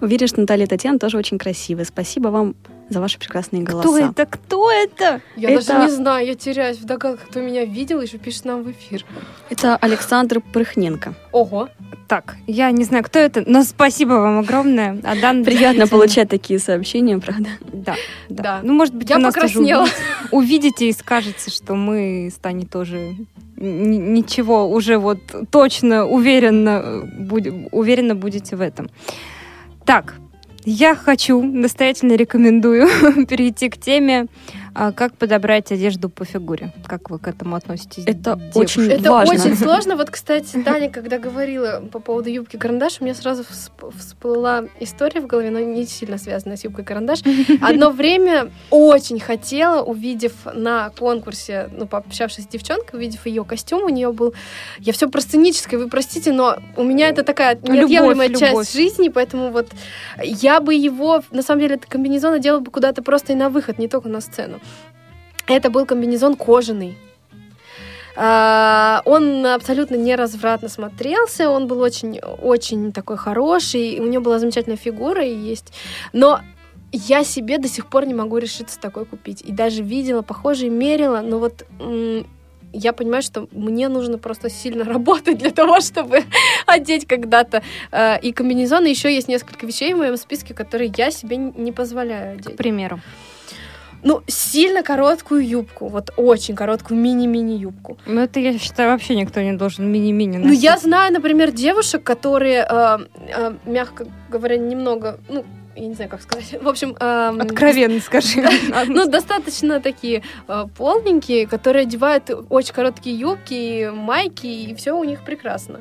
Уверен, 0.00 0.26
что 0.26 0.40
Наталья 0.40 0.64
и 0.64 0.68
Татьяна 0.68 0.98
тоже 0.98 1.16
очень 1.16 1.38
красивые. 1.38 1.84
Спасибо 1.84 2.28
вам 2.28 2.56
за 2.90 3.00
ваши 3.00 3.18
прекрасные 3.18 3.62
голоса. 3.62 3.88
Кто 3.88 3.98
это? 3.98 4.26
Кто 4.26 4.70
это? 4.70 5.20
Я 5.36 5.50
Это- 5.50 5.66
даже 5.66 5.84
не 5.86 5.90
знаю, 5.96 6.26
я 6.26 6.34
теряюсь 6.34 6.76
в 6.78 6.84
догадках, 6.84 7.28
кто 7.30 7.40
меня 7.40 7.64
видел, 7.64 8.00
еще 8.00 8.18
пишет 8.18 8.44
нам 8.44 8.62
в 8.64 8.70
эфир. 8.72 9.06
Это 9.48 9.76
Александр 9.76 10.40
Прыхненко. 10.40 11.14
Ого. 11.32 11.68
Так, 12.08 12.36
я 12.48 12.70
не 12.72 12.82
знаю, 12.84 13.04
кто 13.04 13.20
это, 13.20 13.44
но 13.46 13.62
спасибо 13.62 14.14
вам 14.14 14.40
огромное. 14.40 14.98
Адан 15.04 15.44
Приятно 15.44 15.44
действительно- 15.44 15.86
получать 15.86 16.28
такие 16.28 16.58
сообщения, 16.58 17.18
правда. 17.18 17.48
Да, 17.72 17.94
да. 18.28 18.42
Да. 18.42 18.60
Ну, 18.64 18.72
может 18.74 18.94
быть, 18.94 19.08
Я 19.08 19.16
вы 19.16 19.22
нас 19.22 19.34
тоже 19.34 19.46
покраснела. 19.46 19.86
увидите, 20.32 20.88
и 20.88 20.92
скажете, 20.92 21.50
что 21.50 21.74
мы 21.76 22.28
с 22.34 22.34
Таней 22.38 22.66
тоже 22.66 23.14
ничего 23.56 24.68
уже 24.68 24.98
вот 24.98 25.18
точно, 25.50 26.06
уверенно, 26.06 26.80
э, 26.84 27.02
будем, 27.20 27.68
уверенно 27.72 28.14
будете 28.14 28.56
в 28.56 28.60
этом. 28.60 28.90
Так, 29.84 30.14
я 30.64 30.94
хочу, 30.94 31.42
настоятельно 31.42 32.14
рекомендую 32.14 32.86
перейти 33.26 33.68
к 33.68 33.78
теме, 33.78 34.26
а, 34.74 34.92
как 34.92 35.16
подобрать 35.16 35.72
одежду 35.72 36.08
по 36.08 36.24
фигуре. 36.24 36.72
Как 36.86 37.10
вы 37.10 37.18
к 37.18 37.28
этому 37.28 37.56
относитесь? 37.56 38.04
Это 38.06 38.36
девушки? 38.36 38.58
очень 38.58 38.90
Это 38.90 39.10
важно. 39.10 39.34
очень 39.34 39.56
сложно. 39.56 39.96
Вот, 39.96 40.10
кстати, 40.10 40.62
Таня, 40.62 40.90
когда 40.90 41.18
говорила 41.18 41.82
по 41.92 41.98
поводу 41.98 42.30
юбки 42.30 42.56
карандаш, 42.56 42.98
у 43.00 43.04
меня 43.04 43.14
сразу 43.14 43.42
всп- 43.42 43.92
всплыла 43.98 44.64
история 44.78 45.20
в 45.20 45.26
голове, 45.26 45.50
но 45.50 45.58
не 45.60 45.86
сильно 45.86 46.18
связанная 46.18 46.56
с 46.56 46.64
юбкой 46.64 46.84
карандаш. 46.84 47.20
Одно 47.60 47.90
время 47.90 48.50
очень 48.70 49.18
хотела, 49.20 49.82
увидев 49.82 50.32
на 50.54 50.90
конкурсе, 50.90 51.68
ну, 51.76 51.86
пообщавшись 51.86 52.44
с 52.44 52.48
девчонкой, 52.48 52.98
увидев 52.98 53.26
ее 53.26 53.44
костюм, 53.44 53.82
у 53.84 53.88
нее 53.88 54.12
был... 54.12 54.34
Я 54.78 54.92
все 54.92 55.08
про 55.08 55.20
сценическое, 55.20 55.78
вы 55.80 55.88
простите, 55.88 56.32
но 56.32 56.56
у 56.76 56.84
меня 56.84 57.08
это 57.08 57.22
такая 57.24 57.56
неотъемлемая 57.56 58.28
Любовь, 58.28 58.40
часть 58.40 58.52
любовь. 58.52 58.72
жизни, 58.72 59.08
поэтому 59.08 59.50
вот 59.50 59.68
я 60.22 60.60
бы 60.60 60.74
его, 60.74 61.22
на 61.30 61.42
самом 61.42 61.60
деле, 61.62 61.74
это 61.76 61.86
комбинезон 61.88 62.34
одела 62.34 62.60
бы 62.60 62.70
куда-то 62.70 63.02
просто 63.02 63.32
и 63.32 63.36
на 63.36 63.50
выход, 63.50 63.78
не 63.78 63.88
только 63.88 64.08
на 64.08 64.20
сцену. 64.20 64.59
Это 65.46 65.70
был 65.70 65.86
комбинезон 65.86 66.36
кожаный. 66.36 66.96
А, 68.16 69.02
Он 69.04 69.46
абсолютно 69.46 69.96
не 69.96 70.14
развратно 70.16 70.68
смотрелся, 70.68 71.48
он 71.48 71.66
был 71.66 71.80
очень, 71.80 72.20
очень 72.20 72.92
такой 72.92 73.16
хороший, 73.16 73.98
у 74.00 74.06
него 74.06 74.22
была 74.22 74.38
замечательная 74.38 74.76
фигура 74.76 75.24
и 75.24 75.34
есть. 75.34 75.72
Но 76.12 76.40
я 76.92 77.24
себе 77.24 77.58
до 77.58 77.68
сих 77.68 77.86
пор 77.86 78.06
не 78.06 78.14
могу 78.14 78.38
решиться 78.38 78.78
такой 78.80 79.04
купить. 79.04 79.42
И 79.42 79.52
даже 79.52 79.82
видела, 79.82 80.22
похожие 80.22 80.70
мерила, 80.70 81.20
но 81.20 81.38
вот 81.38 81.64
я 82.72 82.92
понимаю, 82.92 83.22
что 83.22 83.48
мне 83.52 83.88
нужно 83.88 84.18
просто 84.18 84.50
сильно 84.50 84.84
работать 84.94 85.38
для 85.38 85.50
того, 85.50 85.80
чтобы 85.80 86.24
одеть 86.66 87.06
когда-то. 87.06 87.62
А, 87.90 88.16
И 88.16 88.32
комбинезоны 88.32 88.88
еще 88.88 89.12
есть 89.14 89.28
несколько 89.28 89.66
вещей 89.66 89.94
в 89.94 89.98
моем 89.98 90.16
списке, 90.16 90.52
которые 90.52 90.92
я 90.96 91.10
себе 91.10 91.36
не 91.36 91.72
позволяю 91.72 92.36
К 92.38 92.40
одеть. 92.40 92.56
примеру. 92.56 93.00
Ну, 94.02 94.22
сильно 94.26 94.82
короткую 94.82 95.46
юбку, 95.46 95.88
вот 95.88 96.10
очень 96.16 96.54
короткую 96.54 96.98
мини-мини 97.00 97.52
юбку. 97.58 97.98
Ну, 98.06 98.20
это, 98.20 98.40
я 98.40 98.58
считаю, 98.58 98.90
вообще 98.90 99.14
никто 99.14 99.40
не 99.40 99.52
должен 99.52 99.86
мини-мини 99.92 100.38
Ну, 100.38 100.48
носить. 100.48 100.62
я 100.62 100.76
знаю, 100.78 101.12
например, 101.12 101.52
девушек, 101.52 102.02
которые, 102.02 102.66
э, 102.68 102.98
э, 103.36 103.52
мягко 103.66 104.06
говоря, 104.30 104.56
немного, 104.56 105.18
ну, 105.28 105.44
я 105.76 105.86
не 105.86 105.94
знаю, 105.94 106.10
как 106.10 106.22
сказать. 106.22 106.56
В 106.62 106.68
общем, 106.68 106.96
эм, 107.00 107.40
Откровенно 107.40 108.00
скажи. 108.06 108.42
ну, 108.86 109.06
достаточно 109.06 109.80
такие 109.80 110.22
э, 110.48 110.64
полненькие, 110.76 111.46
которые 111.46 111.82
одевают 111.82 112.30
очень 112.48 112.74
короткие 112.74 113.16
юбки, 113.18 113.90
майки, 113.92 114.46
и 114.46 114.74
все 114.74 114.92
у 114.92 115.04
них 115.04 115.24
прекрасно. 115.24 115.80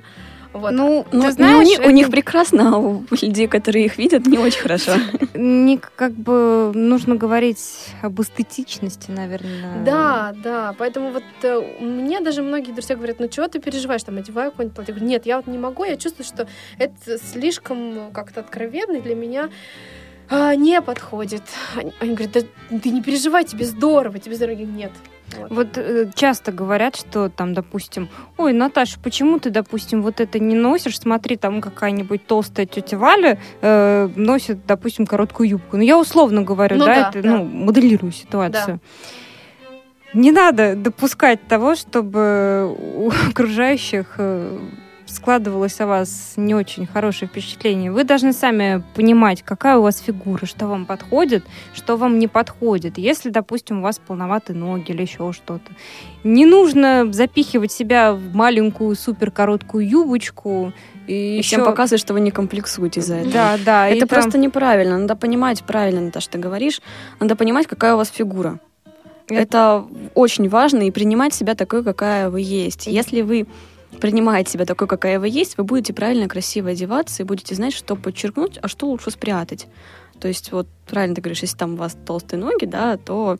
Вот. 0.53 0.71
Ну, 0.71 1.05
Ну, 1.11 1.21
ты 1.21 1.27
не 1.27 1.31
знаешь, 1.31 1.57
у, 1.57 1.69
них, 1.69 1.79
у 1.79 1.83
это 1.83 1.91
них 1.91 2.09
прекрасно, 2.09 2.75
а 2.75 2.77
у 2.77 3.03
людей, 3.11 3.47
которые 3.47 3.85
их 3.85 3.97
видят, 3.97 4.25
не 4.25 4.37
очень 4.39 4.61
хорошо. 4.61 4.93
не 5.35 5.77
как 5.77 6.13
бы 6.13 6.71
нужно 6.73 7.15
говорить 7.15 7.59
об 8.01 8.19
эстетичности, 8.19 9.11
наверное. 9.11 9.83
Да, 9.85 10.33
да, 10.43 10.75
поэтому 10.77 11.11
вот 11.11 11.23
э, 11.43 11.61
мне 11.79 12.19
даже 12.19 12.41
многие 12.41 12.71
друзья 12.71 12.95
говорят, 12.95 13.19
ну 13.19 13.27
чего 13.27 13.47
ты 13.47 13.59
переживаешь, 13.59 14.03
там, 14.03 14.17
одеваю 14.17 14.51
какое-нибудь 14.51 14.75
платье. 14.75 14.93
Я 14.93 14.95
говорю, 14.95 15.11
нет, 15.11 15.25
я 15.25 15.37
вот 15.37 15.47
не 15.47 15.59
могу, 15.59 15.83
я 15.83 15.97
чувствую, 15.97 16.25
что 16.25 16.47
это 16.79 17.19
слишком 17.19 18.11
как-то 18.11 18.39
откровенно 18.39 18.99
для 19.01 19.13
меня 19.13 19.49
а, 20.29 20.55
не 20.55 20.81
подходит. 20.81 21.43
Они, 21.75 21.93
они 21.99 22.15
говорят, 22.15 22.33
да 22.33 22.79
ты 22.79 22.89
не 22.89 23.01
переживай, 23.01 23.43
тебе 23.43 23.65
здорово, 23.65 24.19
тебе 24.19 24.35
здорово. 24.35 24.57
Нет. 24.57 24.91
Вот. 25.49 25.77
Э, 25.77 26.09
часто 26.13 26.51
говорят, 26.51 26.95
что 26.95 27.29
там, 27.29 27.53
допустим, 27.53 28.09
ой, 28.37 28.53
Наташа, 28.53 28.99
почему 28.99 29.39
ты, 29.39 29.49
допустим, 29.49 30.01
вот 30.01 30.19
это 30.19 30.39
не 30.39 30.55
носишь? 30.55 30.99
Смотри, 30.99 31.35
там 31.35 31.61
какая-нибудь 31.61 32.25
толстая 32.25 32.65
тетя 32.65 32.97
Валя 32.97 33.39
э, 33.61 34.09
носит, 34.15 34.65
допустим, 34.65 35.05
короткую 35.05 35.49
юбку. 35.49 35.77
Ну, 35.77 35.83
я 35.83 35.97
условно 35.97 36.41
говорю, 36.41 36.77
Ну 36.77 36.85
да, 36.85 36.95
да, 36.95 37.09
это, 37.09 37.21
да. 37.21 37.37
ну, 37.37 37.43
моделирую 37.43 38.11
ситуацию. 38.11 38.79
Не 40.13 40.31
надо 40.31 40.75
допускать 40.75 41.47
того, 41.47 41.75
чтобы 41.75 42.75
у 42.95 43.11
окружающих 43.29 44.15
э, 44.17 44.59
складывалось 45.11 45.79
о 45.81 45.87
вас 45.87 46.33
не 46.35 46.53
очень 46.55 46.85
хорошее 46.85 47.29
впечатление. 47.29 47.91
Вы 47.91 48.03
должны 48.03 48.33
сами 48.33 48.83
понимать, 48.95 49.41
какая 49.43 49.77
у 49.77 49.81
вас 49.81 49.99
фигура, 49.99 50.45
что 50.45 50.67
вам 50.67 50.85
подходит, 50.85 51.43
что 51.73 51.97
вам 51.97 52.19
не 52.19 52.27
подходит. 52.27 52.97
Если, 52.97 53.29
допустим, 53.29 53.79
у 53.79 53.81
вас 53.81 53.99
полноватые 53.99 54.55
ноги 54.57 54.91
или 54.91 55.01
еще 55.01 55.31
что-то. 55.33 55.71
Не 56.23 56.45
нужно 56.45 57.11
запихивать 57.11 57.71
себя 57.71 58.13
в 58.13 58.33
маленькую 58.35 58.95
супер 58.95 59.31
короткую 59.31 59.87
юбочку. 59.87 60.73
И, 61.07 61.39
И 61.39 61.41
всем 61.41 61.61
еще... 61.61 61.69
показывать, 61.71 62.01
что 62.01 62.13
вы 62.13 62.19
не 62.19 62.31
комплексуете 62.31 63.01
за 63.01 63.15
это. 63.15 63.31
Да, 63.31 63.57
да. 63.65 63.87
Это 63.87 64.05
там- 64.05 64.21
просто 64.21 64.37
неправильно. 64.37 64.97
Надо 64.97 65.15
понимать, 65.15 65.63
правильно, 65.63 66.01
Наташа, 66.01 66.29
ты 66.29 66.37
говоришь, 66.37 66.81
надо 67.19 67.35
понимать, 67.35 67.67
какая 67.67 67.95
у 67.95 67.97
вас 67.97 68.09
фигура. 68.09 68.59
Это- 69.27 69.41
Это 69.41 69.85
очень 70.15 70.49
важно, 70.49 70.81
и 70.87 70.91
принимать 70.91 71.33
себя 71.33 71.53
такой, 71.55 71.83
какая 71.83 72.29
вы 72.29 72.41
есть. 72.41 72.87
Если 72.87 73.21
вы 73.21 73.45
принимаете 73.99 74.51
себя 74.51 74.65
такой, 74.65 74.87
какая 74.87 75.19
вы 75.19 75.27
есть, 75.29 75.57
вы 75.57 75.63
будете 75.63 75.93
правильно, 75.93 76.27
красиво 76.27 76.69
одеваться 76.69 77.23
и 77.23 77.25
будете 77.25 77.55
знать, 77.55 77.73
что 77.73 77.95
подчеркнуть, 77.95 78.59
а 78.61 78.67
что 78.67 78.87
лучше 78.87 79.11
спрятать. 79.11 79.67
То 80.19 80.27
есть 80.27 80.51
вот 80.51 80.67
правильно 80.87 81.15
ты 81.15 81.21
говоришь, 81.21 81.41
если 81.41 81.57
там 81.57 81.73
у 81.73 81.77
вас 81.77 81.97
толстые 82.05 82.39
ноги, 82.39 82.65
да, 82.65 82.97
то 82.97 83.37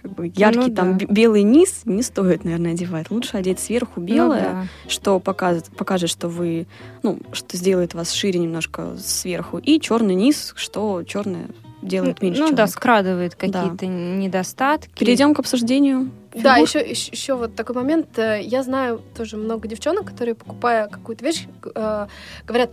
как 0.00 0.12
бы 0.12 0.30
яркий 0.34 0.68
Ну 0.70 0.74
там 0.74 0.98
да. 0.98 1.06
белый 1.06 1.42
низ 1.42 1.82
не 1.84 2.02
стоит, 2.02 2.44
наверное, 2.44 2.72
одевать. 2.72 3.10
Лучше 3.10 3.36
одеть 3.36 3.58
сверху 3.58 4.00
Ну 4.00 4.06
белое, 4.06 4.40
да. 4.40 4.66
что 4.86 5.18
покажет, 5.18 5.66
покажет, 5.76 6.10
что 6.10 6.28
вы, 6.28 6.66
ну, 7.02 7.18
что 7.32 7.56
сделает 7.56 7.94
вас 7.94 8.12
шире 8.12 8.38
немножко 8.38 8.96
сверху, 8.98 9.58
и 9.58 9.80
черный 9.80 10.14
низ, 10.14 10.52
что 10.56 11.02
черное 11.04 11.46
делает 11.80 12.22
меньше. 12.22 12.40
Ну 12.40 12.48
да, 12.48 12.54
человека. 12.56 12.72
скрадывает 12.72 13.36
Да. 13.40 13.62
какие-то 13.62 13.86
недостатки. 13.86 14.90
Перейдем 14.98 15.34
к 15.34 15.38
обсуждению. 15.38 16.10
Да, 16.34 16.54
фигур. 16.54 16.68
еще, 16.68 16.90
еще, 16.90 17.12
еще 17.12 17.34
вот 17.34 17.54
такой 17.54 17.76
момент. 17.76 18.18
э, 18.18 18.40
Я 18.42 18.62
знаю 18.62 19.02
тоже 19.16 19.36
много 19.36 19.68
девчонок, 19.68 20.06
которые, 20.06 20.34
покупая 20.34 20.88
какую-то 20.88 21.24
вещь, 21.24 21.46
э, 21.74 22.06
говорят, 22.46 22.70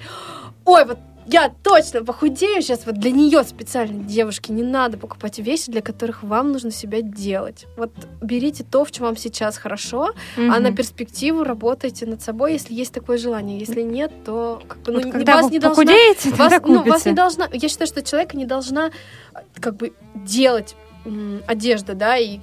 ой, 0.66 0.86
вот 0.86 0.98
я 1.28 1.54
точно 1.64 2.04
похудею 2.04 2.62
сейчас, 2.62 2.86
вот 2.86 2.96
для 2.96 3.12
нее 3.12 3.44
специально, 3.44 4.04
девушки, 4.04 4.52
не 4.52 4.64
надо 4.64 4.98
покупать 4.98 5.38
вещи, 5.40 5.72
для 5.72 5.82
которых 5.82 6.24
вам 6.24 6.52
нужно 6.52 6.72
себя 6.72 7.02
делать. 7.02 7.68
Вот 7.78 7.92
берите 8.22 8.64
то, 8.64 8.84
в 8.84 8.92
чем 8.92 9.06
вам 9.06 9.16
сейчас 9.16 9.58
хорошо, 9.58 10.14
а 10.36 10.60
на 10.60 10.72
перспективу 10.74 11.44
работайте 11.44 12.06
над 12.06 12.22
собой, 12.22 12.54
если 12.54 12.74
есть 12.74 12.94
такое 12.94 13.18
желание. 13.18 13.60
Если 13.60 13.82
нет, 13.82 14.12
то 14.26 14.62
как 14.68 14.80
бы, 14.80 14.94
ну, 14.94 15.02
Вот 15.02 15.12
когда 15.12 15.36
вас 15.36 15.46
вы 15.46 15.52
не 15.52 15.60
должна 15.60 15.84
похудеете, 15.84 16.30
вас, 16.32 16.52
тогда 16.54 16.68
ну, 16.68 16.84
вас 16.84 17.06
не 17.06 17.14
должна, 17.14 17.48
я 17.52 17.70
считаю, 17.70 17.88
что 17.88 18.02
человека 18.02 18.36
не 18.36 18.46
должна 18.46 18.88
э, 18.88 19.40
как 19.60 19.76
бы 19.78 19.94
делать 20.16 20.76
одежда, 21.48 21.94
да, 21.94 22.18
и 22.18 22.40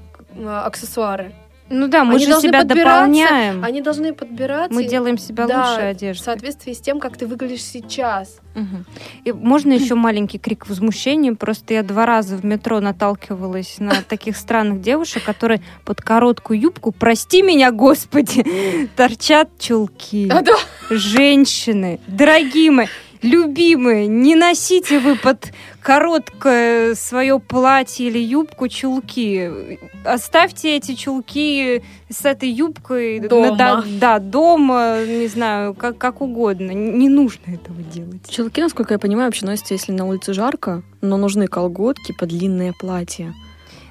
аксессуары. 0.46 1.32
Ну 1.70 1.86
да, 1.86 2.04
мы 2.04 2.14
Они 2.14 2.24
же 2.24 2.40
себя 2.40 2.64
дополняем. 2.64 3.62
Они 3.62 3.82
должны 3.82 4.14
подбираться 4.14 4.72
Мы 4.72 4.84
делаем 4.84 5.18
себя 5.18 5.46
да, 5.46 5.70
лучшей 5.70 5.84
в 5.84 5.90
одеждой. 5.90 6.24
соответствии 6.24 6.72
с 6.72 6.80
тем, 6.80 6.98
как 6.98 7.16
ты 7.16 7.26
выглядишь 7.26 7.62
сейчас. 7.62 8.40
Мгм. 8.54 8.86
И 9.24 9.32
можно 9.32 9.72
еще 9.72 9.94
маленький 9.94 10.38
крик 10.38 10.66
возмущения? 10.68 11.34
Просто 11.34 11.74
я 11.74 11.82
два 11.82 12.06
раза 12.06 12.36
в 12.36 12.44
метро 12.44 12.80
наталкивалась 12.80 13.76
на 13.78 13.92
таких 14.08 14.36
странных 14.36 14.80
девушек, 14.80 15.22
которые 15.24 15.60
под 15.84 16.00
короткую 16.00 16.58
юбку, 16.58 16.90
прости 16.92 17.42
меня, 17.42 17.70
господи, 17.70 18.88
торчат 18.96 19.50
чулки. 19.58 20.30
А. 20.30 20.42
Женщины, 20.90 22.00
дорогие 22.06 22.70
мои, 22.70 22.86
любимые, 23.22 24.06
не 24.06 24.34
носите 24.34 24.98
вы 24.98 25.16
под 25.16 25.52
короткое 25.82 26.94
свое 26.94 27.38
платье 27.38 28.08
или 28.08 28.18
юбку 28.18 28.68
чулки. 28.68 29.78
Оставьте 30.04 30.76
эти 30.76 30.94
чулки 30.94 31.82
с 32.10 32.24
этой 32.24 32.50
юбкой 32.50 33.20
Дома. 33.20 33.56
да, 33.56 33.84
да, 33.86 34.18
дома, 34.18 35.04
не 35.06 35.28
знаю, 35.28 35.74
как, 35.74 35.98
как 35.98 36.20
угодно. 36.20 36.72
Не 36.72 37.08
нужно 37.08 37.52
этого 37.52 37.82
делать. 37.82 38.28
Чулки, 38.28 38.60
насколько 38.60 38.94
я 38.94 38.98
понимаю, 38.98 39.28
вообще 39.28 39.46
носятся, 39.46 39.74
если 39.74 39.92
на 39.92 40.06
улице 40.06 40.32
жарко, 40.32 40.82
но 41.00 41.16
нужны 41.16 41.46
колготки 41.46 42.12
под 42.18 42.28
длинное 42.28 42.72
платье. 42.78 43.34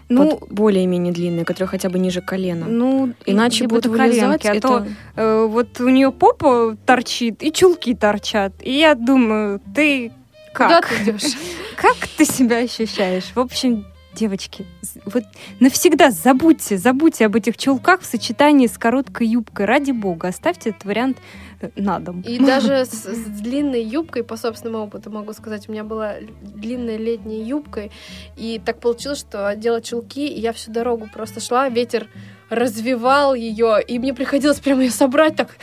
Ну, 0.09 0.37
под 0.37 0.49
более-менее 0.51 1.11
длинные, 1.13 1.43
которые 1.45 1.67
хотя 1.69 1.89
бы 1.89 1.99
ниже 1.99 2.21
колена. 2.21 2.65
ну, 2.65 3.13
Иначе 3.25 3.67
будут 3.67 3.91
до 3.91 3.97
коленки, 3.97 4.19
вылезать. 4.23 4.45
а 4.45 4.59
то 4.59 4.77
это... 4.77 4.87
э, 5.15 5.45
вот 5.47 5.81
у 5.81 5.89
нее 5.89 6.11
попа 6.11 6.77
торчит 6.85 7.43
и 7.43 7.51
чулки 7.51 7.93
торчат. 7.93 8.53
И 8.61 8.71
я 8.71 8.95
думаю, 8.95 9.59
ты 9.75 10.11
Куда 10.53 10.81
как? 10.81 10.89
ты 10.89 11.03
идешь? 11.03 11.33
Как 11.75 11.95
ты 12.17 12.25
себя 12.25 12.57
ощущаешь? 12.57 13.25
В 13.35 13.39
общем, 13.39 13.85
девочки, 14.17 14.65
вот 15.05 15.23
навсегда 15.59 16.11
забудьте, 16.11 16.77
забудьте 16.77 17.25
об 17.25 17.35
этих 17.35 17.57
чулках 17.57 18.01
в 18.01 18.05
сочетании 18.05 18.67
с 18.67 18.77
короткой 18.77 19.27
юбкой. 19.27 19.65
Ради 19.65 19.91
бога, 19.91 20.29
оставьте 20.29 20.71
этот 20.71 20.85
вариант 20.85 21.17
э, 21.61 21.69
на 21.75 21.99
дом. 21.99 22.21
И 22.21 22.39
даже 22.39 22.85
с, 22.85 23.05
с 23.05 23.41
длинной 23.41 23.83
юбкой, 23.83 24.23
по 24.23 24.35
собственному 24.35 24.85
опыту 24.85 25.11
могу 25.11 25.33
сказать, 25.33 25.69
у 25.69 25.71
меня 25.71 25.83
была 25.83 26.15
длинная 26.41 26.97
летняя 26.97 27.43
юбка, 27.43 27.89
и 28.35 28.59
так 28.63 28.79
получилось, 28.79 29.19
что 29.19 29.47
одела 29.47 29.81
чулки, 29.81 30.27
и 30.27 30.39
я 30.39 30.51
всю 30.51 30.71
дорогу 30.71 31.07
просто 31.13 31.39
шла, 31.39 31.69
ветер 31.69 32.07
развивал 32.49 33.33
ее, 33.33 33.81
и 33.85 33.99
мне 33.99 34.13
приходилось 34.13 34.59
прямо 34.59 34.83
ее 34.83 34.91
собрать, 34.91 35.35
так 35.35 35.57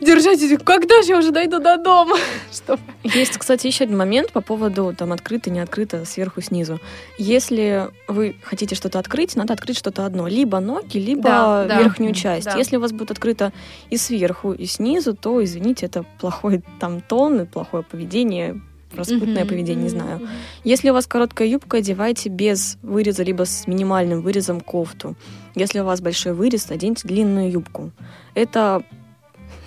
держать, 0.00 0.40
и 0.42 0.56
когда 0.56 1.02
же 1.02 1.12
я 1.12 1.18
уже 1.18 1.30
дойду 1.30 1.58
до 1.58 1.76
дома? 1.78 2.16
Чтобы... 2.52 2.80
Есть, 3.02 3.38
кстати, 3.38 3.66
еще 3.66 3.84
один 3.84 3.96
момент 3.96 4.32
по 4.32 4.40
поводу 4.40 4.94
там 4.96 5.12
открыто, 5.12 5.50
не 5.50 5.60
открыто, 5.60 6.04
сверху, 6.04 6.40
снизу. 6.40 6.80
Если 7.18 7.88
вы 8.06 8.36
хотите 8.42 8.74
что-то 8.74 8.98
открыть, 8.98 9.34
надо 9.36 9.54
открыть 9.54 9.76
что-то 9.78 10.06
одно. 10.06 10.28
Либо 10.28 10.60
ноги, 10.60 10.98
либо 10.98 11.22
Да, 11.22 11.64
да. 11.64 11.82
верхнюю 11.82 12.14
часть. 12.14 12.46
Да. 12.46 12.56
Если 12.56 12.76
у 12.76 12.80
вас 12.80 12.92
будет 12.92 13.10
открыто 13.10 13.52
и 13.90 13.96
сверху, 13.96 14.52
и 14.52 14.66
снизу, 14.66 15.14
то, 15.14 15.42
извините, 15.42 15.86
это 15.86 16.04
плохой 16.20 16.62
там 16.78 17.00
тон, 17.00 17.40
и 17.42 17.44
плохое 17.46 17.82
поведение, 17.82 18.60
распутное 18.94 19.44
Мгм, 19.44 19.48
поведение, 19.48 19.82
не 19.84 19.88
знаю. 19.88 20.28
Если 20.64 20.90
у 20.90 20.92
вас 20.94 21.06
короткая 21.06 21.48
юбка, 21.48 21.78
одевайте 21.78 22.28
без 22.30 22.78
выреза, 22.82 23.22
либо 23.22 23.44
с 23.44 23.66
минимальным 23.66 24.22
вырезом 24.22 24.60
кофту. 24.60 25.14
Если 25.58 25.80
у 25.80 25.84
вас 25.84 26.00
большой 26.00 26.34
вырез, 26.34 26.70
оденьте 26.70 27.08
длинную 27.08 27.50
юбку. 27.50 27.90
Это 28.34 28.82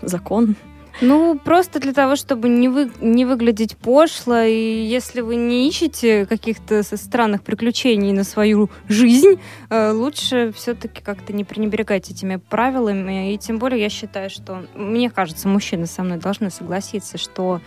закон. 0.02 0.56
Ну, 1.00 1.39
просто 1.39 1.80
для 1.80 1.94
того, 1.94 2.16
чтобы 2.16 2.50
не, 2.50 2.70
вы, 2.70 2.92
не 3.00 3.26
выглядеть 3.26 3.78
пошло, 3.78 4.42
и 4.42 4.84
если 4.84 5.22
вы 5.22 5.36
не 5.36 5.68
ищете 5.68 6.26
каких-то 6.26 6.84
странных 6.84 7.44
приключений 7.44 8.12
на 8.12 8.24
свою 8.24 8.70
жизнь, 8.88 9.39
э, 9.70 9.92
лучше 9.92 10.52
все-таки 10.56 11.02
как-то 11.02 11.34
не 11.34 11.44
пренебрегать 11.44 12.12
этими 12.12 12.36
правилами. 12.36 13.34
И 13.34 13.38
тем 13.38 13.58
более 13.58 13.82
я 13.82 13.89
считаю, 13.89 14.30
что, 14.30 14.64
мне 14.76 15.10
кажется, 15.10 15.48
мужчины 15.48 15.88
со 15.88 16.04
мной 16.04 16.18
должны 16.20 16.52
согласиться, 16.52 17.18
что 17.18 17.62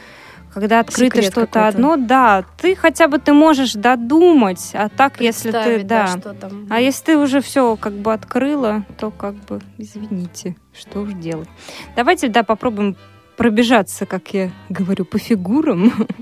когда 0.55 0.81
открыто 0.81 1.21
что-то 1.23 1.67
одно, 1.67 1.97
да, 1.97 2.45
ты 2.59 2.77
хотя 2.77 3.09
бы 3.09 3.19
ты 3.19 3.33
можешь 3.33 3.73
додумать, 3.73 4.71
а 4.73 4.89
так, 4.89 5.21
если 5.21 5.51
ты, 5.51 5.83
да, 5.83 6.07
что 6.07 6.33
там. 6.33 6.69
а 6.71 6.81
если 6.81 7.05
ты 7.05 7.19
уже 7.19 7.41
все 7.41 7.77
как 7.77 7.93
бы 7.95 8.13
открыла, 8.13 8.85
то 8.99 9.11
как 9.11 9.35
бы 9.35 9.61
извините, 9.79 10.57
что 10.73 11.01
уж 11.01 11.13
делать. 11.15 11.49
Давайте, 11.97 12.29
да, 12.29 12.45
попробуем 12.45 12.97
пробежаться, 13.37 14.07
как 14.07 14.33
я 14.33 14.53
говорю, 14.69 15.05
по 15.05 15.19
фигурам. 15.19 15.93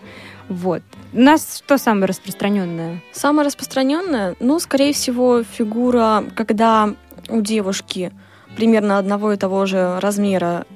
Вот. 0.48 0.82
У 1.14 1.20
нас 1.20 1.62
что 1.64 1.78
самое 1.78 2.06
распространенное? 2.06 3.00
Самое 3.12 3.46
распространенное, 3.46 4.34
ну, 4.40 4.58
скорее 4.58 4.92
всего, 4.92 5.44
фигура, 5.44 6.24
когда 6.34 6.94
у 7.28 7.40
девушки 7.40 8.12
примерно 8.56 8.98
одного 8.98 9.32
и 9.32 9.36
того 9.38 9.64
же 9.64 9.98
размера, 10.00 10.66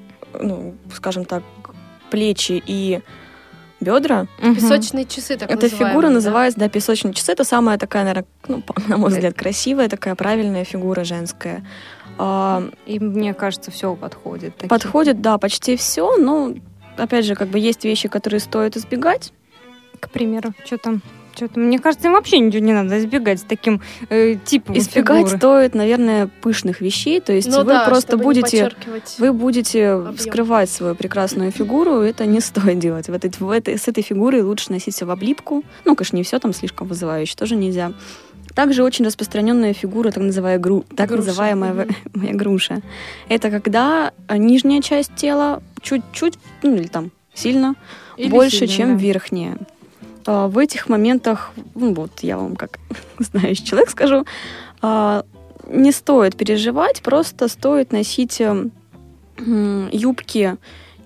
ну, 0.41 0.77
скажем 0.95 1.27
так, 1.27 1.43
плечи 2.11 2.63
и 2.65 3.03
бедра. 3.81 4.27
Песочные 4.41 5.05
часы, 5.05 5.37
так 5.37 5.51
Эта 5.51 5.63
называемые, 5.63 5.91
фигура 5.93 6.07
да? 6.09 6.15
называется, 6.15 6.61
да, 6.61 6.69
песочные 6.69 7.15
часы. 7.15 7.33
Это 7.33 7.45
самая 7.45 7.79
такая, 7.79 8.05
наверное, 8.05 8.27
ну, 8.49 8.63
на 8.89 8.97
мой 8.97 9.11
взгляд, 9.11 9.35
красивая, 9.35 9.89
такая 9.89 10.15
правильная 10.15 10.65
фигура 10.65 11.05
женская. 11.05 11.65
А, 12.19 12.63
И 12.87 12.99
мне 12.99 13.35
кажется, 13.35 13.71
все 13.71 13.95
подходит. 13.95 14.55
такие. 14.55 14.69
Подходит, 14.69 15.21
да, 15.21 15.37
почти 15.39 15.77
все, 15.77 16.17
но 16.17 16.55
опять 16.97 17.25
же, 17.27 17.35
как 17.35 17.49
бы 17.49 17.59
есть 17.59 17.85
вещи, 17.85 18.09
которые 18.09 18.41
стоит 18.41 18.77
избегать. 18.77 19.33
К 20.01 20.09
примеру, 20.11 20.53
что 20.65 20.79
там? 20.79 21.03
Что-то, 21.37 21.61
мне 21.61 21.79
кажется, 21.79 22.09
им 22.09 22.15
вообще 22.15 22.39
ничего 22.39 22.65
не 22.65 22.73
надо 22.73 22.99
избегать 22.99 23.41
с 23.41 23.43
таким 23.43 23.83
э, 24.09 24.37
типом 24.43 24.77
Избегать 24.79 25.19
фигуры. 25.27 25.37
стоит, 25.37 25.75
наверное, 25.75 26.29
пышных 26.41 26.81
вещей, 26.81 27.21
то 27.21 27.33
есть 27.33 27.49
Ну 27.49 27.59
вы 27.59 27.65
да, 27.65 27.85
просто 27.87 28.17
будете 28.17 28.71
вы 29.19 29.33
будете 29.33 29.89
Объем. 29.91 30.19
скрывать 30.19 30.71
свою 30.71 30.95
прекрасную 30.95 31.51
фигуру, 31.53 31.97
это 32.01 32.25
не 32.25 32.41
стоит 32.41 32.79
делать. 32.79 33.09
В 33.09 33.13
этой, 33.13 33.31
в 33.39 33.51
этой- 33.51 33.77
с 33.79 33.87
этой 33.87 34.03
фигурой 34.03 34.41
лучше 34.43 34.73
носить 34.73 34.95
все 34.95 35.05
в 35.05 35.11
облипку. 35.11 35.63
Ну, 35.85 35.95
конечно, 35.95 36.17
не 36.17 36.23
все 36.23 36.39
там 36.39 36.55
слишком 36.55 36.89
вызывающе, 36.89 37.37
тоже 37.37 37.55
нельзя. 37.55 37.93
Также 38.55 38.83
очень 38.83 39.05
распространенная 39.05 39.75
фигура, 39.75 40.11
так, 40.11 40.23
называемая, 40.23 40.59
гру, 40.59 40.85
так 40.97 41.11
Груша, 41.11 41.27
называемая 41.29 41.73
в- 41.75 41.87
моя 42.17 42.33
груша. 42.33 42.81
Это 43.29 43.51
когда 43.51 44.13
э, 44.29 44.39
нижняя 44.39 44.81
часть 44.81 45.15
тела 45.17 45.63
чуть-чуть, 45.83 46.39
ну 46.63 46.75
или 46.77 46.87
там 46.87 47.11
сильно, 47.35 47.75
Или 48.17 48.31
больше, 48.31 48.61
сильно, 48.67 48.73
чем 48.75 48.97
да. 48.97 49.03
верхняя. 49.03 49.59
А, 50.27 50.49
В 50.49 50.59
этих 50.59 50.89
моментах, 50.89 51.53
ну 51.75 51.95
вот 51.95 52.21
я 52.23 52.37
вам 52.37 52.57
как 52.57 52.79
знающий 53.19 53.65
человек 53.65 53.91
скажу, 53.91 54.25
а, 54.83 55.25
не 55.69 55.93
стоит 55.93 56.37
переживать, 56.37 57.03
просто 57.03 57.49
стоит 57.49 57.93
носить 57.93 58.41
эм, 58.41 58.71
юбки 59.93 60.57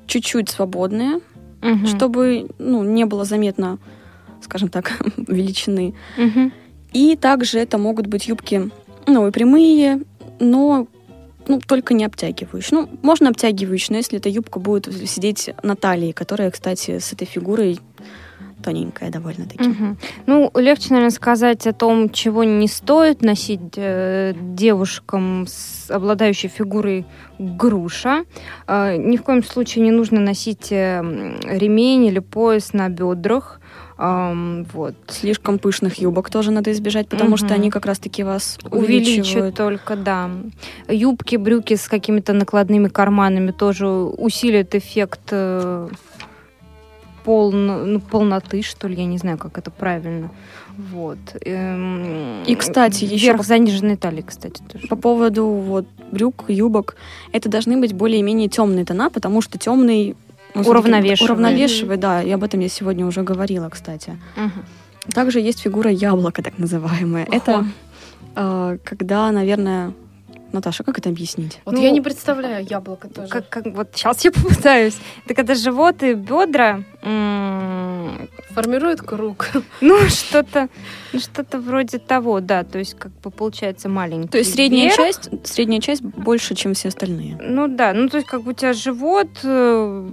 чуть-чуть 0.07 0.49
свободные, 0.51 1.21
Мгм. 1.63 1.87
чтобы 1.87 2.49
ну, 2.59 2.83
не 2.85 3.05
было 3.05 3.25
заметно, 3.25 3.79
скажем 4.43 4.69
так, 4.69 4.93
величины. 5.17 5.95
Мгм. 6.17 6.53
И 6.93 7.17
также 7.17 7.59
это 7.59 7.79
могут 7.79 8.07
быть 8.07 8.27
юбки, 8.29 8.71
ну, 9.07 9.29
и 9.29 9.31
прямые, 9.31 10.03
но 10.41 10.87
ну, 11.47 11.61
только 11.61 11.95
не 11.95 12.05
обтягивающие. 12.05 12.81
Ну, 12.81 12.89
можно 13.03 13.29
обтягивающие, 13.31 13.95
но 13.95 13.97
если 13.99 14.19
эта 14.19 14.29
юбка 14.29 14.59
будет 14.59 14.87
сидеть 15.09 15.51
на 15.63 15.75
талии, 15.77 16.13
которая, 16.13 16.51
кстати, 16.51 16.99
с 16.99 17.13
этой 17.13 17.27
фигурой 17.27 17.81
тоненькая 18.63 19.11
довольно-таки. 19.11 19.69
Мгм. 19.69 19.99
Ну, 20.27 20.51
легче, 20.55 20.89
наверное, 20.91 21.11
сказать 21.11 21.67
о 21.67 21.73
том, 21.73 22.11
чего 22.11 22.45
не 22.45 22.69
стоит 22.69 23.23
носить 23.23 23.75
э, 23.77 24.35
девушкам, 24.41 25.47
с 25.49 25.91
обладающей 25.91 26.49
фигурой 26.49 27.05
груша. 27.39 28.25
Э, 28.67 28.97
ни 28.97 29.17
в 29.17 29.23
коем 29.23 29.43
случае 29.43 29.85
не 29.85 29.91
нужно 29.91 30.21
носить 30.21 30.71
э, 30.73 31.01
ремень 31.45 32.07
или 32.07 32.19
пояс 32.21 32.73
на 32.73 32.89
бедрах. 32.89 33.61
Ам, 34.03 34.65
вот. 34.73 34.95
Слишком 35.09 35.59
пышных 35.59 35.99
юбок 35.99 36.31
тоже 36.31 36.51
надо 36.53 36.73
избежать, 36.73 37.07
потому 37.09 37.37
что 37.37 37.47
Мгм. 37.49 37.55
они 37.55 37.71
как 37.71 37.85
раз-таки 37.85 38.23
вас 38.23 38.59
Увеличит 38.71 39.19
увеличивают. 39.19 39.55
только, 39.57 39.95
да. 39.95 40.31
Юбки, 40.89 41.37
брюки 41.37 41.75
с 41.77 41.87
какими-то 41.87 42.33
накладными 42.33 42.89
карманами 42.89 43.51
тоже 43.51 43.87
усилят 43.89 44.75
эффект 44.75 45.21
э, 45.33 45.89
полно- 47.25 47.85
ну, 47.85 48.01
полноты, 48.01 48.63
что 48.63 48.89
ли, 48.89 48.95
я 48.97 49.05
не 49.07 49.19
знаю, 49.19 49.39
как 49.39 49.59
это 49.59 49.71
правильно. 49.71 50.31
Вот. 50.93 51.19
Эм, 51.45 52.43
И, 52.45 52.55
кстати, 52.55 53.05
еще 53.05 53.27
Вверх 53.27 53.39
по- 53.39 53.43
заниженной 53.45 53.97
талии, 53.97 54.23
кстати, 54.27 54.63
тоже. 54.73 54.87
По 54.89 54.97
поводу 54.97 55.47
вот 55.47 55.87
брюк, 56.13 56.45
юбок, 56.49 56.97
это 57.33 57.49
должны 57.49 57.77
быть 57.79 57.93
более-менее 57.93 58.49
темные 58.49 58.85
тона, 58.85 59.11
потому 59.11 59.43
что 59.43 59.59
темный 59.59 60.17
ну, 60.55 60.63
Уравновешивает. 60.63 61.31
Уравновешивает, 61.31 62.01
да. 62.01 62.23
И 62.23 62.31
об 62.31 62.43
этом 62.43 62.61
я 62.61 62.69
сегодня 62.69 63.07
уже 63.07 63.23
говорила, 63.23 63.69
кстати. 63.69 64.19
Мгм. 64.37 64.65
Также 65.15 65.41
есть 65.41 65.61
фигура 65.61 65.91
яблока, 65.91 66.43
так 66.43 66.59
называемая. 66.59 67.27
Это 67.31 67.67
э, 68.37 68.79
когда, 68.85 69.31
наверное, 69.33 69.93
Наташа, 70.53 70.85
как 70.85 70.99
это 70.99 71.09
объяснить? 71.09 71.61
Вот 71.65 71.75
Ну, 71.75 71.83
я 71.83 71.91
не 71.91 72.01
представляю 72.01 72.67
яблоко 72.69 73.09
тоже. 73.09 73.29
Как, 73.29 73.49
как, 73.49 73.67
вот 73.67 73.89
сейчас 73.95 74.25
я 74.25 74.33
попытаюсь. 74.33 74.97
Это 75.25 75.35
когда 75.35 75.55
живот 75.55 76.03
и 76.03 76.15
бедра, 76.15 76.83
м, 77.03 78.29
Формирует 78.51 79.01
круг. 79.01 79.49
ну, 79.81 80.09
что-то 80.09 80.69
ну, 81.13 81.21
что-то 81.21 81.61
вроде 81.61 81.99
того, 81.99 82.41
да. 82.41 82.65
То 82.65 82.79
есть, 82.79 82.95
как 82.95 83.13
бы 83.21 83.31
получается 83.31 83.89
маленький. 83.89 84.29
То 84.29 84.39
есть 84.39 84.55
средняя 84.55 84.87
вверх. 84.87 84.97
часть, 84.97 85.31
средняя 85.47 85.81
часть 85.81 86.03
больше, 86.03 86.55
чем 86.55 86.75
все 86.75 86.89
остальные. 86.89 87.39
Ну 87.41 87.69
да, 87.69 87.93
ну 87.93 88.09
то 88.09 88.17
есть 88.17 88.29
как 88.29 88.43
бы 88.43 88.51
у 88.51 88.55
тебя 88.55 88.73
живот 88.73 89.29
э, 89.45 90.11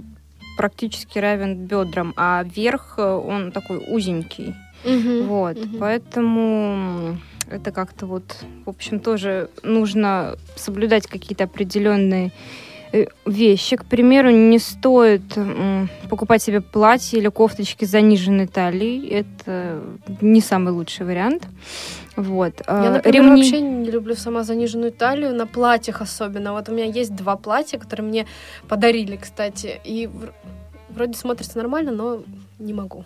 практически 0.56 1.18
равен 1.18 1.66
бедрам, 1.66 2.14
а 2.16 2.44
верх 2.44 2.94
э, 2.98 3.02
он 3.02 3.52
такой 3.52 3.78
узенький. 3.88 4.54
Вот, 4.84 5.56
мгм. 5.56 5.78
поэтому 5.80 7.18
это 7.50 7.70
как-то 7.72 8.06
вот, 8.06 8.24
в 8.66 8.68
общем, 8.70 9.00
тоже 9.00 9.48
нужно 9.62 10.36
соблюдать 10.56 11.06
какие-то 11.06 11.44
определенные 11.44 12.30
э, 12.92 13.06
вещи. 13.26 13.76
К 13.76 13.84
примеру, 13.84 14.30
не 14.30 14.58
стоит 14.58 15.22
покупать 16.08 16.42
себе 16.42 16.60
платье 16.60 17.18
или 17.18 17.28
кофточки 17.28 17.84
с 17.84 17.90
заниженной 17.90 18.46
талией. 18.46 19.08
Это 19.08 19.80
не 20.20 20.40
самый 20.40 20.72
лучший 20.72 21.06
вариант. 21.06 21.46
Вот. 22.16 22.54
Я, 22.60 22.64
А, 22.66 22.90
например, 22.90 23.22
ремни- 23.22 23.36
вообще 23.36 23.60
не 23.60 23.90
люблю 23.90 24.14
сама 24.16 24.42
заниженную 24.42 24.90
талию, 24.92 25.34
на 25.34 25.46
платьях 25.46 26.00
особенно. 26.02 26.52
Вот 26.52 26.68
у 26.68 26.72
меня 26.72 26.84
есть 26.86 27.14
два 27.14 27.36
платья, 27.36 27.78
которые 27.78 28.06
мне 28.08 28.26
подарили, 28.68 29.16
кстати, 29.16 29.80
и 29.84 30.08
вроде 30.90 31.14
смотрится 31.14 31.58
нормально, 31.58 31.92
но 31.92 32.22
не 32.58 32.72
могу. 32.72 33.04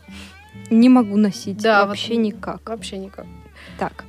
не 0.70 0.88
могу 0.88 1.16
носить 1.16 1.58
Да, 1.62 1.84
вообще 1.86 2.14
вот 2.14 2.20
никак. 2.22 2.68
Вообще 2.68 2.96
никак. 2.98 3.26
Так. 3.82 4.04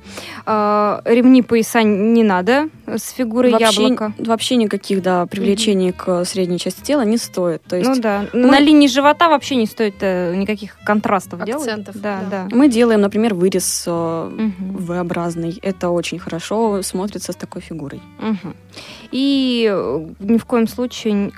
А, 0.46 1.02
ремни 1.04 1.42
пояса 1.42 1.82
не 1.82 2.22
надо 2.22 2.68
с 2.86 3.10
фигурой 3.10 3.50
вообще, 3.50 3.82
яблока. 3.82 4.12
вообще 4.18 4.54
никаких, 4.54 5.02
да, 5.02 5.26
привлечений 5.26 5.90
к 5.90 6.24
средней 6.24 6.60
части 6.60 6.80
тела 6.80 7.00
не 7.04 7.16
стоит. 7.16 7.62
То 7.64 7.74
есть 7.74 7.88
Ну 7.90 8.00
да. 8.00 8.26
На 8.32 8.60
линии 8.60 8.86
живота 8.86 9.28
вообще 9.28 9.56
не 9.56 9.66
стоит 9.66 9.96
э, 10.00 10.32
никаких 10.36 10.76
контрастов 10.84 11.40
Акцентов, 11.40 11.94
делать. 11.94 12.02
Да, 12.02 12.20
да. 12.30 12.46
да. 12.48 12.56
мы 12.56 12.68
делаем, 12.68 13.00
например, 13.00 13.34
вырез 13.34 13.84
э, 13.88 14.30
Мгм. 14.34 14.76
V-образный. 14.76 15.58
Это 15.60 15.88
очень 15.88 16.20
хорошо 16.20 16.82
смотрится 16.82 17.32
с 17.32 17.36
такой 17.36 17.60
фигурой. 17.60 18.00
Мгм. 18.20 18.54
И 19.10 19.68
э, 19.70 20.06
ни 20.18 20.38
в 20.38 20.44
коем 20.44 20.66
случае 20.66 21.32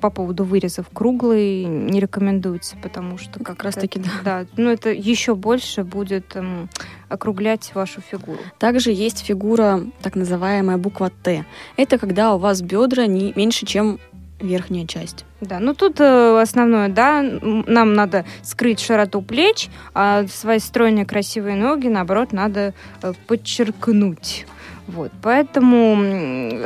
по 0.00 0.10
поводу 0.10 0.44
вырезов 0.44 0.86
круглый 0.92 1.64
не 1.64 2.00
рекомендуется, 2.00 2.76
потому 2.82 3.18
что 3.18 3.42
Как 3.42 3.62
раз 3.62 3.74
таки, 3.74 3.98
да. 3.98 4.10
Да, 4.24 4.46
ну 4.56 4.70
это 4.70 4.90
еще 4.90 5.34
больше 5.34 5.84
будет 5.84 6.36
эм, 6.36 6.68
округлять 7.08 7.72
вашу 7.74 8.00
фигуру. 8.00 8.38
Также 8.58 8.92
есть 8.92 9.24
фигура, 9.24 9.82
так 10.02 10.14
называемая 10.14 10.76
буква 10.76 11.10
Т. 11.10 11.44
Это 11.76 11.98
когда 11.98 12.34
у 12.34 12.38
вас 12.38 12.62
бедра 12.62 13.06
не 13.06 13.32
меньше, 13.34 13.66
чем 13.66 13.98
верхняя 14.40 14.86
часть. 14.86 15.24
Да, 15.40 15.58
ну 15.58 15.74
тут 15.74 16.00
э, 16.00 16.40
основное, 16.40 16.88
да, 16.88 17.22
нам 17.22 17.94
надо 17.94 18.24
скрыть 18.42 18.80
широту 18.80 19.22
плеч, 19.22 19.68
а 19.94 20.26
свои 20.28 20.58
стройные 20.58 21.06
красивые 21.06 21.56
ноги, 21.56 21.88
наоборот, 21.88 22.32
надо 22.32 22.74
э, 23.02 23.12
подчеркнуть. 23.26 24.46
Вот, 24.90 25.12
поэтому 25.22 25.94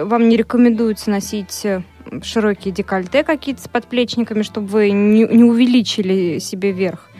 вам 0.06 0.28
не 0.28 0.36
рекомендуется 0.36 1.10
носить 1.10 1.64
э, 1.64 1.82
широкие 2.22 2.72
декольте 2.72 3.22
какие-то 3.22 3.62
с 3.62 3.68
подплечниками, 3.68 4.42
чтобы 4.42 4.66
вы 4.68 4.90
не, 4.90 5.24
не 5.26 5.44
увеличили 5.44 6.38
себе 6.38 6.72
верх. 6.72 7.10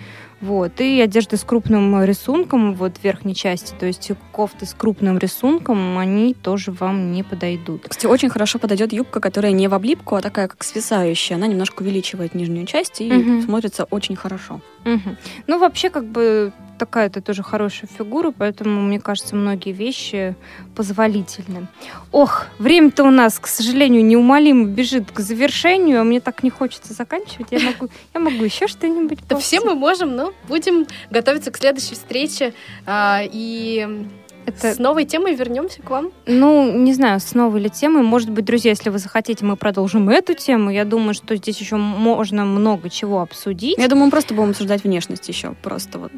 Вот, 0.41 0.81
и 0.81 1.01
одежда 1.01 1.37
с 1.39 1.45
крупным 1.45 2.05
рисунком 2.05 2.75
вот 2.75 2.99
в 2.99 3.05
верхней 3.05 3.35
части, 3.35 3.75
то 3.79 3.87
есть 3.87 4.11
кофты 4.31 4.67
с 4.67 4.75
крупным 4.75 5.17
рисунком, 5.17 5.97
они 5.97 6.35
тоже 6.35 6.71
вам 6.71 7.13
не 7.13 7.23
подойдут. 7.23 7.87
Кстати, 7.89 8.07
очень 8.07 8.29
хорошо 8.29 8.59
подойдет 8.59 8.93
юбка, 8.93 9.21
которая 9.21 9.53
не 9.53 9.69
в 9.69 9.75
облипку, 9.75 10.17
а 10.17 10.21
такая 10.21 10.49
как 10.49 10.63
свисающая. 10.63 11.37
Она 11.37 11.47
немножко 11.47 11.83
увеличивает 11.83 12.35
нижнюю 12.35 12.67
часть 12.67 13.01
и 13.01 13.11
Мгм. 13.11 13.43
смотрится 13.43 13.85
очень 13.85 14.17
хорошо. 14.17 14.61
Мгм. 14.85 15.17
Ну, 15.47 15.59
вообще, 15.59 15.89
как 15.89 16.05
бы 16.05 16.53
такая-то 16.85 17.23
тоже 17.23 17.43
хорошая 17.43 17.89
фигура, 17.89 18.31
поэтому, 18.31 18.83
мне 18.83 19.01
кажется, 19.01 19.35
многие 19.35 19.73
вещи 19.73 20.35
позволительны. 20.77 21.67
Ох, 22.13 22.47
время-то 22.59 23.05
у 23.05 23.11
нас, 23.11 23.39
к 23.39 23.47
сожалению, 23.47 24.05
неумолимо 24.05 24.67
бежит 24.67 25.11
к 25.11 25.21
завершению, 25.21 26.01
а 26.03 26.05
мне 26.05 26.21
так 26.21 26.43
не 26.43 26.51
хочется 26.51 26.93
заканчивать. 26.93 27.49
Я 27.51 27.61
могу, 27.61 27.89
я 28.13 28.21
могу 28.21 28.45
еще 28.45 28.67
что-нибудь 28.67 29.21
Да 29.29 29.37
все 29.39 29.61
мы 29.61 29.75
можем, 29.75 30.15
но 30.15 30.33
будем 30.49 30.87
готовиться 31.11 31.51
к 31.51 31.57
следующей 31.57 31.95
встрече. 31.95 32.53
а, 32.87 33.23
и 33.25 34.07
Это- 34.47 34.75
с 34.75 34.79
новой 34.79 35.07
темой 35.07 35.35
вернемся 35.35 35.81
к 35.81 35.89
вам. 35.89 36.11
Ну, 36.27 36.71
не 36.71 36.93
знаю, 36.93 37.19
с 37.19 37.35
новой 37.35 37.61
ли 37.61 37.71
темой. 37.71 38.03
Может 38.03 38.29
быть, 38.31 38.45
друзья, 38.45 38.71
если 38.73 38.91
вы 38.91 38.99
захотите, 38.99 39.43
мы 39.45 39.57
продолжим 39.57 40.11
эту 40.11 40.35
тему. 40.35 40.71
Я 40.71 40.85
думаю, 40.85 41.15
что 41.15 41.35
здесь 41.37 41.59
еще 41.61 41.77
можно 41.77 42.45
много 42.45 42.91
чего 42.91 43.23
обсудить. 43.23 43.79
Я 43.79 43.89
думаю, 43.89 44.07
мы 44.07 44.11
просто 44.11 44.35
будем 44.35 44.51
обсуждать 44.51 44.85
внешность 44.85 45.27
еще. 45.29 45.55
Просто 45.63 45.99
вот 45.99 46.13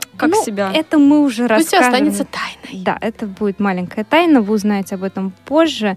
как, 0.00 0.08
как, 0.16 0.30
Ну, 0.30 0.42
себя. 0.44 0.70
Это 0.74 0.98
мы 0.98 1.22
уже 1.22 1.42
Пусть 1.48 1.72
расскажем. 1.72 1.86
останется 1.86 2.24
тайной. 2.24 2.84
Да, 2.84 2.98
это 3.00 3.26
будет 3.26 3.60
маленькая 3.60 4.04
тайна, 4.04 4.40
вы 4.40 4.54
узнаете 4.54 4.96
об 4.96 5.02
этом 5.04 5.32
позже. 5.44 5.96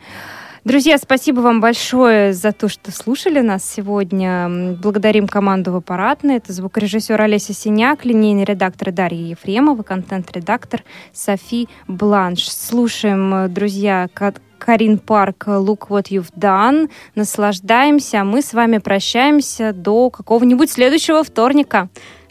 Друзья, 0.63 0.97
спасибо 0.97 1.39
вам 1.39 1.61
большое 1.61 2.33
за 2.33 2.51
то, 2.51 2.67
что 2.67 2.91
слушали 2.91 3.39
нас 3.39 3.63
сегодня. 3.63 4.75
Благодарим 4.81 5.27
команду 5.27 5.71
в 5.71 5.77
аппаратной. 5.77 6.35
Это 6.37 6.51
звукорежиссер 6.51 7.21
Олеся 7.21 7.53
Синяк, 7.53 8.03
линейный 8.03 8.43
редактор 8.43 8.91
Дарья 8.91 9.29
Ефремова, 9.29 9.83
контент-редактор 9.83 10.83
Софи 11.13 11.69
Бланш. 11.87 12.49
Слушаем, 12.51 13.33
э, 13.33 13.47
друзья, 13.47 14.09
Ка- 14.13 14.33
Карин 14.59 14.97
Парк 14.97 15.45
«Look 15.47 15.87
What 15.87 16.07
You've 16.09 16.33
Done». 16.35 16.89
Наслаждаемся. 17.15 18.21
а 18.21 18.23
Мы 18.25 18.41
с 18.41 18.53
вами 18.53 18.79
прощаемся 18.79 19.71
до 19.71 20.09
какого-нибудь 20.09 20.69
следующего 20.69 21.23
вторника. 21.23 21.87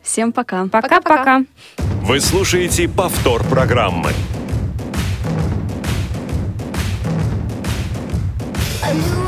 Всем 0.06 0.32
пока. 0.32 0.66
Пока-пока. 0.68 1.42
Вы 2.02 2.20
слушаете 2.20 2.88
повтор 2.88 3.42
программы. 3.42 4.12
I 8.84 8.92
knew 8.92 9.25